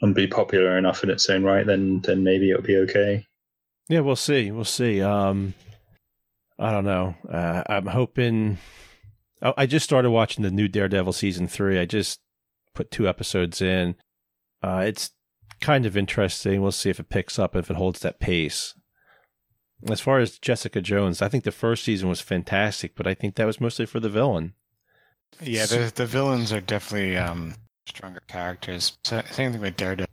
and 0.00 0.14
be 0.14 0.26
popular 0.26 0.76
enough 0.76 1.02
in 1.04 1.10
its 1.10 1.28
own 1.28 1.44
right, 1.44 1.66
then 1.66 2.00
then 2.00 2.24
maybe 2.24 2.50
it'll 2.50 2.62
be 2.62 2.76
okay. 2.76 3.26
Yeah, 3.88 4.00
we'll 4.00 4.16
see. 4.16 4.50
We'll 4.50 4.64
see. 4.64 5.02
Um, 5.02 5.54
I 6.58 6.70
don't 6.70 6.84
know. 6.84 7.14
Uh, 7.28 7.62
I'm 7.66 7.86
hoping. 7.86 8.58
I 9.42 9.66
just 9.66 9.84
started 9.84 10.10
watching 10.10 10.44
the 10.44 10.52
new 10.52 10.68
Daredevil 10.68 11.14
season 11.14 11.48
three. 11.48 11.80
I 11.80 11.84
just 11.84 12.20
put 12.74 12.90
two 12.90 13.08
episodes 13.08 13.60
in. 13.60 13.96
Uh, 14.62 14.82
it's 14.86 15.10
kind 15.60 15.86
of 15.86 15.96
interesting. 15.96 16.60
We'll 16.60 16.72
see 16.72 16.90
if 16.90 17.00
it 17.00 17.08
picks 17.08 17.38
up, 17.38 17.56
if 17.56 17.70
it 17.70 17.76
holds 17.76 18.00
that 18.00 18.20
pace. 18.20 18.74
As 19.90 20.00
far 20.00 20.18
as 20.18 20.38
Jessica 20.38 20.80
Jones, 20.80 21.22
I 21.22 21.28
think 21.28 21.44
the 21.44 21.50
first 21.50 21.84
season 21.84 22.08
was 22.08 22.20
fantastic, 22.20 22.94
but 22.94 23.06
I 23.06 23.14
think 23.14 23.34
that 23.34 23.46
was 23.46 23.60
mostly 23.60 23.86
for 23.86 23.98
the 23.98 24.08
villain. 24.08 24.54
Yeah, 25.40 25.66
the 25.66 25.90
the 25.94 26.06
villains 26.06 26.52
are 26.52 26.60
definitely 26.60 27.16
um, 27.16 27.54
stronger 27.86 28.22
characters. 28.28 28.98
Same 29.02 29.22
thing 29.22 29.60
with 29.60 29.76
Daredevil. 29.76 30.08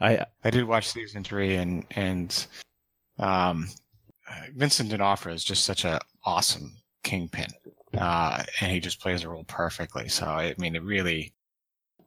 I 0.00 0.24
I 0.44 0.50
did 0.50 0.64
watch 0.64 0.88
season 0.88 1.24
three, 1.24 1.54
and 1.54 1.86
and 1.92 2.46
um, 3.18 3.68
Vincent 4.54 4.90
D'Onofrio 4.90 5.34
is 5.34 5.44
just 5.44 5.64
such 5.64 5.84
an 5.84 5.98
awesome 6.24 6.76
kingpin, 7.04 7.48
uh, 7.96 8.42
and 8.60 8.70
he 8.72 8.80
just 8.80 9.00
plays 9.00 9.22
the 9.22 9.28
role 9.28 9.44
perfectly. 9.44 10.08
So 10.08 10.26
I 10.26 10.54
mean, 10.58 10.76
it 10.76 10.82
really 10.82 11.32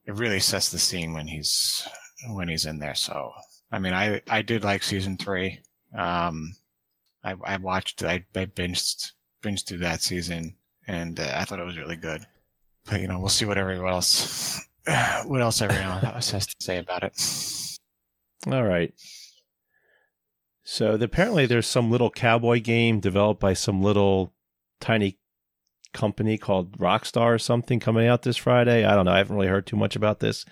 it 0.05 0.15
really 0.15 0.39
sets 0.39 0.69
the 0.69 0.79
scene 0.79 1.13
when 1.13 1.27
he's 1.27 1.87
when 2.29 2.47
he's 2.47 2.65
in 2.65 2.79
there. 2.79 2.95
So, 2.95 3.31
I 3.71 3.79
mean, 3.79 3.93
I, 3.93 4.21
I 4.27 4.41
did 4.41 4.63
like 4.63 4.83
season 4.83 5.17
three. 5.17 5.59
Um, 5.97 6.55
I, 7.23 7.35
I 7.43 7.57
watched, 7.57 8.03
I, 8.03 8.25
I 8.35 8.45
binged, 8.45 9.11
binged 9.43 9.67
through 9.67 9.79
that 9.79 10.01
season 10.01 10.55
and 10.87 11.19
uh, 11.19 11.33
I 11.35 11.45
thought 11.45 11.59
it 11.59 11.65
was 11.65 11.77
really 11.77 11.95
good. 11.95 12.25
But, 12.85 13.01
you 13.01 13.07
know, 13.07 13.19
we'll 13.19 13.29
see 13.29 13.45
what 13.45 13.57
everyone 13.57 13.91
else, 13.91 14.67
what 15.25 15.41
else 15.41 15.61
everyone 15.61 16.03
else 16.03 16.31
has 16.31 16.47
to 16.47 16.55
say 16.59 16.77
about 16.77 17.03
it. 17.03 17.77
All 18.47 18.63
right. 18.63 18.93
So 20.63 20.93
apparently 20.93 21.45
there's 21.45 21.67
some 21.67 21.91
little 21.91 22.09
cowboy 22.09 22.61
game 22.61 22.99
developed 22.99 23.39
by 23.39 23.53
some 23.53 23.81
little 23.81 24.33
tiny 24.79 25.17
company 25.93 26.37
called 26.37 26.77
Rockstar 26.77 27.35
or 27.35 27.39
something 27.39 27.79
coming 27.79 28.07
out 28.07 28.23
this 28.23 28.37
Friday. 28.37 28.85
I 28.85 28.95
don't 28.95 29.05
know. 29.05 29.13
I 29.13 29.17
haven't 29.17 29.35
really 29.35 29.47
heard 29.47 29.67
too 29.67 29.75
much 29.75 29.95
about 29.95 30.19
this. 30.19 30.45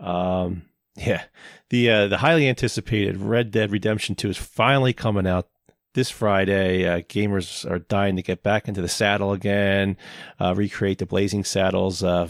Um, 0.00 0.62
yeah, 0.96 1.24
the 1.70 1.90
uh, 1.90 2.08
the 2.08 2.18
highly 2.18 2.48
anticipated 2.48 3.16
Red 3.16 3.50
Dead 3.50 3.70
Redemption 3.70 4.14
Two 4.14 4.30
is 4.30 4.36
finally 4.36 4.92
coming 4.92 5.26
out 5.26 5.48
this 5.94 6.10
Friday. 6.10 6.86
Uh, 6.86 7.00
gamers 7.00 7.68
are 7.70 7.78
dying 7.78 8.16
to 8.16 8.22
get 8.22 8.42
back 8.42 8.68
into 8.68 8.82
the 8.82 8.88
saddle 8.88 9.32
again, 9.32 9.96
uh, 10.40 10.54
recreate 10.56 10.98
the 10.98 11.06
Blazing 11.06 11.44
Saddles 11.44 12.02
uh, 12.02 12.28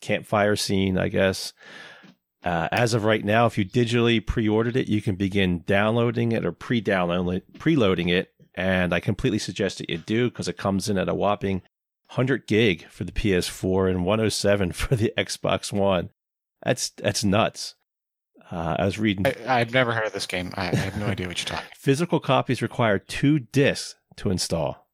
campfire 0.00 0.56
scene, 0.56 0.98
I 0.98 1.08
guess. 1.08 1.52
Uh, 2.44 2.68
as 2.72 2.92
of 2.92 3.04
right 3.04 3.24
now, 3.24 3.46
if 3.46 3.56
you 3.56 3.64
digitally 3.64 4.24
pre-ordered 4.24 4.76
it, 4.76 4.88
you 4.88 5.00
can 5.00 5.14
begin 5.14 5.62
downloading 5.64 6.32
it 6.32 6.44
or 6.44 6.52
pre-downloading 6.52 7.42
preloading 7.58 8.10
it, 8.10 8.32
and 8.54 8.92
I 8.92 9.00
completely 9.00 9.38
suggest 9.38 9.78
that 9.78 9.88
you 9.88 9.98
do 9.98 10.28
because 10.28 10.48
it 10.48 10.56
comes 10.56 10.88
in 10.88 10.98
at 10.98 11.08
a 11.08 11.14
whopping 11.14 11.62
100 12.12 12.46
gig 12.46 12.86
for 12.88 13.04
the 13.04 13.12
PS4 13.12 13.88
and 13.88 14.04
107 14.04 14.72
for 14.72 14.96
the 14.96 15.14
Xbox 15.16 15.72
One. 15.72 16.10
That's 16.62 16.90
that's 16.90 17.24
nuts. 17.24 17.74
Uh, 18.50 18.76
I 18.78 18.84
was 18.84 18.98
reading. 18.98 19.26
I, 19.46 19.60
have 19.60 19.72
never 19.72 19.92
heard 19.92 20.04
of 20.04 20.12
this 20.12 20.26
game. 20.26 20.52
I, 20.54 20.68
I 20.68 20.74
have 20.74 20.98
no 20.98 21.06
idea 21.06 21.26
what 21.26 21.38
you're 21.38 21.56
talking. 21.56 21.70
Physical 21.78 22.20
copies 22.20 22.60
require 22.60 22.98
two 22.98 23.38
discs 23.38 23.94
to 24.16 24.28
install. 24.28 24.86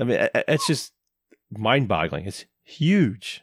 I 0.00 0.04
mean, 0.04 0.28
it's 0.46 0.68
just 0.68 0.92
mind-boggling. 1.50 2.24
It's 2.24 2.44
huge. 2.62 3.42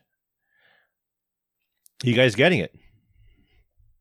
you 2.02 2.14
guys 2.14 2.36
getting 2.36 2.60
it? 2.60 2.74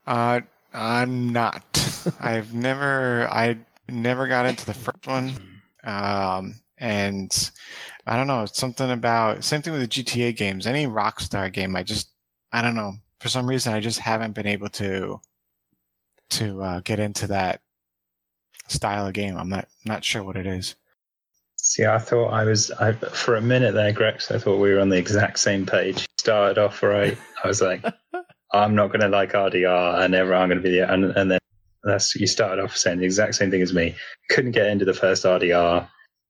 Uh, 0.05 0.39
I'm 0.73 1.33
not. 1.33 1.65
I've 2.21 2.53
never. 2.53 3.27
I 3.29 3.57
never 3.89 4.27
got 4.27 4.45
into 4.45 4.65
the 4.65 4.73
first 4.73 5.05
one. 5.05 5.33
Um, 5.83 6.55
and 6.77 7.51
I 8.05 8.15
don't 8.15 8.27
know. 8.27 8.43
It's 8.43 8.57
something 8.57 8.91
about 8.91 9.43
same 9.43 9.61
thing 9.61 9.73
with 9.73 9.81
the 9.81 10.03
GTA 10.03 10.35
games. 10.35 10.67
Any 10.67 10.87
Rockstar 10.87 11.51
game, 11.51 11.75
I 11.75 11.83
just 11.83 12.11
I 12.51 12.61
don't 12.61 12.75
know. 12.75 12.93
for 13.19 13.29
some 13.29 13.47
reason 13.47 13.73
I 13.73 13.79
just 13.79 13.99
haven't 13.99 14.33
been 14.33 14.47
able 14.47 14.69
to 14.69 15.19
to 16.31 16.61
uh, 16.61 16.79
get 16.81 16.99
into 16.99 17.27
that 17.27 17.61
style 18.67 19.07
of 19.07 19.13
game. 19.13 19.37
I'm 19.37 19.49
not 19.49 19.67
not 19.85 20.03
sure 20.03 20.23
what 20.23 20.37
it 20.37 20.45
is. 20.47 20.75
See, 21.57 21.85
I 21.85 21.97
thought 21.97 22.29
I 22.29 22.43
was 22.43 22.71
I 22.71 22.93
for 22.93 23.35
a 23.35 23.41
minute 23.41 23.73
there, 23.73 23.91
Grex. 23.91 24.31
I 24.31 24.37
thought 24.37 24.59
we 24.59 24.71
were 24.71 24.79
on 24.79 24.89
the 24.89 24.97
exact 24.97 25.39
same 25.39 25.65
page. 25.65 26.07
Started 26.19 26.57
off 26.57 26.83
right. 26.83 27.17
I 27.43 27.47
was 27.47 27.61
like, 27.61 27.83
I'm 28.53 28.75
not 28.75 28.87
going 28.87 29.01
to 29.01 29.09
like 29.09 29.33
RDR, 29.33 29.99
and 29.99 30.13
ever 30.15 30.33
I'm 30.35 30.49
going 30.49 30.61
to 30.61 30.63
be 30.63 30.71
the 30.71 30.91
and, 30.91 31.05
and 31.17 31.31
then 31.31 31.39
that's 31.83 32.15
you 32.15 32.27
started 32.27 32.63
off 32.63 32.75
saying 32.77 32.99
the 32.99 33.05
exact 33.05 33.35
same 33.35 33.49
thing 33.51 33.61
as 33.61 33.73
me. 33.73 33.95
Couldn't 34.29 34.51
get 34.51 34.67
into 34.67 34.85
the 34.85 34.93
first 34.93 35.25
RDR. 35.25 35.87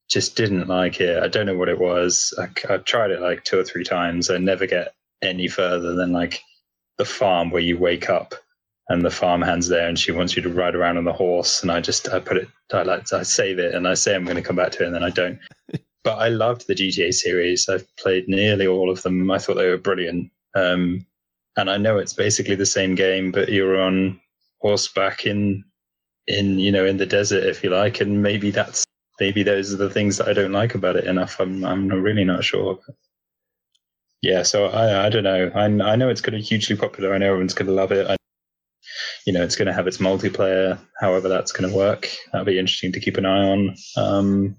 Just 0.10 0.36
didn't 0.36 0.68
like 0.68 1.01
it. 1.01 1.22
I 1.22 1.28
don't 1.28 1.45
know 1.45 1.58
what 1.58 1.70
it 1.70 1.80
was. 1.80 2.34
I, 2.38 2.74
I 2.74 2.78
tried 2.78 3.12
it 3.12 3.22
like 3.22 3.43
two 3.43 3.60
or 3.60 3.64
three 3.64 3.84
times. 3.84 4.30
I 4.30 4.38
never 4.38 4.66
get 4.66 4.93
any 5.22 5.47
further 5.47 5.93
than 5.95 6.12
like 6.12 6.41
the 6.97 7.05
farm 7.05 7.49
where 7.51 7.62
you 7.62 7.78
wake 7.78 8.10
up 8.10 8.36
and 8.89 9.03
the 9.03 9.10
farmhand's 9.10 9.68
there 9.68 9.88
and 9.88 9.99
she 9.99 10.12
wants 10.12 10.36
you 10.36 10.41
to 10.43 10.49
ride 10.49 10.76
around 10.76 10.97
on 10.97 11.03
the 11.03 11.14
horse 11.14 11.62
and 11.62 11.72
i 11.72 11.82
just 11.82 12.10
i 12.10 12.20
put 12.20 12.38
it 12.38 12.47
i 12.74 12.84
like 12.84 13.12
i 13.14 13.24
save 13.24 13.60
it 13.60 13.74
and 13.74 13.88
i 13.88 13.93
say 13.93 14.16
i'm 14.16 14.24
going 14.24 14.38
to 14.38 14.41
come 14.41 14.55
back 14.55 14.72
to 14.72 14.84
it 14.84 14.88
and 14.88 14.95
then 14.95 15.03
i 15.03 15.10
don't 15.10 15.39
but 16.03 16.18
i 16.18 16.30
loved 16.30 16.68
the 16.68 16.76
gta 16.76 17.14
series 17.14 17.70
i've 17.70 17.88
played 17.97 18.28
nearly 18.28 18.68
all 18.68 18.89
of 18.89 19.01
them 19.03 19.30
i 19.32 19.38
thought 19.38 19.55
they 19.55 19.70
were 19.70 19.78
brilliant 19.78 20.32
um, 20.55 21.05
and 21.55 21.70
i 21.70 21.78
know 21.78 21.97
it's 21.97 22.14
basically 22.14 22.55
the 22.55 22.66
same 22.66 22.95
game 22.95 23.32
but 23.32 23.49
you're 23.49 23.82
on 23.82 24.20
horseback 24.62 25.26
in 25.26 25.64
in 26.28 26.60
you 26.60 26.72
know 26.72 26.86
in 26.86 26.97
the 26.97 27.05
desert 27.05 27.43
if 27.43 27.64
you 27.64 27.70
like 27.70 28.01
and 28.01 28.22
maybe 28.22 28.51
that's 28.51 28.86
maybe 29.20 29.43
those 29.43 29.74
are 29.74 29.78
the 29.78 29.89
things 29.89 30.18
that 30.18 30.28
i 30.28 30.34
don't 30.34 30.51
like 30.51 30.76
about 30.76 30.95
it 30.95 31.05
enough 31.05 31.39
i'm 31.39 31.63
i'm 31.65 31.88
really 31.89 32.24
not 32.24 32.43
sure 32.43 32.80
yeah 34.22 34.43
so 34.43 34.65
i 34.68 35.05
i 35.05 35.09
don't 35.09 35.24
know 35.24 35.51
i, 35.55 35.65
I 35.65 35.95
know 35.95 36.09
it's 36.09 36.22
going 36.22 36.34
to 36.34 36.39
be 36.39 36.43
hugely 36.43 36.76
popular 36.76 37.13
i 37.13 37.18
know 37.18 37.28
everyone's 37.28 37.53
going 37.53 37.68
to 37.68 37.74
love 37.74 37.91
it 37.91 38.07
I, 38.07 38.18
you 39.26 39.34
know, 39.34 39.43
it's 39.43 39.57
going 39.57 39.65
to 39.65 39.74
have 39.74 39.88
its 39.88 39.97
multiplayer, 39.97 40.80
however 40.99 41.28
that's 41.28 41.51
going 41.51 41.70
to 41.70 41.76
work. 41.76 42.07
That'll 42.32 42.45
be 42.45 42.57
interesting 42.57 42.93
to 42.93 42.99
keep 43.01 43.18
an 43.18 43.26
eye 43.26 43.49
on. 43.49 43.76
Um, 43.97 44.55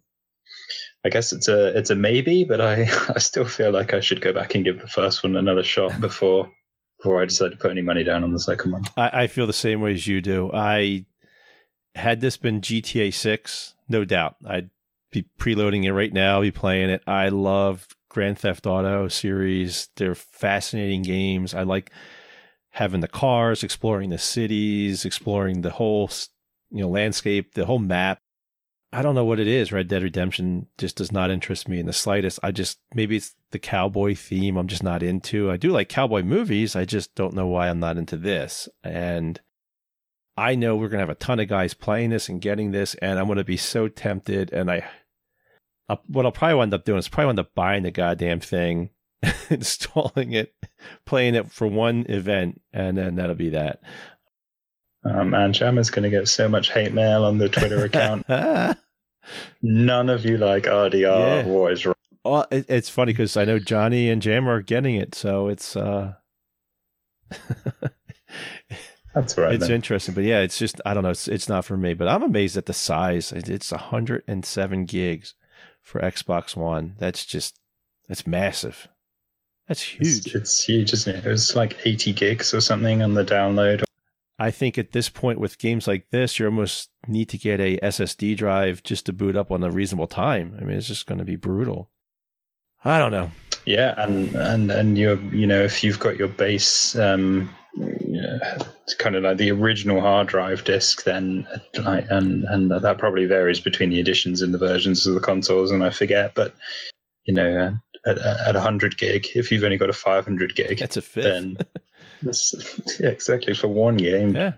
I 1.04 1.09
guess 1.09 1.32
it's 1.32 1.48
a 1.48 1.68
it's 1.78 1.90
a 1.90 1.94
maybe, 1.94 2.44
but 2.44 2.61
I, 2.61 2.82
I 3.14 3.18
still 3.18 3.46
feel 3.46 3.70
like 3.70 3.94
I 3.94 4.00
should 4.00 4.20
go 4.20 4.32
back 4.32 4.54
and 4.54 4.64
give 4.64 4.80
the 4.80 4.86
first 4.86 5.22
one 5.22 5.36
another 5.36 5.62
shot 5.62 5.98
before 6.00 6.50
before 6.98 7.22
I 7.22 7.24
decide 7.24 7.52
to 7.52 7.56
put 7.56 7.70
any 7.70 7.80
money 7.80 8.04
down 8.04 8.24
on 8.24 8.32
the 8.32 8.40
second 8.40 8.72
one. 8.72 8.82
I, 8.96 9.22
I 9.22 9.26
feel 9.26 9.46
the 9.46 9.52
same 9.52 9.80
way 9.80 9.94
as 9.94 10.06
you 10.06 10.20
do. 10.20 10.50
I 10.52 11.06
had 11.95 12.20
this 12.20 12.36
been 12.36 12.61
GTA 12.61 13.12
six, 13.12 13.74
no 13.89 14.05
doubt, 14.05 14.36
I'd 14.47 14.70
be 15.11 15.26
preloading 15.39 15.84
it 15.84 15.93
right 15.93 16.12
now, 16.12 16.41
be 16.41 16.51
playing 16.51 16.91
it. 16.91 17.03
I 17.07 17.28
love 17.28 17.89
Grand 18.09 18.39
Theft 18.39 18.66
Auto 18.66 19.09
series. 19.09 19.89
They're 19.97 20.14
fascinating 20.14 21.03
games. 21.03 21.55
I 21.55 21.62
like 21.62 21.91
having 22.70 23.01
the 23.01 23.09
cars, 23.09 23.62
exploring 23.62 24.11
the 24.11 24.18
cities, 24.18 25.05
exploring 25.05 25.62
the 25.62 25.70
whole 25.70 26.11
you 26.70 26.82
know 26.82 26.89
landscape, 26.89 27.55
the 27.55 27.66
whole 27.66 27.78
map. 27.78 28.20
I 28.91 29.03
don't 29.03 29.14
know 29.14 29.24
what 29.24 29.41
it 29.41 29.47
is. 29.47 29.70
Red 29.70 29.89
Dead 29.89 30.03
Redemption 30.03 30.66
just 30.78 30.97
does 30.97 31.12
not 31.12 31.30
interest 31.30 31.68
me 31.68 31.78
in 31.78 31.86
the 31.86 31.93
slightest. 31.93 32.39
I 32.43 32.53
just 32.53 32.78
maybe 32.95 33.16
it's 33.16 33.34
the 33.51 33.59
cowboy 33.59 34.14
theme 34.14 34.57
I'm 34.57 34.68
just 34.68 34.82
not 34.82 35.03
into. 35.03 35.51
I 35.51 35.57
do 35.59 35.70
like 35.70 35.89
cowboy 35.89 36.22
movies. 36.22 36.74
I 36.74 36.84
just 36.84 37.14
don't 37.14 37.34
know 37.34 37.47
why 37.47 37.68
I'm 37.68 37.80
not 37.80 37.99
into 37.99 38.16
this. 38.16 38.68
And 38.82 39.41
I 40.39 40.55
know 40.55 40.76
we're 40.76 40.89
going 40.89 40.99
to 40.99 41.07
have 41.07 41.11
a 41.11 41.14
ton 41.14 41.41
of 41.41 41.49
guys 41.49 41.74
playing 41.74 42.11
this 42.11 42.28
and 42.28 42.41
getting 42.41 42.70
this 42.70 42.95
and 42.95 43.18
I'm 43.18 43.26
going 43.26 43.39
to 43.39 43.45
be 43.45 43.57
so 43.57 43.89
tempted 43.89 44.53
and 44.53 44.70
I 44.70 44.89
I'll, 45.89 46.03
what 46.07 46.26
I'll 46.26 46.32
probably 46.32 46.57
wind 46.57 46.74
up 46.74 46.84
doing 46.84 46.99
is 46.99 47.09
probably 47.09 47.26
wind 47.26 47.41
up 47.41 47.55
buying 47.55 47.82
the 47.82 47.91
goddamn 47.91 48.41
thing 48.41 48.91
installing 49.51 50.32
it, 50.32 50.55
playing 51.05 51.34
it 51.34 51.51
for 51.51 51.66
one 51.66 52.07
event, 52.09 52.61
and 52.72 52.97
then 52.97 53.16
that'll 53.16 53.34
be 53.34 53.51
that. 53.51 53.80
Um, 55.05 55.34
and 55.34 55.55
Jammer's 55.55 55.91
going 55.91 56.05
to 56.05 56.11
get 56.11 56.28
so 56.28 56.49
much 56.49 56.72
hate 56.72 56.93
mail 56.93 57.24
on 57.24 57.39
the 57.39 57.49
Twitter 57.49 57.84
account. 57.84 58.26
None 59.62 60.09
of 60.09 60.24
you 60.24 60.39
like 60.39 60.64
RDR 60.64 61.03
yeah. 61.03 61.47
War 61.47 61.70
is 61.70 61.86
Well, 62.24 62.47
it, 62.51 62.66
it's 62.68 62.89
funny 62.89 63.12
because 63.12 63.36
I 63.36 63.45
know 63.45 63.59
Johnny 63.59 64.11
and 64.11 64.22
Jammer 64.22 64.57
are 64.57 64.62
getting 64.62 64.95
it, 64.95 65.14
so 65.14 65.49
it's 65.49 65.76
uh, 65.76 66.14
that's 69.21 69.37
right. 69.37 69.55
It's 69.55 69.66
then. 69.66 69.75
interesting, 69.75 70.14
but 70.14 70.25
yeah, 70.25 70.41
it's 70.41 70.59
just 70.59 70.81
I 70.87 70.95
don't 70.95 71.03
know. 71.03 71.11
It's 71.11 71.27
it's 71.27 71.49
not 71.49 71.64
for 71.64 71.77
me, 71.77 71.95
but 71.95 72.09
I'm 72.09 72.23
amazed 72.23 72.57
at 72.57 72.66
the 72.66 72.73
size. 72.73 73.33
It's 73.33 73.73
107 73.73 74.85
gigs 74.85 75.35
for 75.83 76.01
Xbox 76.01 76.55
One. 76.55 76.95
That's 76.99 77.25
just 77.25 77.59
that's 78.07 78.27
massive. 78.27 78.89
That's 79.66 79.83
huge. 79.83 80.27
It's, 80.27 80.35
it's, 80.35 80.64
huge, 80.64 80.93
isn't 80.93 81.16
it? 81.16 81.27
It 81.27 81.29
was 81.29 81.55
like 81.55 81.77
80 81.85 82.14
gigs 82.14 82.55
or 82.55 82.61
something 82.62 83.03
on 83.03 83.12
the 83.12 83.25
download. 83.25 83.83
I 84.39 84.51
think 84.51 84.79
at 84.79 84.93
this 84.93 85.09
point 85.09 85.41
with 85.41 85.59
games 85.59 85.87
like 85.87 86.09
this, 86.11 86.39
you 86.39 86.47
almost 86.47 86.91
need 87.07 87.29
to 87.31 87.39
get 87.39 87.61
a 87.61 87.77
SSD 87.79 88.37
drive 88.37 88.83
just 88.83 89.05
to 89.07 89.12
boot 89.12 89.37
up 89.37 89.51
on 89.51 89.62
a 89.64 89.71
reasonable 89.71 90.07
time. 90.07 90.57
I 90.59 90.64
mean, 90.64 90.79
it's 90.79 90.87
just 90.87 91.07
going 91.07 91.19
to 91.19 91.25
be 91.25 91.37
brutal. 91.37 91.91
I 92.85 92.99
don't 92.99 93.11
know. 93.11 93.31
Yeah, 93.66 93.95
and 93.99 94.35
and 94.35 94.71
and 94.71 94.97
you're 94.97 95.21
you 95.35 95.47
know 95.47 95.61
if 95.62 95.85
you've 95.85 95.99
got 95.99 96.16
your 96.16 96.29
base 96.29 96.97
um, 96.97 97.51
kind 98.99 99.16
of 99.16 99.23
like 99.23 99.37
the 99.37 99.51
original 99.51 100.01
hard 100.01 100.29
drive 100.29 100.64
disk, 100.64 101.05
then 101.05 101.47
like 101.85 102.07
and 102.11 102.45
and 102.45 102.71
that 102.71 102.99
probably 102.99 103.27
varies 103.27 103.61
between 103.61 103.91
the 103.91 104.01
editions 104.01 104.43
and 104.43 104.53
the 104.53 104.59
versions 104.59 105.07
of 105.07 105.14
the 105.14 105.21
consoles, 105.21 105.71
and 105.71 105.85
I 105.85 105.91
forget, 105.91 106.35
but 106.35 106.55
you 107.25 107.35
know 107.35 107.79
at, 108.07 108.19
at 108.19 108.55
100 108.55 108.97
gig. 108.97 109.27
If 109.35 109.51
you've 109.51 109.64
only 109.64 109.77
got 109.77 109.91
a 109.91 109.95
500 109.95 110.55
gig, 110.55 110.79
that's 110.79 110.97
a 110.97 111.03
fifth. 111.03 111.25
Then 111.25 111.57
yeah, 113.01 113.11
exactly 113.11 113.55
for 113.55 113.69
one 113.69 113.97
game. 113.97 114.35
Yeah. 114.35 114.55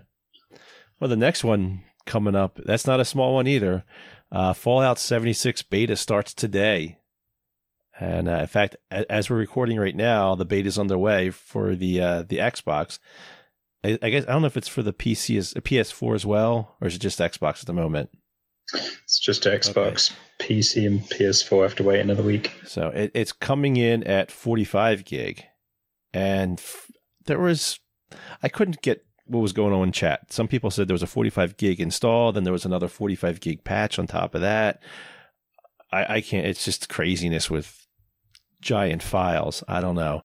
Well, 0.99 1.09
the 1.09 1.15
next 1.15 1.43
one 1.43 1.83
coming 2.05 2.35
up, 2.35 2.59
that's 2.65 2.87
not 2.87 2.99
a 2.99 3.05
small 3.05 3.35
one 3.35 3.47
either. 3.47 3.83
Uh, 4.31 4.53
Fallout 4.53 4.97
76 4.97 5.61
beta 5.63 5.95
starts 5.95 6.33
today. 6.33 6.97
And 7.99 8.27
uh, 8.27 8.37
in 8.37 8.47
fact, 8.47 8.77
as 8.89 9.29
we're 9.29 9.37
recording 9.37 9.77
right 9.77 9.95
now, 9.95 10.33
the 10.33 10.45
beta 10.45 10.67
is 10.67 10.79
underway 10.79 11.29
for 11.29 11.75
the 11.75 12.01
uh, 12.01 12.23
the 12.23 12.37
Xbox. 12.37 12.97
I, 13.83 13.97
I, 14.01 14.09
guess 14.09 14.25
I 14.27 14.33
don't 14.33 14.41
know 14.41 14.47
if 14.47 14.57
it's 14.57 14.67
for 14.67 14.83
the 14.83 14.93
PC 14.93 15.37
as 15.37 15.53
uh, 15.55 15.59
PS4 15.59 16.15
as 16.15 16.25
well, 16.25 16.75
or 16.81 16.87
is 16.87 16.95
it 16.95 16.99
just 16.99 17.19
Xbox 17.19 17.61
at 17.61 17.65
the 17.65 17.73
moment? 17.73 18.09
It's 18.73 19.19
just 19.19 19.43
Xbox, 19.43 20.11
okay. 20.39 20.55
PC, 20.55 20.87
and 20.87 21.01
PS4 21.01 21.63
have 21.63 21.75
to 21.75 21.83
wait 21.83 21.99
another 21.99 22.23
week. 22.23 22.53
So 22.65 22.87
it, 22.89 23.11
it's 23.13 23.33
coming 23.33 23.77
in 23.77 24.03
at 24.03 24.31
45 24.31 25.03
gig, 25.03 25.43
and 26.13 26.59
f- 26.59 26.91
there 27.25 27.39
was 27.39 27.79
I 28.43 28.49
couldn't 28.49 28.81
get 28.81 29.05
what 29.25 29.39
was 29.39 29.53
going 29.53 29.73
on 29.73 29.87
in 29.87 29.91
chat. 29.91 30.31
Some 30.31 30.47
people 30.47 30.71
said 30.71 30.87
there 30.87 30.93
was 30.93 31.03
a 31.03 31.07
45 31.07 31.57
gig 31.57 31.79
install, 31.79 32.31
then 32.31 32.43
there 32.43 32.53
was 32.53 32.65
another 32.65 32.87
45 32.87 33.39
gig 33.39 33.63
patch 33.63 33.97
on 33.97 34.07
top 34.07 34.35
of 34.35 34.41
that. 34.41 34.81
I, 35.91 36.15
I 36.15 36.21
can't. 36.21 36.45
It's 36.45 36.65
just 36.65 36.89
craziness 36.89 37.49
with 37.49 37.87
giant 38.61 39.03
files. 39.03 39.63
I 39.67 39.81
don't 39.81 39.95
know. 39.95 40.21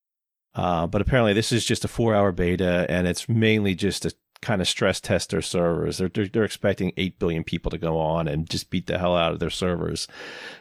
Uh, 0.57 0.87
but 0.87 1.03
apparently, 1.03 1.35
this 1.35 1.53
is 1.53 1.65
just 1.65 1.85
a 1.85 1.89
four 1.89 2.15
hour 2.15 2.33
beta, 2.33 2.87
and 2.89 3.07
it's 3.07 3.29
mainly 3.29 3.75
just 3.75 4.03
to 4.03 4.15
kind 4.41 4.61
of 4.61 4.69
stress 4.69 5.01
test 5.01 5.31
their 5.31 5.43
servers. 5.43 5.99
They're, 5.99 6.09
they're, 6.09 6.29
they're 6.29 6.45
expecting 6.45 6.93
eight 6.97 7.19
billion 7.19 7.45
people 7.45 7.71
to 7.71 7.79
go 7.79 7.99
on 7.99 8.27
and 8.27 8.49
just 8.49 8.71
beat 8.71 8.87
the 8.87 8.99
hell 8.99 9.17
out 9.17 9.33
of 9.33 9.39
their 9.39 9.51
servers. 9.51 10.09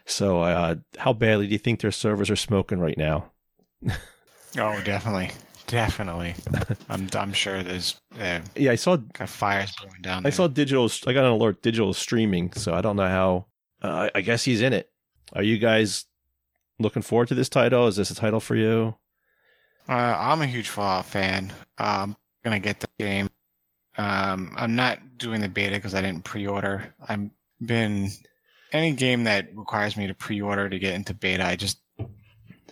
So, 0.06 0.42
uh, 0.42 0.76
how 0.98 1.14
badly 1.14 1.48
do 1.48 1.54
you 1.54 1.60
think 1.60 1.80
their 1.80 1.92
servers 1.92 2.30
are 2.30 2.36
smoking 2.36 2.80
right 2.80 2.98
now? 2.98 3.32
oh, 4.58 4.82
definitely, 4.84 5.32
definitely. 5.68 6.36
I'm 6.90 7.08
I'm 7.14 7.32
sure 7.32 7.64
there's 7.64 7.96
uh, 8.20 8.42
yeah. 8.56 8.72
I 8.72 8.76
saw 8.76 8.98
kind 8.98 9.22
of 9.22 9.30
fires 9.30 9.72
going 9.76 10.02
down. 10.02 10.24
There. 10.24 10.30
I 10.30 10.34
saw 10.34 10.48
digital. 10.48 10.90
I 11.08 11.14
got 11.14 11.24
an 11.24 11.32
alert. 11.32 11.62
Digital 11.62 11.94
streaming. 11.94 12.52
So 12.54 12.74
I 12.74 12.82
don't 12.82 12.98
know 12.98 13.08
how. 13.08 13.46
Uh, 13.82 14.10
I 14.14 14.22
guess 14.22 14.44
he's 14.44 14.62
in 14.62 14.74
it. 14.74 14.90
Are 15.34 15.44
you 15.44 15.58
guys 15.58 16.06
looking 16.80 17.02
forward 17.02 17.30
to 17.30 17.36
this 17.36 17.50
title? 17.50 17.88
Is 17.88 17.96
this 17.96 18.12
a 18.12 18.16
title 18.16 18.40
for 18.42 18.56
you? 18.56 18.96
Uh, 19.88 20.16
I'm 20.18 20.42
a 20.42 20.48
huge 20.48 20.70
Fallout 20.70 21.06
fan. 21.06 21.54
I'm 21.78 22.16
gonna 22.44 22.60
get 22.60 22.80
the 22.80 22.88
game. 23.00 23.30
Um, 23.98 24.54
I'm 24.58 24.76
not 24.76 25.18
doing 25.18 25.42
the 25.42 25.48
beta 25.48 25.76
because 25.76 25.96
I 25.96 26.02
didn't 26.02 26.24
pre-order. 26.24 26.94
I've 27.08 27.30
been 27.62 28.10
any 28.72 28.92
game 28.92 29.24
that 29.24 29.56
requires 29.56 29.96
me 29.96 30.08
to 30.08 30.14
pre-order 30.14 30.70
to 30.70 30.80
get 30.80 30.96
into 30.96 31.14
beta. 31.14 31.46
I 31.46 31.56
just 31.56 31.80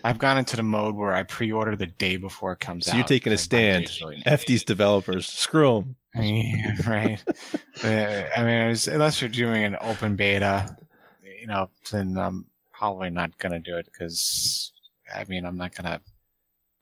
I've 0.03 0.17
gone 0.17 0.37
into 0.37 0.57
the 0.57 0.63
mode 0.63 0.95
where 0.95 1.13
I 1.13 1.23
pre-order 1.23 1.75
the 1.77 1.85
day 1.85 2.17
before 2.17 2.51
it 2.51 2.59
comes 2.59 2.85
so 2.85 2.89
out. 2.89 2.93
So 2.93 2.97
you're 2.97 3.07
taking 3.07 3.31
a 3.31 3.37
stand. 3.37 3.89
F 4.25 4.45
these 4.45 4.63
developers. 4.63 5.27
Screw 5.27 5.75
them. 5.75 5.95
Yeah, 6.15 6.75
right. 6.87 7.23
I 7.83 8.43
mean, 8.43 8.67
was, 8.67 8.87
unless 8.87 9.21
you're 9.21 9.29
doing 9.29 9.63
an 9.63 9.77
open 9.81 10.15
beta, 10.15 10.75
you 11.23 11.47
know, 11.47 11.69
then 11.91 12.17
I'm 12.17 12.45
probably 12.71 13.09
not 13.09 13.37
gonna 13.37 13.59
do 13.59 13.77
it 13.77 13.85
because 13.85 14.73
I 15.13 15.23
mean, 15.25 15.45
I'm 15.45 15.57
not 15.57 15.73
gonna. 15.73 16.01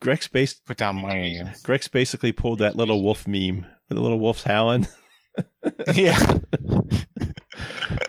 Greg's 0.02 0.28
base 0.28 0.56
put 0.56 0.78
down 0.78 0.96
money. 0.98 1.42
Greg's 1.64 1.88
basically 1.88 2.32
pulled 2.32 2.60
that 2.60 2.76
little 2.76 3.04
wolf 3.04 3.28
meme 3.28 3.68
with 3.88 3.98
the 3.98 4.02
little 4.02 4.20
wolf's 4.20 4.44
howling. 4.44 4.88
yeah. 5.94 6.18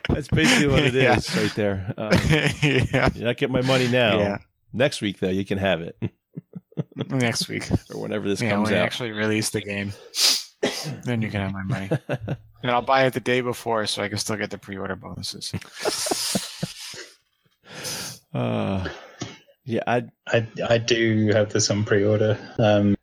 That's 0.08 0.28
basically 0.28 0.68
what 0.68 0.84
it 0.84 0.94
yeah. 0.94 1.16
is 1.18 1.36
right 1.36 1.54
there. 1.54 1.94
Um, 1.98 2.10
yeah. 2.62 3.10
You're 3.14 3.26
not 3.26 3.36
getting 3.36 3.52
my 3.52 3.60
money 3.60 3.88
now. 3.88 4.18
Yeah. 4.18 4.38
Next 4.72 5.02
week, 5.02 5.20
though, 5.20 5.28
you 5.28 5.44
can 5.44 5.58
have 5.58 5.82
it. 5.82 5.96
next 7.08 7.48
week. 7.48 7.70
or 7.92 8.00
whenever 8.00 8.26
this 8.26 8.40
yeah, 8.40 8.52
comes 8.52 8.70
when 8.70 8.78
out. 8.78 8.84
actually 8.86 9.10
release 9.10 9.50
the 9.50 9.60
game, 9.60 9.92
then 11.04 11.20
you 11.20 11.30
can 11.30 11.40
have 11.42 11.52
my 11.52 11.62
money, 11.62 11.90
and 12.62 12.70
I'll 12.70 12.80
buy 12.80 13.04
it 13.04 13.12
the 13.12 13.20
day 13.20 13.42
before 13.42 13.86
so 13.86 14.02
I 14.02 14.08
can 14.08 14.16
still 14.16 14.36
get 14.36 14.50
the 14.50 14.56
pre-order 14.56 14.96
bonuses. 14.96 15.52
uh, 18.32 18.88
yeah, 19.64 19.82
I 19.86 20.04
I 20.26 20.46
I 20.68 20.78
do 20.78 21.30
have 21.32 21.52
this 21.52 21.70
on 21.70 21.84
pre-order. 21.84 22.38
Um, 22.58 22.96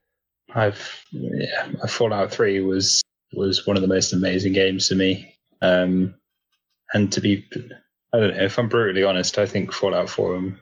I've 0.53 1.05
yeah, 1.12 1.72
Fallout 1.88 2.32
Three 2.32 2.60
was 2.60 3.01
was 3.34 3.66
one 3.66 3.78
of 3.78 3.82
the 3.82 3.88
most 3.88 4.14
amazing 4.14 4.53
games 4.53 4.89
to 4.89 4.95
me. 4.95 5.36
Um, 5.62 6.16
and 6.93 7.12
to 7.14 7.22
be, 7.22 7.45
I 8.14 8.20
don't 8.20 8.36
know 8.36 8.43
if 8.43 8.57
I'm 8.57 8.70
brutally 8.70 9.03
honest, 9.03 9.38
I 9.38 9.45
think 9.45 9.72
Fallout 9.72 10.10
Four 10.10 10.36
and 10.36 10.57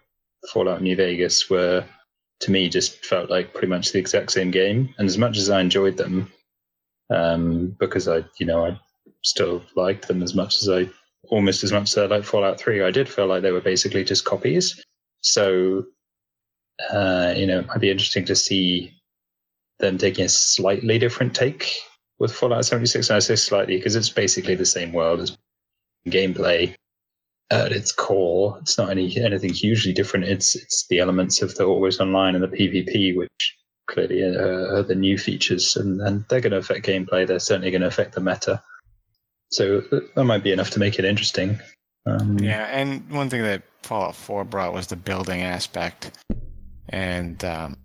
Fallout 0.52 0.82
New 0.82 0.96
Vegas 0.96 1.50
were 1.50 1.86
to 2.42 2.52
me 2.52 2.70
just 2.70 3.04
felt 3.06 3.30
like 3.30 3.54
pretty 3.54 3.68
much 3.68 3.92
the 3.92 4.00
exact 4.00 4.32
same 4.32 4.52
game. 4.52 4.94
And 4.98 5.08
as 5.08 5.18
much 5.18 5.38
as 5.38 5.50
I 5.50 5.62
enjoyed 5.62 5.98
them, 5.98 6.32
um, 7.10 7.76
because 7.80 8.08
I 8.08 8.24
you 8.40 8.46
know 8.46 8.66
I 8.66 8.80
still 9.24 9.64
liked 9.76 10.08
them 10.08 10.22
as 10.22 10.36
much 10.36 10.62
as 10.62 10.70
I 10.70 10.90
almost 11.30 11.64
as 11.64 11.72
much 11.72 11.90
as 11.90 11.98
I 11.98 12.06
like 12.06 12.24
Fallout 12.24 12.60
Three, 12.60 12.84
I 12.84 12.92
did 12.92 13.10
feel 13.10 13.26
like 13.26 13.42
they 13.42 13.52
were 13.52 13.62
basically 13.62 14.04
just 14.04 14.26
copies. 14.26 14.84
So 15.22 15.86
uh, 16.90 17.34
you 17.36 17.48
know, 17.48 17.60
it 17.60 17.68
might 17.68 17.82
be 17.82 17.92
interesting 17.92 18.26
to 18.26 18.36
see 18.36 18.94
them 19.80 19.98
taking 19.98 20.26
a 20.26 20.30
slightly 20.30 21.00
different 21.00 21.36
take 21.36 21.76
with 22.20 22.34
Fallout 22.34 22.66
76. 22.66 23.10
And 23.10 23.18
I 23.18 23.20
say 23.20 23.36
slightly 23.36 23.78
because 23.78 23.96
it's 23.96 24.10
basically 24.10 24.56
the 24.56 24.66
same 24.66 24.94
world 24.94 25.20
as 25.20 25.38
gameplay 26.08 26.76
at 27.50 27.72
its 27.72 27.92
core. 27.92 28.58
It's 28.62 28.78
not 28.78 28.90
any 28.90 29.16
anything 29.18 29.54
hugely 29.54 29.94
different. 29.94 30.26
It's 30.26 30.56
it's 30.56 30.88
the 30.88 31.00
elements 31.00 31.42
of 31.42 31.56
the 31.56 31.66
always 31.66 32.00
online 32.00 32.36
and 32.36 32.44
the 32.44 32.48
PvP, 32.48 33.16
which 33.16 33.58
clearly 33.88 34.22
are, 34.22 34.78
are 34.78 34.84
the 34.84 34.96
new 34.96 35.18
features, 35.18 35.76
and, 35.76 36.02
and 36.02 36.26
they're 36.28 36.42
going 36.42 36.52
to 36.52 36.58
affect 36.58 36.86
gameplay. 36.86 37.26
They're 37.26 37.40
certainly 37.40 37.72
going 37.72 37.82
to 37.82 37.88
affect 37.88 38.14
the 38.14 38.22
meta. 38.22 38.62
So 39.50 39.82
that 40.16 40.26
might 40.26 40.44
be 40.44 40.52
enough 40.52 40.72
to 40.72 40.80
make 40.80 41.00
it 41.00 41.06
interesting. 41.06 41.60
Um, 42.08 42.38
Yeah, 42.40 42.66
and 42.66 43.10
one 43.10 43.30
thing 43.30 43.44
that 43.44 43.64
Fallout 43.84 44.16
4 44.16 44.44
brought 44.46 44.74
was 44.74 44.88
the 44.88 44.96
building 44.96 45.42
aspect. 45.42 46.24
And 46.90 47.44
um, 47.44 47.78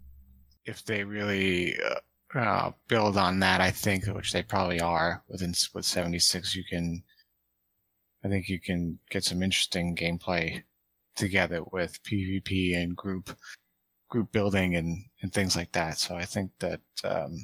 if 0.64 0.84
they 0.84 1.04
really 1.04 1.76
uh, 1.80 2.38
uh, 2.38 2.72
build 2.88 3.16
on 3.16 3.40
that, 3.40 3.60
I 3.60 3.70
think, 3.70 4.06
which 4.06 4.32
they 4.32 4.42
probably 4.42 4.80
are 4.80 5.22
within 5.28 5.54
with 5.74 5.84
76, 5.84 6.54
you 6.54 6.64
can, 6.64 7.02
I 8.24 8.28
think 8.28 8.48
you 8.48 8.60
can 8.60 8.98
get 9.10 9.24
some 9.24 9.42
interesting 9.42 9.96
gameplay 9.96 10.62
together 11.16 11.62
with 11.72 12.02
PvP 12.02 12.76
and 12.76 12.96
group 12.96 13.36
group 14.08 14.30
building 14.30 14.76
and, 14.76 15.02
and 15.22 15.32
things 15.32 15.56
like 15.56 15.72
that. 15.72 15.98
So 15.98 16.14
I 16.14 16.24
think 16.24 16.50
that 16.58 16.80
um, 17.02 17.38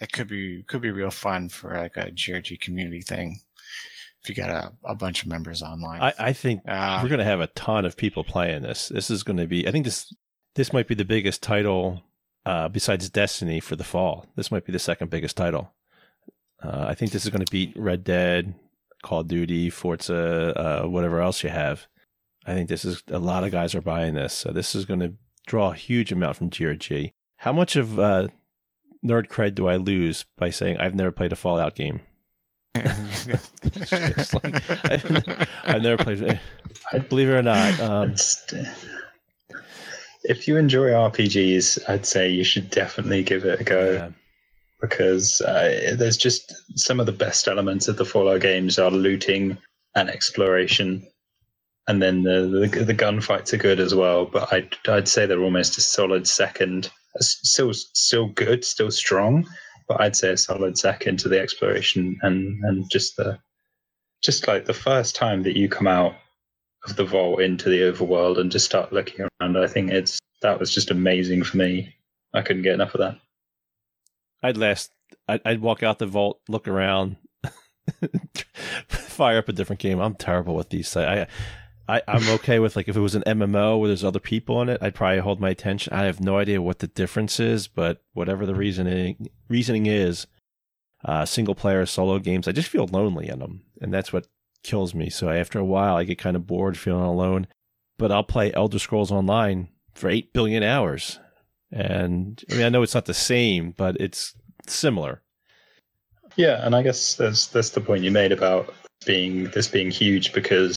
it 0.00 0.12
could 0.12 0.28
be 0.28 0.62
could 0.64 0.80
be 0.80 0.90
real 0.90 1.10
fun 1.10 1.48
for 1.48 1.74
like 1.76 1.96
a 1.96 2.10
GRG 2.10 2.60
community 2.60 3.02
thing 3.02 3.40
if 4.28 4.36
you 4.36 4.42
got 4.42 4.50
a, 4.50 4.72
a 4.84 4.94
bunch 4.94 5.22
of 5.22 5.28
members 5.28 5.62
online. 5.62 6.00
I, 6.02 6.12
I 6.18 6.32
think 6.32 6.62
Uh, 6.66 6.98
we're 7.02 7.08
going 7.08 7.20
to 7.20 7.24
have 7.24 7.40
a 7.40 7.46
ton 7.48 7.84
of 7.84 7.96
people 7.96 8.24
playing 8.24 8.62
this. 8.62 8.88
This 8.88 9.10
is 9.10 9.22
going 9.22 9.36
to 9.36 9.46
be. 9.46 9.66
I 9.68 9.70
think 9.70 9.84
this 9.84 10.12
this 10.56 10.72
might 10.72 10.88
be 10.88 10.94
the 10.94 11.04
biggest 11.04 11.42
title 11.42 12.02
uh, 12.44 12.68
besides 12.68 13.08
Destiny 13.10 13.60
for 13.60 13.76
the 13.76 13.84
fall. 13.84 14.26
This 14.36 14.50
might 14.50 14.64
be 14.64 14.72
the 14.72 14.78
second 14.78 15.10
biggest 15.10 15.36
title. 15.36 15.72
Uh, 16.62 16.86
I 16.88 16.94
think 16.94 17.12
this 17.12 17.24
is 17.24 17.30
going 17.30 17.44
to 17.44 17.50
beat 17.52 17.72
Red 17.76 18.02
Dead, 18.02 18.54
Call 19.02 19.20
of 19.20 19.28
Duty, 19.28 19.70
Forza, 19.70 20.54
uh, 20.84 20.88
whatever 20.88 21.20
else 21.20 21.44
you 21.44 21.50
have. 21.50 21.86
I 22.46 22.54
think 22.54 22.68
this 22.68 22.84
is 22.84 23.02
a 23.08 23.18
lot 23.18 23.44
of 23.44 23.50
guys 23.52 23.74
are 23.74 23.80
buying 23.82 24.14
this, 24.14 24.32
so 24.32 24.50
this 24.50 24.74
is 24.74 24.84
going 24.86 25.00
to 25.00 25.14
draw 25.46 25.72
a 25.72 25.76
huge 25.76 26.10
amount 26.12 26.36
from 26.36 26.50
GRG. 26.50 27.12
How 27.38 27.52
much 27.52 27.76
of 27.76 27.98
uh, 27.98 28.28
nerd 29.04 29.28
cred 29.28 29.54
do 29.54 29.68
I 29.68 29.76
lose 29.76 30.24
by 30.38 30.50
saying 30.50 30.78
I've 30.78 30.94
never 30.94 31.12
played 31.12 31.32
a 31.32 31.36
Fallout 31.36 31.74
game? 31.74 32.00
Like- 34.32 34.62
I've 35.64 35.82
never 35.82 36.02
played. 36.02 36.40
Believe 37.08 37.28
it 37.28 37.32
or 37.32 37.42
not, 37.42 37.80
um, 37.80 38.14
if 40.28 40.48
you 40.48 40.56
enjoy 40.56 40.88
RPGs, 40.88 41.88
I'd 41.88 42.06
say 42.06 42.30
you 42.30 42.44
should 42.44 42.70
definitely 42.70 43.22
give 43.22 43.44
it 43.44 43.60
a 43.60 43.64
go 43.64 43.92
yeah. 43.92 44.08
because 44.80 45.40
uh, 45.40 45.94
there's 45.96 46.16
just 46.16 46.54
some 46.78 47.00
of 47.00 47.06
the 47.06 47.12
best 47.12 47.48
elements 47.48 47.88
of 47.88 47.96
the 47.96 48.04
Fallout 48.04 48.40
games 48.40 48.78
are 48.78 48.90
looting 48.90 49.58
and 49.94 50.10
exploration, 50.10 51.06
and 51.86 52.02
then 52.02 52.22
the 52.22 52.68
the, 52.70 52.84
the 52.84 52.94
gunfights 52.94 53.52
are 53.52 53.58
good 53.58 53.80
as 53.80 53.94
well. 53.94 54.26
But 54.26 54.52
I'd 54.52 54.74
I'd 54.88 55.08
say 55.08 55.26
they're 55.26 55.42
almost 55.42 55.78
a 55.78 55.80
solid 55.80 56.26
second. 56.26 56.90
Still 57.18 57.72
still 57.72 58.26
good, 58.26 58.64
still 58.64 58.90
strong, 58.90 59.46
but 59.88 60.00
I'd 60.00 60.16
say 60.16 60.30
a 60.30 60.36
solid 60.36 60.76
second 60.78 61.20
to 61.20 61.28
the 61.28 61.40
exploration 61.40 62.18
and 62.22 62.64
and 62.64 62.90
just 62.90 63.16
the 63.16 63.38
just 64.22 64.48
like 64.48 64.64
the 64.64 64.74
first 64.74 65.14
time 65.14 65.42
that 65.44 65.56
you 65.56 65.68
come 65.68 65.86
out 65.86 66.14
of 66.84 66.96
the 66.96 67.04
vault 67.04 67.40
into 67.40 67.68
the 67.68 67.80
overworld 67.80 68.38
and 68.38 68.50
just 68.50 68.64
start 68.66 68.92
looking 68.92 69.26
around. 69.40 69.56
I 69.56 69.66
think 69.66 69.90
it's 69.90 70.18
that 70.42 70.58
was 70.58 70.72
just 70.72 70.90
amazing 70.90 71.44
for 71.44 71.56
me. 71.56 71.94
I 72.34 72.42
couldn't 72.42 72.62
get 72.62 72.74
enough 72.74 72.94
of 72.94 73.00
that. 73.00 73.18
I'd 74.42 74.56
last. 74.56 74.92
I'd, 75.28 75.40
I'd 75.44 75.60
walk 75.60 75.82
out 75.82 75.98
the 75.98 76.06
vault, 76.06 76.40
look 76.48 76.68
around, 76.68 77.16
fire 78.88 79.38
up 79.38 79.48
a 79.48 79.52
different 79.52 79.80
game. 79.80 80.00
I'm 80.00 80.14
terrible 80.14 80.54
with 80.54 80.68
these. 80.68 80.96
I, 80.96 81.26
I, 81.88 82.02
I'm 82.08 82.28
okay 82.30 82.58
with 82.58 82.74
like 82.74 82.88
if 82.88 82.96
it 82.96 83.00
was 83.00 83.14
an 83.14 83.22
MMO 83.26 83.78
where 83.78 83.88
there's 83.88 84.04
other 84.04 84.18
people 84.18 84.60
in 84.60 84.68
it, 84.68 84.82
I'd 84.82 84.94
probably 84.94 85.20
hold 85.20 85.40
my 85.40 85.50
attention. 85.50 85.92
I 85.92 86.04
have 86.04 86.20
no 86.20 86.38
idea 86.38 86.60
what 86.60 86.80
the 86.80 86.88
difference 86.88 87.38
is, 87.38 87.68
but 87.68 88.02
whatever 88.12 88.44
the 88.44 88.54
reasoning 88.54 89.28
reasoning 89.48 89.86
is, 89.86 90.26
uh, 91.04 91.24
single 91.24 91.54
player 91.54 91.86
solo 91.86 92.18
games, 92.18 92.48
I 92.48 92.52
just 92.52 92.68
feel 92.68 92.86
lonely 92.86 93.28
in 93.28 93.38
them, 93.38 93.62
and 93.80 93.94
that's 93.94 94.12
what 94.12 94.26
kills 94.64 94.94
me. 94.94 95.10
So 95.10 95.30
after 95.30 95.58
a 95.58 95.64
while, 95.64 95.96
I 95.96 96.04
get 96.04 96.18
kind 96.18 96.34
of 96.34 96.46
bored 96.46 96.76
feeling 96.76 97.04
alone. 97.04 97.46
But 97.98 98.12
I'll 98.12 98.24
play 98.24 98.52
Elder 98.52 98.78
Scrolls 98.78 99.10
Online 99.10 99.68
for 99.94 100.10
eight 100.10 100.32
billion 100.32 100.62
hours, 100.62 101.18
and 101.70 102.42
I 102.50 102.54
mean 102.54 102.64
I 102.64 102.68
know 102.68 102.82
it's 102.82 102.94
not 102.94 103.06
the 103.06 103.14
same, 103.14 103.70
but 103.70 103.96
it's 104.00 104.34
similar. 104.66 105.22
Yeah, 106.34 106.64
and 106.66 106.74
I 106.74 106.82
guess 106.82 107.14
that's 107.14 107.46
that's 107.46 107.70
the 107.70 107.80
point 107.80 108.02
you 108.02 108.10
made 108.10 108.32
about 108.32 108.74
being 109.06 109.44
this 109.50 109.68
being 109.68 109.90
huge 109.90 110.32
because 110.32 110.76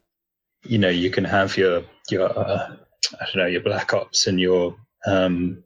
you 0.63 0.77
know 0.77 0.89
you 0.89 1.09
can 1.09 1.25
have 1.25 1.57
your 1.57 1.83
your 2.09 2.37
uh, 2.37 2.75
I 3.19 3.25
don't 3.25 3.37
know 3.37 3.45
your 3.45 3.61
Black 3.61 3.93
Ops 3.93 4.27
and 4.27 4.39
your 4.39 4.75
um, 5.05 5.63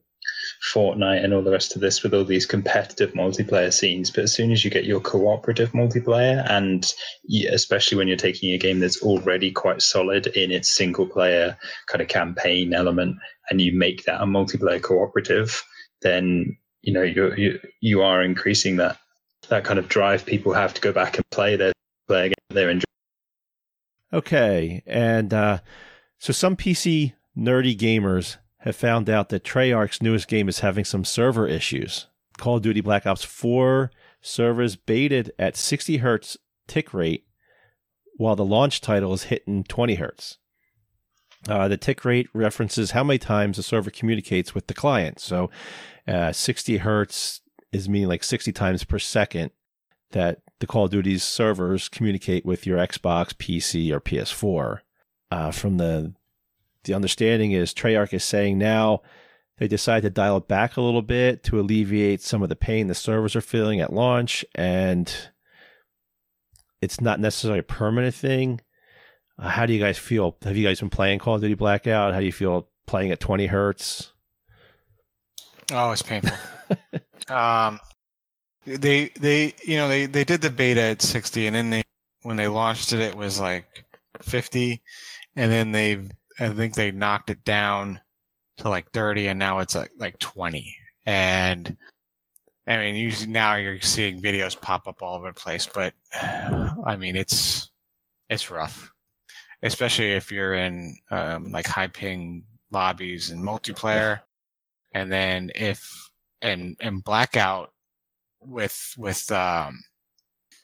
Fortnite 0.73 1.23
and 1.23 1.33
all 1.33 1.41
the 1.41 1.51
rest 1.51 1.75
of 1.75 1.81
this 1.81 2.03
with 2.03 2.13
all 2.13 2.23
these 2.23 2.45
competitive 2.45 3.13
multiplayer 3.13 3.73
scenes, 3.73 4.11
but 4.11 4.23
as 4.23 4.33
soon 4.33 4.51
as 4.51 4.63
you 4.63 4.71
get 4.71 4.85
your 4.85 5.01
cooperative 5.01 5.71
multiplayer, 5.71 6.45
and 6.49 6.91
especially 7.51 7.97
when 7.97 8.07
you're 8.07 8.17
taking 8.17 8.51
a 8.53 8.57
game 8.57 8.79
that's 8.79 9.01
already 9.01 9.51
quite 9.51 9.81
solid 9.81 10.27
in 10.27 10.51
its 10.51 10.73
single 10.73 11.07
player 11.07 11.57
kind 11.87 12.01
of 12.01 12.07
campaign 12.07 12.73
element, 12.73 13.17
and 13.49 13.61
you 13.61 13.77
make 13.77 14.03
that 14.05 14.21
a 14.21 14.25
multiplayer 14.25 14.81
cooperative, 14.81 15.63
then 16.01 16.57
you 16.81 16.93
know 16.93 17.03
you 17.03 17.33
you 17.35 17.59
you 17.81 18.01
are 18.01 18.21
increasing 18.21 18.77
that 18.77 18.97
that 19.49 19.65
kind 19.65 19.79
of 19.79 19.89
drive 19.89 20.25
people 20.25 20.53
have 20.53 20.73
to 20.73 20.81
go 20.81 20.91
back 20.91 21.17
and 21.17 21.29
play 21.29 21.55
their 21.55 21.73
play 22.07 22.27
again. 22.27 22.35
They're 22.49 22.69
enjoying. 22.69 22.92
Okay, 24.13 24.83
and 24.85 25.33
uh, 25.33 25.59
so 26.19 26.31
some 26.31 26.55
PC 26.55 27.13
nerdy 27.35 27.75
gamers 27.75 28.37
have 28.59 28.75
found 28.75 29.09
out 29.09 29.29
that 29.29 29.43
Treyarch's 29.43 30.03
newest 30.03 30.27
game 30.27 30.47
is 30.47 30.59
having 30.59 30.85
some 30.85 31.03
server 31.03 31.47
issues. 31.47 32.07
Call 32.37 32.57
of 32.57 32.61
Duty 32.61 32.81
Black 32.81 33.07
Ops 33.07 33.23
4 33.23 33.91
servers 34.21 34.75
baited 34.75 35.31
at 35.39 35.57
60 35.57 35.97
hertz 35.97 36.37
tick 36.67 36.93
rate, 36.93 37.25
while 38.17 38.35
the 38.35 38.45
launch 38.45 38.81
title 38.81 39.13
is 39.13 39.23
hitting 39.23 39.63
20 39.63 39.95
hertz. 39.95 40.37
Uh, 41.49 41.67
the 41.67 41.75
tick 41.75 42.05
rate 42.05 42.29
references 42.33 42.91
how 42.91 43.03
many 43.03 43.17
times 43.17 43.57
the 43.57 43.63
server 43.63 43.89
communicates 43.89 44.53
with 44.53 44.67
the 44.67 44.73
client. 44.73 45.19
So, 45.19 45.49
uh, 46.07 46.31
60 46.31 46.77
hertz 46.77 47.41
is 47.71 47.89
meaning 47.89 48.07
like 48.07 48.23
60 48.23 48.51
times 48.53 48.83
per 48.83 48.99
second 48.99 49.51
that 50.13 50.39
the 50.59 50.67
Call 50.67 50.85
of 50.85 50.91
Duty's 50.91 51.23
servers 51.23 51.89
communicate 51.89 52.45
with 52.45 52.65
your 52.65 52.77
Xbox, 52.77 53.33
PC, 53.33 53.91
or 53.91 53.99
PS4. 53.99 54.79
Uh, 55.29 55.51
from 55.51 55.77
the 55.77 56.13
the 56.83 56.93
understanding 56.93 57.51
is 57.51 57.73
Treyarch 57.73 58.13
is 58.13 58.23
saying 58.23 58.57
now 58.57 59.01
they 59.57 59.67
decide 59.67 60.03
to 60.03 60.09
dial 60.09 60.37
it 60.37 60.47
back 60.47 60.77
a 60.77 60.81
little 60.81 61.01
bit 61.01 61.43
to 61.45 61.59
alleviate 61.59 62.21
some 62.21 62.43
of 62.43 62.49
the 62.49 62.55
pain 62.55 62.87
the 62.87 62.95
servers 62.95 63.35
are 63.35 63.41
feeling 63.41 63.81
at 63.81 63.93
launch, 63.93 64.45
and 64.55 65.29
it's 66.81 66.99
not 66.99 67.19
necessarily 67.19 67.59
a 67.59 67.63
permanent 67.63 68.15
thing. 68.15 68.61
Uh, 69.39 69.49
how 69.49 69.65
do 69.65 69.73
you 69.73 69.79
guys 69.79 69.97
feel? 69.97 70.37
Have 70.43 70.57
you 70.57 70.67
guys 70.67 70.79
been 70.79 70.89
playing 70.89 71.19
Call 71.19 71.35
of 71.35 71.41
Duty 71.41 71.55
Blackout? 71.55 72.13
How 72.13 72.19
do 72.19 72.25
you 72.25 72.31
feel 72.31 72.69
playing 72.85 73.11
at 73.11 73.19
20 73.19 73.47
hertz? 73.47 74.11
Oh, 75.71 75.91
it's 75.91 76.01
painful. 76.01 76.37
um, 77.29 77.79
they 78.65 79.09
they 79.19 79.53
you 79.63 79.77
know 79.77 79.87
they 79.87 80.05
they 80.05 80.23
did 80.23 80.41
the 80.41 80.49
beta 80.49 80.81
at 80.81 81.01
60, 81.01 81.47
and 81.47 81.55
then 81.55 81.69
they 81.69 81.83
when 82.21 82.37
they 82.37 82.47
launched 82.47 82.93
it, 82.93 83.01
it 83.01 83.15
was 83.15 83.39
like 83.39 83.85
50, 84.21 84.81
and 85.35 85.51
then 85.51 85.71
they 85.71 85.93
I 86.39 86.49
think 86.49 86.75
they 86.75 86.91
knocked 86.91 87.29
it 87.29 87.43
down 87.43 87.99
to 88.57 88.69
like 88.69 88.91
30, 88.91 89.27
and 89.27 89.39
now 89.39 89.59
it's 89.59 89.75
like 89.75 89.91
like 89.97 90.19
20. 90.19 90.75
and 91.05 91.77
I 92.65 92.77
mean, 92.77 92.95
you 92.95 93.11
now 93.27 93.55
you're 93.55 93.81
seeing 93.81 94.21
videos 94.21 94.59
pop 94.59 94.87
up 94.87 95.01
all 95.01 95.15
over 95.15 95.27
the 95.27 95.33
place, 95.33 95.67
but 95.67 95.93
I 96.85 96.95
mean, 96.97 97.15
it's 97.15 97.69
it's 98.29 98.49
rough, 98.49 98.91
especially 99.63 100.13
if 100.13 100.31
you're 100.31 100.53
in 100.53 100.95
um, 101.11 101.51
like 101.51 101.67
high 101.67 101.87
ping 101.87 102.45
lobbies 102.71 103.31
and 103.31 103.43
multiplayer, 103.43 104.21
and 104.93 105.11
then 105.11 105.51
if 105.55 106.09
and 106.41 106.77
and 106.79 107.03
blackout 107.03 107.73
with 108.45 108.93
with 108.97 109.31
um, 109.31 109.79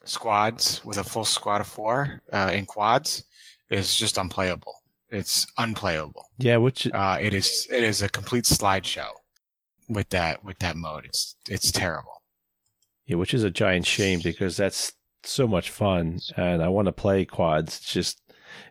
squads 0.04 0.84
with 0.84 0.98
a 0.98 1.04
full 1.04 1.24
squad 1.24 1.60
of 1.60 1.66
four 1.66 2.20
uh, 2.32 2.50
in 2.52 2.66
quads 2.66 3.24
is 3.70 3.94
just 3.94 4.18
unplayable. 4.18 4.74
It's 5.10 5.46
unplayable. 5.58 6.26
Yeah, 6.38 6.58
which 6.58 6.86
Uh, 6.92 7.18
it 7.20 7.34
is 7.34 7.66
it 7.70 7.82
is 7.82 8.02
a 8.02 8.08
complete 8.08 8.44
slideshow 8.44 9.08
with 9.88 10.08
that 10.10 10.44
with 10.44 10.58
that 10.60 10.76
mode. 10.76 11.04
It's 11.06 11.36
it's 11.48 11.70
terrible. 11.72 12.22
yeah, 13.06 13.16
which 13.16 13.34
is 13.34 13.42
a 13.44 13.50
giant 13.50 13.86
shame 13.86 14.20
because 14.22 14.56
that's 14.56 14.92
so 15.24 15.46
much 15.48 15.68
fun, 15.70 16.20
and 16.36 16.62
I 16.62 16.68
want 16.68 16.86
to 16.86 16.92
play 16.92 17.24
quads. 17.24 17.78
It's 17.78 17.92
just 17.92 18.22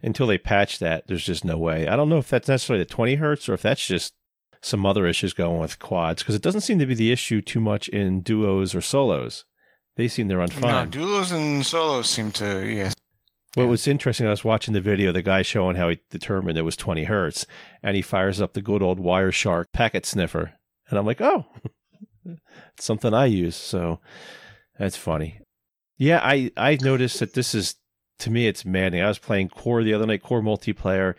until 0.01 0.28
they 0.28 0.38
patch 0.38 0.80
that, 0.80 1.07
there's 1.07 1.26
just 1.26 1.45
no 1.45 1.57
way. 1.57 1.88
I 1.88 1.95
don't 1.95 2.10
know 2.10 2.18
if 2.18 2.30
that's 2.30 2.47
necessarily 2.47 2.84
the 2.84 2.89
20 2.89 3.16
hertz 3.16 3.47
or 3.47 3.53
if 3.53 3.62
that's 3.62 3.86
just 3.86 4.14
some 4.62 4.86
other 4.86 5.05
issues 5.07 5.34
going 5.34 5.60
with 5.60 5.80
quads 5.80 6.22
because 6.22 6.36
it 6.36 6.41
doesn't 6.41 6.62
seem 6.62 6.80
to 6.80 6.86
be 6.86 6.95
the 6.95 7.12
issue 7.12 7.41
too 7.41 7.60
much 7.60 7.88
in 7.89 8.22
duos 8.22 8.76
or 8.76 8.82
solos. 8.82 9.45
They 9.95 10.07
seem 10.07 10.30
to 10.30 10.38
run 10.38 10.49
No, 10.55 10.62
fine. 10.62 10.89
duos 10.89 11.32
and 11.32 11.66
solos 11.66 12.10
seem 12.10 12.32
to 12.34 12.66
yes. 12.66 12.93
What 13.55 13.68
was 13.68 13.88
interesting, 13.88 14.28
I 14.28 14.30
was 14.30 14.43
watching 14.43 14.74
the 14.76 14.80
video, 14.82 15.12
the 15.12 15.24
guy 15.24 15.41
showing 15.41 15.76
how 15.76 15.89
he 15.89 15.99
determined 16.12 16.57
it 16.57 16.62
was 16.62 16.78
20 16.78 17.05
hertz, 17.05 17.47
and 17.82 17.95
he 17.95 18.01
fires 18.03 18.39
up 18.39 18.53
the 18.53 18.62
good 18.62 18.84
old 18.84 18.99
Wireshark 18.99 19.66
packet 19.74 20.05
sniffer. 20.05 20.53
And 20.89 20.99
I'm 20.99 21.05
like, 21.05 21.20
oh, 21.20 21.45
it's 22.26 22.86
something 22.86 23.14
I 23.14 23.26
use. 23.26 23.55
So 23.55 23.99
that's 24.78 24.95
funny. 24.97 25.39
Yeah, 25.97 26.20
I, 26.24 26.51
I 26.55 26.78
noticed 26.80 27.20
that 27.20 27.34
this 27.34 27.55
is, 27.55 27.76
to 28.20 28.30
me, 28.30 28.47
it's 28.47 28.66
maddening. 28.66 29.01
I 29.03 29.07
was 29.07 29.18
playing 29.20 29.49
Core 29.49 29.84
the 29.84 29.93
other 29.95 30.05
night, 30.05 30.22
Core 30.24 30.41
multiplayer. 30.41 31.16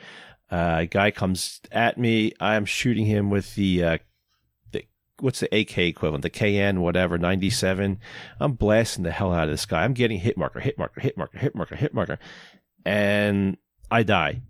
Uh, 0.51 0.78
a 0.80 0.86
guy 0.86 1.11
comes 1.11 1.61
at 1.70 1.98
me. 1.98 2.32
I'm 2.40 2.64
shooting 2.64 3.07
him 3.07 3.30
with 3.30 3.55
the, 3.55 3.84
uh, 3.84 3.98
what's 5.20 5.40
the 5.40 5.55
AK 5.55 5.78
equivalent, 5.78 6.22
the 6.22 6.30
KN, 6.30 6.80
whatever, 6.80 7.18
97. 7.18 7.98
I'm 8.40 8.53
blasting 8.53 9.05
the 9.05 9.11
hell 9.11 9.32
out 9.32 9.44
of 9.44 9.51
this 9.51 9.66
guy. 9.66 9.84
I'm 9.84 9.94
getting 9.94 10.18
hit 10.18 10.36
marker, 10.36 10.61
hit 10.61 10.78
marker, 10.78 11.01
hit 11.01 11.16
marker, 11.16 11.38
hit 11.38 11.55
marker, 11.55 11.76
hit 11.76 11.94
marker, 11.94 12.18
and 12.84 13.57
I 13.90 14.03
die. 14.03 14.42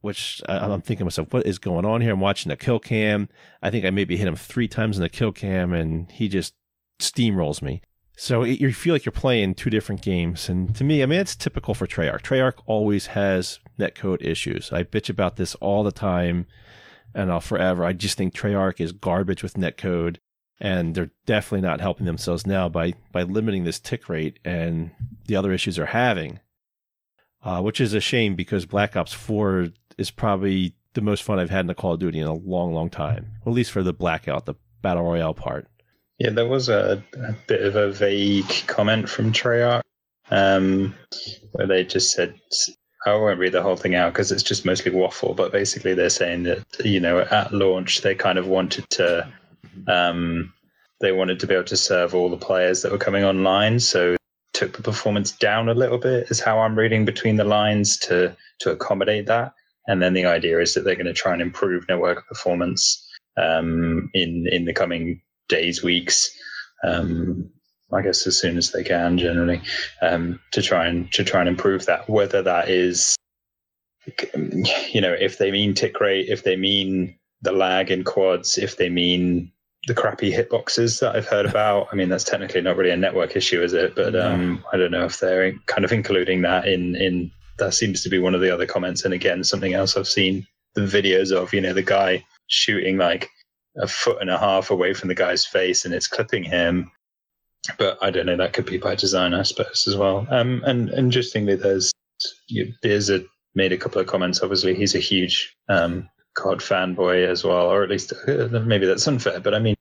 Which 0.00 0.40
I, 0.48 0.58
I'm 0.58 0.82
thinking 0.82 0.98
to 0.98 1.04
myself, 1.06 1.32
what 1.32 1.46
is 1.46 1.58
going 1.58 1.84
on 1.84 2.00
here? 2.00 2.12
I'm 2.12 2.20
watching 2.20 2.50
the 2.50 2.56
kill 2.56 2.78
cam. 2.78 3.28
I 3.60 3.70
think 3.70 3.84
I 3.84 3.90
maybe 3.90 4.16
hit 4.16 4.28
him 4.28 4.36
three 4.36 4.68
times 4.68 4.96
in 4.96 5.02
the 5.02 5.08
kill 5.08 5.32
cam, 5.32 5.72
and 5.72 6.10
he 6.10 6.28
just 6.28 6.54
steamrolls 7.00 7.60
me. 7.60 7.82
So 8.16 8.42
it, 8.42 8.60
you 8.60 8.72
feel 8.72 8.94
like 8.94 9.04
you're 9.04 9.12
playing 9.12 9.54
two 9.54 9.68
different 9.68 10.00
games. 10.00 10.48
And 10.48 10.74
to 10.76 10.84
me, 10.84 11.02
I 11.02 11.06
mean, 11.06 11.20
it's 11.20 11.36
typical 11.36 11.74
for 11.74 11.86
Treyarch. 11.86 12.22
Treyarch 12.22 12.60
always 12.64 13.06
has 13.06 13.60
netcode 13.78 14.22
issues. 14.22 14.72
I 14.72 14.82
bitch 14.84 15.10
about 15.10 15.36
this 15.36 15.54
all 15.56 15.84
the 15.84 15.92
time 15.92 16.46
and 17.14 17.30
I'll 17.30 17.40
forever. 17.40 17.84
I 17.84 17.92
just 17.92 18.16
think 18.16 18.34
Treyarch 18.34 18.80
is 18.80 18.92
garbage 18.92 19.42
with 19.42 19.54
netcode 19.54 20.16
and 20.58 20.94
they're 20.94 21.10
definitely 21.26 21.60
not 21.60 21.82
helping 21.82 22.06
themselves 22.06 22.46
now 22.46 22.70
by, 22.70 22.94
by 23.12 23.22
limiting 23.22 23.64
this 23.64 23.78
tick 23.78 24.08
rate 24.08 24.38
and 24.44 24.90
the 25.26 25.36
other 25.36 25.52
issues 25.52 25.76
they're 25.76 25.86
having, 25.86 26.40
uh, 27.44 27.60
which 27.60 27.82
is 27.82 27.92
a 27.92 28.00
shame 28.00 28.34
because 28.34 28.64
Black 28.64 28.96
Ops 28.96 29.12
4 29.12 29.68
is 29.98 30.10
probably 30.10 30.74
the 30.94 31.02
most 31.02 31.22
fun 31.22 31.38
I've 31.38 31.50
had 31.50 31.66
in 31.66 31.70
a 31.70 31.74
Call 31.74 31.92
of 31.92 32.00
Duty 32.00 32.20
in 32.20 32.26
a 32.26 32.32
long, 32.32 32.72
long 32.72 32.88
time, 32.88 33.32
at 33.44 33.52
least 33.52 33.70
for 33.70 33.82
the 33.82 33.92
Blackout, 33.92 34.46
the 34.46 34.54
Battle 34.80 35.04
Royale 35.04 35.34
part. 35.34 35.68
Yeah, 36.18 36.30
there 36.30 36.46
was 36.46 36.68
a, 36.68 37.02
a 37.14 37.32
bit 37.46 37.62
of 37.62 37.76
a 37.76 37.92
vague 37.92 38.48
comment 38.66 39.08
from 39.08 39.32
Treyarch 39.32 39.82
um, 40.30 40.94
where 41.52 41.66
they 41.66 41.84
just 41.84 42.12
said, 42.12 42.34
I 43.04 43.14
won't 43.14 43.38
read 43.38 43.52
the 43.52 43.62
whole 43.62 43.76
thing 43.76 43.94
out 43.94 44.12
because 44.12 44.32
it's 44.32 44.42
just 44.42 44.64
mostly 44.64 44.92
waffle, 44.92 45.34
but 45.34 45.52
basically 45.52 45.94
they're 45.94 46.10
saying 46.10 46.44
that, 46.44 46.64
you 46.84 47.00
know, 47.00 47.20
at 47.20 47.52
launch, 47.52 48.00
they 48.00 48.14
kind 48.14 48.38
of 48.38 48.46
wanted 48.48 48.88
to, 48.90 49.32
um, 49.86 50.52
they 51.00 51.12
wanted 51.12 51.40
to 51.40 51.46
be 51.46 51.54
able 51.54 51.64
to 51.64 51.76
serve 51.76 52.14
all 52.14 52.30
the 52.30 52.36
players 52.36 52.82
that 52.82 52.92
were 52.92 52.98
coming 52.98 53.24
online. 53.24 53.78
So 53.78 54.16
took 54.54 54.76
the 54.76 54.82
performance 54.82 55.32
down 55.32 55.68
a 55.68 55.74
little 55.74 55.98
bit 55.98 56.30
is 56.30 56.40
how 56.40 56.60
I'm 56.60 56.78
reading 56.78 57.04
between 57.04 57.36
the 57.36 57.44
lines 57.44 57.98
to, 57.98 58.34
to 58.60 58.70
accommodate 58.70 59.26
that. 59.26 59.52
And 59.86 60.02
then 60.02 60.14
the 60.14 60.26
idea 60.26 60.60
is 60.60 60.74
that 60.74 60.84
they're 60.84 60.94
going 60.94 61.06
to 61.06 61.12
try 61.12 61.34
and 61.34 61.42
improve 61.42 61.88
network 61.88 62.26
performance 62.26 63.06
um, 63.36 64.10
in 64.14 64.46
in 64.50 64.64
the 64.64 64.72
coming 64.72 65.20
days, 65.48 65.82
weeks. 65.82 66.30
Um, 66.84 67.50
I 67.92 68.02
guess 68.02 68.26
as 68.26 68.38
soon 68.38 68.56
as 68.58 68.72
they 68.72 68.82
can, 68.82 69.16
generally, 69.16 69.62
um, 70.02 70.40
to 70.52 70.62
try 70.62 70.86
and 70.86 71.10
to 71.12 71.24
try 71.24 71.40
and 71.40 71.48
improve 71.48 71.86
that. 71.86 72.08
Whether 72.08 72.42
that 72.42 72.68
is, 72.68 73.14
you 74.92 75.00
know, 75.00 75.12
if 75.12 75.38
they 75.38 75.52
mean 75.52 75.74
tick 75.74 76.00
rate, 76.00 76.28
if 76.28 76.42
they 76.42 76.56
mean 76.56 77.16
the 77.42 77.52
lag 77.52 77.90
in 77.90 78.02
quads, 78.02 78.58
if 78.58 78.76
they 78.76 78.88
mean 78.88 79.52
the 79.86 79.94
crappy 79.94 80.32
hitboxes 80.32 81.00
that 81.00 81.14
I've 81.14 81.28
heard 81.28 81.46
about. 81.46 81.88
I 81.92 81.94
mean, 81.94 82.08
that's 82.08 82.24
technically 82.24 82.60
not 82.60 82.76
really 82.76 82.90
a 82.90 82.96
network 82.96 83.36
issue, 83.36 83.62
is 83.62 83.72
it? 83.72 83.94
But 83.94 84.16
um, 84.16 84.64
I 84.72 84.76
don't 84.76 84.90
know 84.90 85.04
if 85.04 85.20
they're 85.20 85.52
kind 85.66 85.84
of 85.84 85.92
including 85.92 86.42
that 86.42 86.66
in 86.66 86.96
in. 86.96 87.30
That 87.58 87.72
seems 87.72 88.02
to 88.02 88.10
be 88.10 88.18
one 88.18 88.34
of 88.34 88.42
the 88.42 88.52
other 88.52 88.66
comments. 88.66 89.04
And 89.04 89.14
again, 89.14 89.42
something 89.42 89.72
else 89.72 89.96
I've 89.96 90.08
seen 90.08 90.46
the 90.74 90.82
videos 90.82 91.32
of. 91.32 91.54
You 91.54 91.62
know, 91.62 91.72
the 91.72 91.82
guy 91.82 92.26
shooting 92.48 92.98
like 92.98 93.30
a 93.80 93.86
foot 93.86 94.18
and 94.20 94.30
a 94.30 94.38
half 94.38 94.70
away 94.70 94.94
from 94.94 95.08
the 95.08 95.14
guy's 95.14 95.44
face, 95.44 95.84
and 95.84 95.94
it's 95.94 96.08
clipping 96.08 96.44
him. 96.44 96.90
But 97.78 97.98
I 98.00 98.10
don't 98.10 98.26
know. 98.26 98.36
That 98.36 98.52
could 98.52 98.66
be 98.66 98.78
by 98.78 98.94
design, 98.94 99.34
I 99.34 99.42
suppose, 99.42 99.86
as 99.88 99.96
well. 99.96 100.26
Um, 100.30 100.62
and 100.64 100.90
interestingly, 100.90 101.56
there's 101.56 101.92
Beers 102.82 103.10
made 103.54 103.72
a 103.72 103.78
couple 103.78 104.00
of 104.00 104.06
comments. 104.06 104.42
Obviously, 104.42 104.74
he's 104.74 104.94
a 104.94 105.00
huge 105.00 105.56
um, 105.68 106.08
COD 106.34 106.58
fanboy 106.58 107.26
as 107.26 107.44
well, 107.44 107.66
or 107.66 107.82
at 107.82 107.90
least 107.90 108.12
uh, 108.28 108.48
maybe 108.64 108.86
that's 108.86 109.08
unfair. 109.08 109.40
But 109.40 109.54
I 109.54 109.58
mean, 109.58 109.74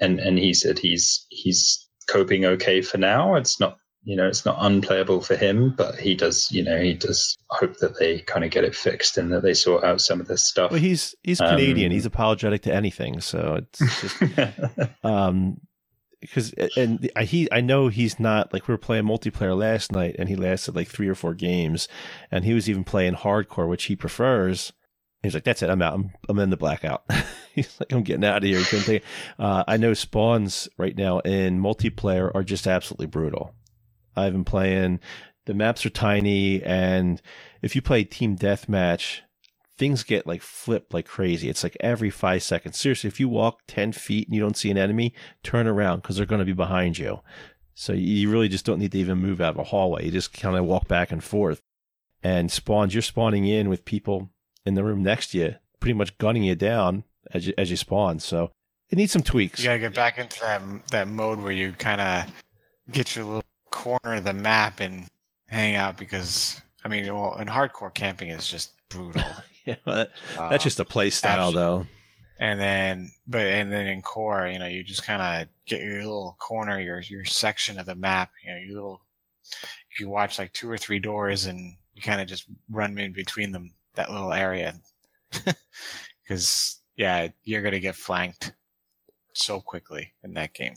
and 0.00 0.20
and 0.20 0.38
he 0.38 0.54
said 0.54 0.78
he's 0.78 1.26
he's 1.30 1.88
coping 2.08 2.44
okay 2.44 2.82
for 2.82 2.98
now. 2.98 3.34
It's 3.34 3.58
not 3.58 3.78
you 4.04 4.16
know 4.16 4.26
it's 4.28 4.44
not 4.44 4.56
unplayable 4.60 5.20
for 5.20 5.34
him, 5.36 5.70
but 5.76 5.96
he 5.96 6.14
does 6.14 6.50
you 6.52 6.62
know 6.62 6.80
he 6.80 6.94
does 6.94 7.36
hope 7.50 7.78
that 7.78 7.98
they 7.98 8.20
kind 8.20 8.44
of 8.44 8.50
get 8.50 8.64
it 8.64 8.74
fixed 8.74 9.16
and 9.18 9.32
that 9.32 9.42
they 9.42 9.54
sort 9.54 9.84
out 9.84 10.00
some 10.00 10.20
of 10.20 10.28
this 10.28 10.46
stuff. 10.46 10.70
Well, 10.70 10.80
he's 10.80 11.14
he's 11.22 11.40
Um, 11.40 11.48
Canadian. 11.48 11.90
he's 11.92 12.06
apologetic 12.06 12.62
to 12.62 12.74
anything. 12.74 13.20
So 13.20 13.60
it's 13.62 14.00
just 14.00 14.22
um 15.02 15.60
because 16.20 16.54
and 16.76 17.10
I 17.16 17.24
he 17.24 17.48
I 17.52 17.60
know 17.60 17.88
he's 17.88 18.18
not 18.18 18.52
like 18.52 18.66
we 18.68 18.72
were 18.72 18.78
playing 18.78 19.04
multiplayer 19.04 19.56
last 19.56 19.92
night 19.92 20.16
and 20.18 20.28
he 20.28 20.36
lasted 20.36 20.74
like 20.74 20.88
three 20.88 21.08
or 21.08 21.14
four 21.14 21.34
games 21.34 21.86
and 22.30 22.44
he 22.44 22.54
was 22.54 22.68
even 22.70 22.84
playing 22.84 23.14
hardcore 23.14 23.68
which 23.68 23.84
he 23.84 23.96
prefers. 23.96 24.72
He's 25.22 25.32
like, 25.32 25.44
that's 25.44 25.62
it. 25.62 25.70
I'm 25.70 25.80
out. 25.80 25.94
I'm, 25.94 26.10
I'm 26.28 26.38
in 26.38 26.50
the 26.50 26.56
blackout. 26.58 27.02
He's 27.54 27.74
like, 27.80 27.90
I'm 27.92 28.02
getting 28.02 28.26
out 28.26 28.38
of 28.38 28.42
here. 28.42 28.58
He 28.58 28.64
couldn't 28.66 28.84
take. 28.84 29.02
Uh, 29.38 29.64
I 29.66 29.78
know 29.78 29.94
spawns 29.94 30.68
right 30.76 30.94
now 30.94 31.20
in 31.20 31.60
multiplayer 31.62 32.30
are 32.34 32.42
just 32.42 32.66
absolutely 32.66 33.06
brutal. 33.06 33.54
I've 34.16 34.32
been 34.32 34.44
playing. 34.44 35.00
The 35.46 35.54
maps 35.54 35.84
are 35.84 35.90
tiny, 35.90 36.62
and 36.62 37.20
if 37.60 37.76
you 37.76 37.82
play 37.82 38.04
team 38.04 38.36
deathmatch, 38.36 39.20
things 39.76 40.02
get 40.02 40.26
like 40.26 40.42
flipped 40.42 40.94
like 40.94 41.06
crazy. 41.06 41.48
It's 41.48 41.62
like 41.62 41.76
every 41.80 42.10
five 42.10 42.42
seconds. 42.42 42.78
Seriously, 42.78 43.08
if 43.08 43.20
you 43.20 43.28
walk 43.28 43.60
10 43.68 43.92
feet 43.92 44.28
and 44.28 44.34
you 44.34 44.40
don't 44.40 44.56
see 44.56 44.70
an 44.70 44.78
enemy, 44.78 45.12
turn 45.42 45.66
around 45.66 46.02
because 46.02 46.16
they're 46.16 46.26
going 46.26 46.40
to 46.40 46.44
be 46.44 46.52
behind 46.52 46.98
you. 46.98 47.20
So 47.74 47.92
you 47.92 48.30
really 48.30 48.48
just 48.48 48.64
don't 48.64 48.78
need 48.78 48.92
to 48.92 48.98
even 48.98 49.18
move 49.18 49.40
out 49.40 49.54
of 49.54 49.58
a 49.58 49.64
hallway. 49.64 50.04
You 50.04 50.12
just 50.12 50.32
kind 50.32 50.56
of 50.56 50.64
walk 50.64 50.86
back 50.86 51.10
and 51.10 51.22
forth. 51.22 51.60
And 52.22 52.50
spawns, 52.50 52.94
you're 52.94 53.02
spawning 53.02 53.46
in 53.46 53.68
with 53.68 53.84
people 53.84 54.30
in 54.64 54.74
the 54.74 54.84
room 54.84 55.02
next 55.02 55.32
to 55.32 55.38
you, 55.38 55.54
pretty 55.80 55.94
much 55.94 56.16
gunning 56.18 56.44
you 56.44 56.54
down 56.54 57.04
as 57.32 57.46
you, 57.46 57.54
as 57.58 57.70
you 57.70 57.76
spawn. 57.76 58.20
So 58.20 58.52
it 58.90 58.96
needs 58.96 59.12
some 59.12 59.22
tweaks. 59.22 59.60
You 59.60 59.66
gotta 59.66 59.80
get 59.80 59.94
back 59.94 60.18
into 60.18 60.40
that 60.40 60.62
that 60.88 61.08
mode 61.08 61.40
where 61.40 61.52
you 61.52 61.72
kind 61.72 62.00
of 62.00 62.32
get 62.90 63.16
your 63.16 63.24
little 63.24 63.42
corner 63.74 64.14
of 64.14 64.24
the 64.24 64.32
map 64.32 64.80
and 64.80 65.08
hang 65.48 65.74
out 65.74 65.96
because 65.98 66.60
I 66.84 66.88
mean, 66.88 67.12
well, 67.12 67.34
and 67.34 67.48
hardcore 67.50 67.92
camping 67.92 68.28
is 68.30 68.46
just 68.48 68.72
brutal. 68.88 69.22
Yeah, 69.66 69.76
that- 69.86 70.10
Uh, 70.38 70.50
that's 70.50 70.62
just 70.62 70.78
a 70.78 70.84
play 70.84 71.08
style, 71.08 71.50
though. 71.50 71.86
and 72.38 72.60
then 72.60 73.10
but 73.26 73.40
and 73.46 73.72
then 73.72 73.86
in 73.86 74.02
core, 74.02 74.46
you 74.46 74.58
know, 74.58 74.66
you 74.66 74.84
just 74.84 75.04
kind 75.04 75.22
of 75.22 75.48
get 75.64 75.80
your 75.80 75.96
little 76.02 76.36
corner, 76.38 76.78
your 76.78 77.00
your 77.00 77.24
section 77.24 77.78
of 77.78 77.86
the 77.86 77.94
map. 77.94 78.30
You 78.44 78.50
know, 78.52 78.58
your 78.58 78.74
little 78.74 79.00
you 79.98 80.10
watch 80.10 80.38
like 80.38 80.52
two 80.52 80.70
or 80.70 80.76
three 80.76 80.98
doors 80.98 81.46
and 81.46 81.76
you 81.94 82.02
kind 82.02 82.20
of 82.20 82.26
just 82.26 82.44
run 82.70 82.98
in 82.98 83.14
between 83.14 83.52
them 83.52 83.72
that 83.94 84.10
little 84.12 84.32
area 84.34 84.74
because 86.22 86.80
yeah, 86.96 87.28
you're 87.44 87.62
gonna 87.62 87.80
get 87.80 87.96
flanked 87.96 88.52
so 89.32 89.60
quickly 89.60 90.12
in 90.22 90.34
that 90.34 90.52
game. 90.52 90.74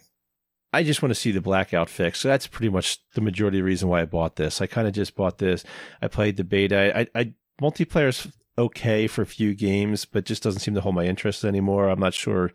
I 0.78 0.84
just 0.84 1.01
want 1.01 1.09
to 1.09 1.19
see 1.19 1.32
the 1.32 1.41
blackout 1.41 1.89
fix. 1.89 2.19
So 2.19 2.28
that's 2.28 2.45
pretty 2.45 2.69
much 2.69 2.99
the 3.15 3.21
majority 3.21 3.57
of 3.57 3.63
the 3.63 3.65
reason 3.65 3.89
why 3.89 4.01
I 4.01 4.05
bought 4.05 4.36
this. 4.36 4.61
I 4.61 4.67
kind 4.67 4.88
of 4.88 4.93
just 4.93 5.15
bought 5.15 5.39
this. 5.39 5.63
I 6.03 6.07
played 6.07 6.38
the 6.38 6.43
beta. 6.43 6.95
I, 6.95 7.07
I 7.19 7.34
multiplayer 7.59 8.09
is 8.09 8.28
okay 8.59 9.07
for 9.07 9.23
a 9.23 9.25
few 9.25 9.55
games, 9.55 10.05
but 10.05 10.23
just 10.23 10.43
doesn't 10.43 10.59
seem 10.59 10.75
to 10.75 10.82
hold 10.82 10.93
my 10.93 11.05
interest 11.05 11.43
anymore. 11.43 11.89
I'm 11.89 11.99
not 11.99 12.13
sure 12.13 12.51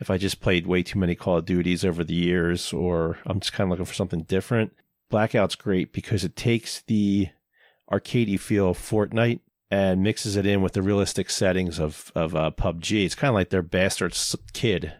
if 0.00 0.08
I 0.08 0.16
just 0.16 0.40
played 0.40 0.66
way 0.66 0.82
too 0.82 0.98
many 0.98 1.14
Call 1.14 1.36
of 1.36 1.44
Duties 1.44 1.84
over 1.84 2.02
the 2.02 2.14
years 2.14 2.72
or 2.72 3.18
I'm 3.26 3.38
just 3.38 3.52
kind 3.52 3.66
of 3.66 3.72
looking 3.72 3.84
for 3.84 3.94
something 3.94 4.22
different. 4.22 4.72
Blackout's 5.10 5.54
great 5.54 5.92
because 5.92 6.24
it 6.24 6.36
takes 6.36 6.80
the 6.80 7.28
arcadey 7.92 8.40
feel 8.40 8.70
of 8.70 8.78
Fortnite 8.78 9.40
and 9.70 10.02
mixes 10.02 10.36
it 10.36 10.46
in 10.46 10.62
with 10.62 10.72
the 10.72 10.80
realistic 10.80 11.28
settings 11.28 11.78
of 11.78 12.10
of 12.14 12.34
uh, 12.34 12.50
PUBG. 12.50 13.04
It's 13.04 13.14
kind 13.14 13.28
of 13.28 13.34
like 13.34 13.50
their 13.50 13.60
bastard 13.60 14.16
kid. 14.54 14.94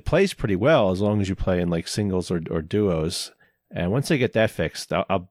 It 0.00 0.06
plays 0.06 0.32
pretty 0.32 0.56
well 0.56 0.90
as 0.90 1.02
long 1.02 1.20
as 1.20 1.28
you 1.28 1.34
play 1.34 1.60
in 1.60 1.68
like 1.68 1.86
singles 1.86 2.30
or, 2.30 2.40
or 2.50 2.62
duos. 2.62 3.32
And 3.70 3.92
once 3.92 4.10
I 4.10 4.16
get 4.16 4.32
that 4.32 4.50
fixed, 4.50 4.94
I'll, 4.94 5.04
I'll 5.10 5.30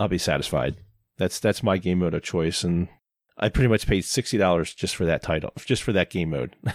I'll 0.00 0.08
be 0.08 0.18
satisfied. 0.18 0.78
That's 1.16 1.38
that's 1.38 1.62
my 1.62 1.78
game 1.78 2.00
mode 2.00 2.14
of 2.14 2.24
choice, 2.24 2.64
and 2.64 2.88
I 3.38 3.50
pretty 3.50 3.68
much 3.68 3.86
paid 3.86 4.04
sixty 4.04 4.36
dollars 4.36 4.74
just 4.74 4.96
for 4.96 5.04
that 5.04 5.22
title, 5.22 5.52
just 5.58 5.84
for 5.84 5.92
that 5.92 6.10
game 6.10 6.30
mode. 6.30 6.56
I 6.66 6.74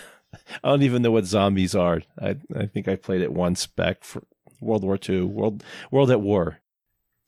don't 0.70 0.84
even 0.84 1.02
know 1.02 1.12
what 1.12 1.26
zombies 1.26 1.76
are. 1.76 2.04
I 2.22 2.38
I 2.56 2.68
think 2.68 2.88
I 2.88 2.96
played 2.96 3.20
it 3.20 3.34
once 3.34 3.68
back 3.68 4.06
for 4.06 4.24
World 4.62 4.86
War 4.86 4.98
II, 4.98 5.24
World 5.24 5.62
World 5.92 6.12
at 6.12 6.22
War. 6.22 6.60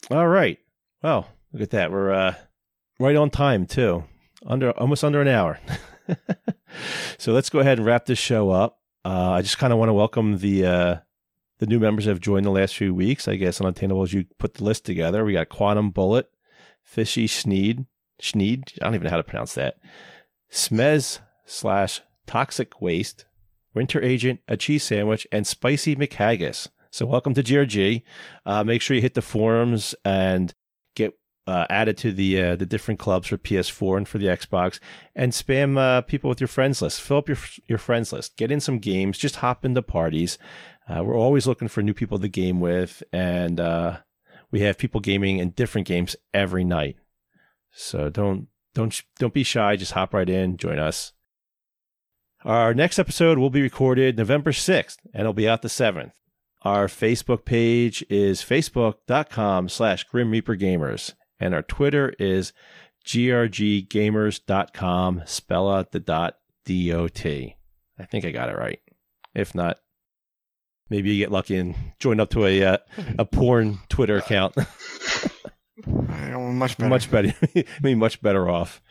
All 0.10 0.30
right. 0.30 0.58
Well, 1.04 1.28
look 1.52 1.64
at 1.64 1.72
that. 1.72 1.92
We're 1.92 2.14
uh, 2.14 2.36
right 2.98 3.18
on 3.18 3.30
time 3.30 3.66
too. 3.66 4.06
Under 4.46 4.72
almost 4.72 5.04
under 5.04 5.20
an 5.20 5.28
hour. 5.28 5.60
so 7.18 7.34
let's 7.34 7.50
go 7.50 7.60
ahead 7.60 7.78
and 7.78 7.86
wrap 7.86 8.06
this 8.06 8.20
show 8.20 8.52
up. 8.52 8.80
Uh, 9.08 9.32
I 9.32 9.42
just 9.42 9.58
kind 9.58 9.72
of 9.72 9.80
want 9.80 9.88
to 9.88 9.94
welcome 9.94 10.40
the 10.40 10.66
uh, 10.66 10.96
the 11.60 11.66
new 11.66 11.80
members 11.80 12.04
that 12.04 12.12
have 12.12 12.20
joined 12.20 12.46
the 12.46 12.52
last 12.52 12.76
few 12.76 12.94
weeks. 12.94 13.30
I 13.30 13.38
guess 13.38 13.62
Unattainable 13.62 14.04
as 14.04 14.12
you 14.12 14.26
put 14.38 14.56
the 14.56 14.66
list 14.66 14.84
together. 14.84 15.24
We 15.24 15.32
got 15.32 15.48
Quantum 15.48 15.92
Bullet, 15.92 16.30
Fishy 16.84 17.26
Sneed, 17.26 17.86
Schneed. 18.22 18.74
I 18.82 18.84
don't 18.84 18.96
even 18.96 19.06
know 19.06 19.12
how 19.12 19.16
to 19.16 19.24
pronounce 19.24 19.54
that. 19.54 19.78
Smez 20.52 21.20
slash 21.46 22.02
Toxic 22.26 22.82
Waste, 22.82 23.24
Winter 23.74 24.04
Agent, 24.04 24.42
a 24.50 24.58
cheese 24.58 24.84
sandwich, 24.84 25.26
and 25.32 25.48
Spicy 25.48 25.96
McHaggis. 25.96 26.68
So 26.92 27.06
welcome 27.06 27.34
to 27.36 27.44
GRG. 27.44 28.04
Uh, 28.46 28.66
make 28.66 28.82
sure 28.82 28.96
you 28.96 29.02
hit 29.02 29.14
the 29.14 29.22
forums 29.22 29.96
and 30.04 30.54
uh, 31.48 31.66
added 31.70 31.98
to 31.98 32.12
the 32.12 32.42
uh, 32.42 32.56
the 32.56 32.66
different 32.66 33.00
clubs 33.00 33.28
for 33.28 33.38
PS4 33.38 33.98
and 33.98 34.08
for 34.08 34.18
the 34.18 34.28
Xbox, 34.28 34.80
and 35.16 35.32
spam 35.32 35.78
uh, 35.78 36.02
people 36.02 36.30
with 36.30 36.42
your 36.42 36.48
friends 36.48 36.82
list. 36.82 37.02
Fill 37.02 37.18
up 37.18 37.30
your 37.30 37.38
your 37.68 37.78
friends 37.78 38.12
list. 38.14 38.38
Get 38.38 38.52
in 38.52 38.60
some 38.60 38.80
games. 38.80 39.18
Just 39.18 39.38
hop 39.38 39.66
into 39.66 39.82
parties. 39.82 40.38
Uh, 40.88 41.04
we're 41.04 41.18
always 41.18 41.48
looking 41.48 41.68
for 41.68 41.82
new 41.82 41.94
people 41.94 42.20
to 42.20 42.28
game 42.28 42.60
with, 42.60 43.02
and 43.12 43.60
uh, 43.60 43.98
we 44.52 44.62
have 44.62 44.78
people 44.78 45.02
gaming 45.02 45.40
in 45.40 45.52
different 45.52 45.88
games 45.88 46.16
every 46.34 46.64
night. 46.64 46.98
So 47.72 48.10
don't 48.10 48.48
don't 48.74 49.02
don't 49.18 49.34
be 49.34 49.44
shy. 49.44 49.76
Just 49.76 49.94
hop 49.94 50.14
right 50.14 50.30
in. 50.30 50.58
Join 50.58 50.80
us. 50.80 51.14
Our 52.46 52.74
next 52.74 53.00
episode 53.00 53.38
will 53.38 53.50
be 53.50 53.62
recorded 53.62 54.18
November 54.18 54.52
6th 54.52 54.98
and 55.14 55.22
it'll 55.22 55.34
be 55.34 55.50
out 55.50 55.64
the 55.64 55.68
7th. 55.68 56.12
Our 56.62 56.88
Facebook 56.88 57.46
page 57.46 58.06
is 58.10 58.42
facebook.com 58.42 59.70
slash 59.70 60.04
Grim 60.06 60.32
Reaper 60.32 60.56
Gamers. 60.56 61.14
And 61.40 61.54
our 61.54 61.62
Twitter 61.62 62.14
is 62.20 62.52
grggamers.com. 63.06 65.24
Spell 65.26 65.72
out 65.72 65.92
the 65.92 66.00
dot 66.00 66.38
D-O-T. 66.66 67.56
I 68.00 68.06
think 68.06 68.26
I 68.26 68.32
got 68.32 68.50
it 68.50 68.58
right. 68.58 68.80
If 69.34 69.56
not, 69.56 69.80
maybe 70.90 71.12
you 71.12 71.24
get 71.24 71.32
lucky 71.32 71.58
and 71.58 71.76
join 72.00 72.20
up 72.20 72.30
to 72.32 72.46
a 72.46 72.64
uh, 72.64 72.78
a 73.18 73.26
porn 73.26 73.80
Twitter 73.90 74.18
account. 74.18 74.56
much 75.88 76.78
better. 76.78 76.90
Much 76.90 77.12
better. 77.12 77.34
I 77.56 77.66
mean, 77.82 78.00
much 78.00 78.22
better 78.22 78.50
off. 78.50 78.82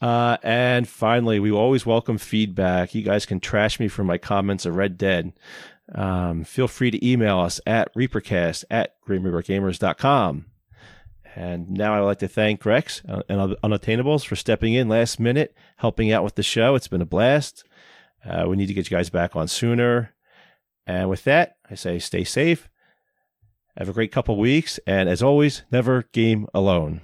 Uh, 0.00 0.36
and 0.42 0.88
finally, 0.88 1.38
we 1.38 1.52
always 1.52 1.86
welcome 1.86 2.18
feedback. 2.18 2.94
You 2.94 3.02
guys 3.02 3.24
can 3.24 3.38
trash 3.38 3.78
me 3.78 3.86
for 3.86 4.02
my 4.02 4.18
comments 4.18 4.66
of 4.66 4.76
Red 4.76 4.98
Dead. 4.98 5.32
Um, 5.94 6.44
feel 6.44 6.68
free 6.68 6.90
to 6.90 7.08
email 7.08 7.38
us 7.38 7.60
at 7.66 7.94
reapercast 7.94 8.64
at 8.70 8.94
grimreapergamers.com. 9.06 10.46
And 11.34 11.70
now 11.70 11.94
I'd 11.94 12.00
like 12.00 12.18
to 12.18 12.28
thank 12.28 12.64
Rex 12.64 13.02
and 13.06 13.56
Unattainables 13.62 14.24
for 14.26 14.36
stepping 14.36 14.74
in 14.74 14.88
last 14.88 15.18
minute, 15.18 15.54
helping 15.78 16.12
out 16.12 16.24
with 16.24 16.34
the 16.34 16.42
show. 16.42 16.74
It's 16.74 16.88
been 16.88 17.00
a 17.00 17.06
blast. 17.06 17.64
Uh, 18.24 18.44
we 18.48 18.56
need 18.56 18.66
to 18.66 18.74
get 18.74 18.90
you 18.90 18.96
guys 18.96 19.10
back 19.10 19.34
on 19.34 19.48
sooner. 19.48 20.14
And 20.86 21.08
with 21.08 21.24
that, 21.24 21.56
I 21.70 21.74
say 21.74 21.98
stay 21.98 22.24
safe. 22.24 22.68
Have 23.76 23.88
a 23.88 23.92
great 23.92 24.12
couple 24.12 24.36
weeks. 24.36 24.78
And 24.86 25.08
as 25.08 25.22
always, 25.22 25.62
never 25.70 26.04
game 26.12 26.46
alone. 26.52 27.00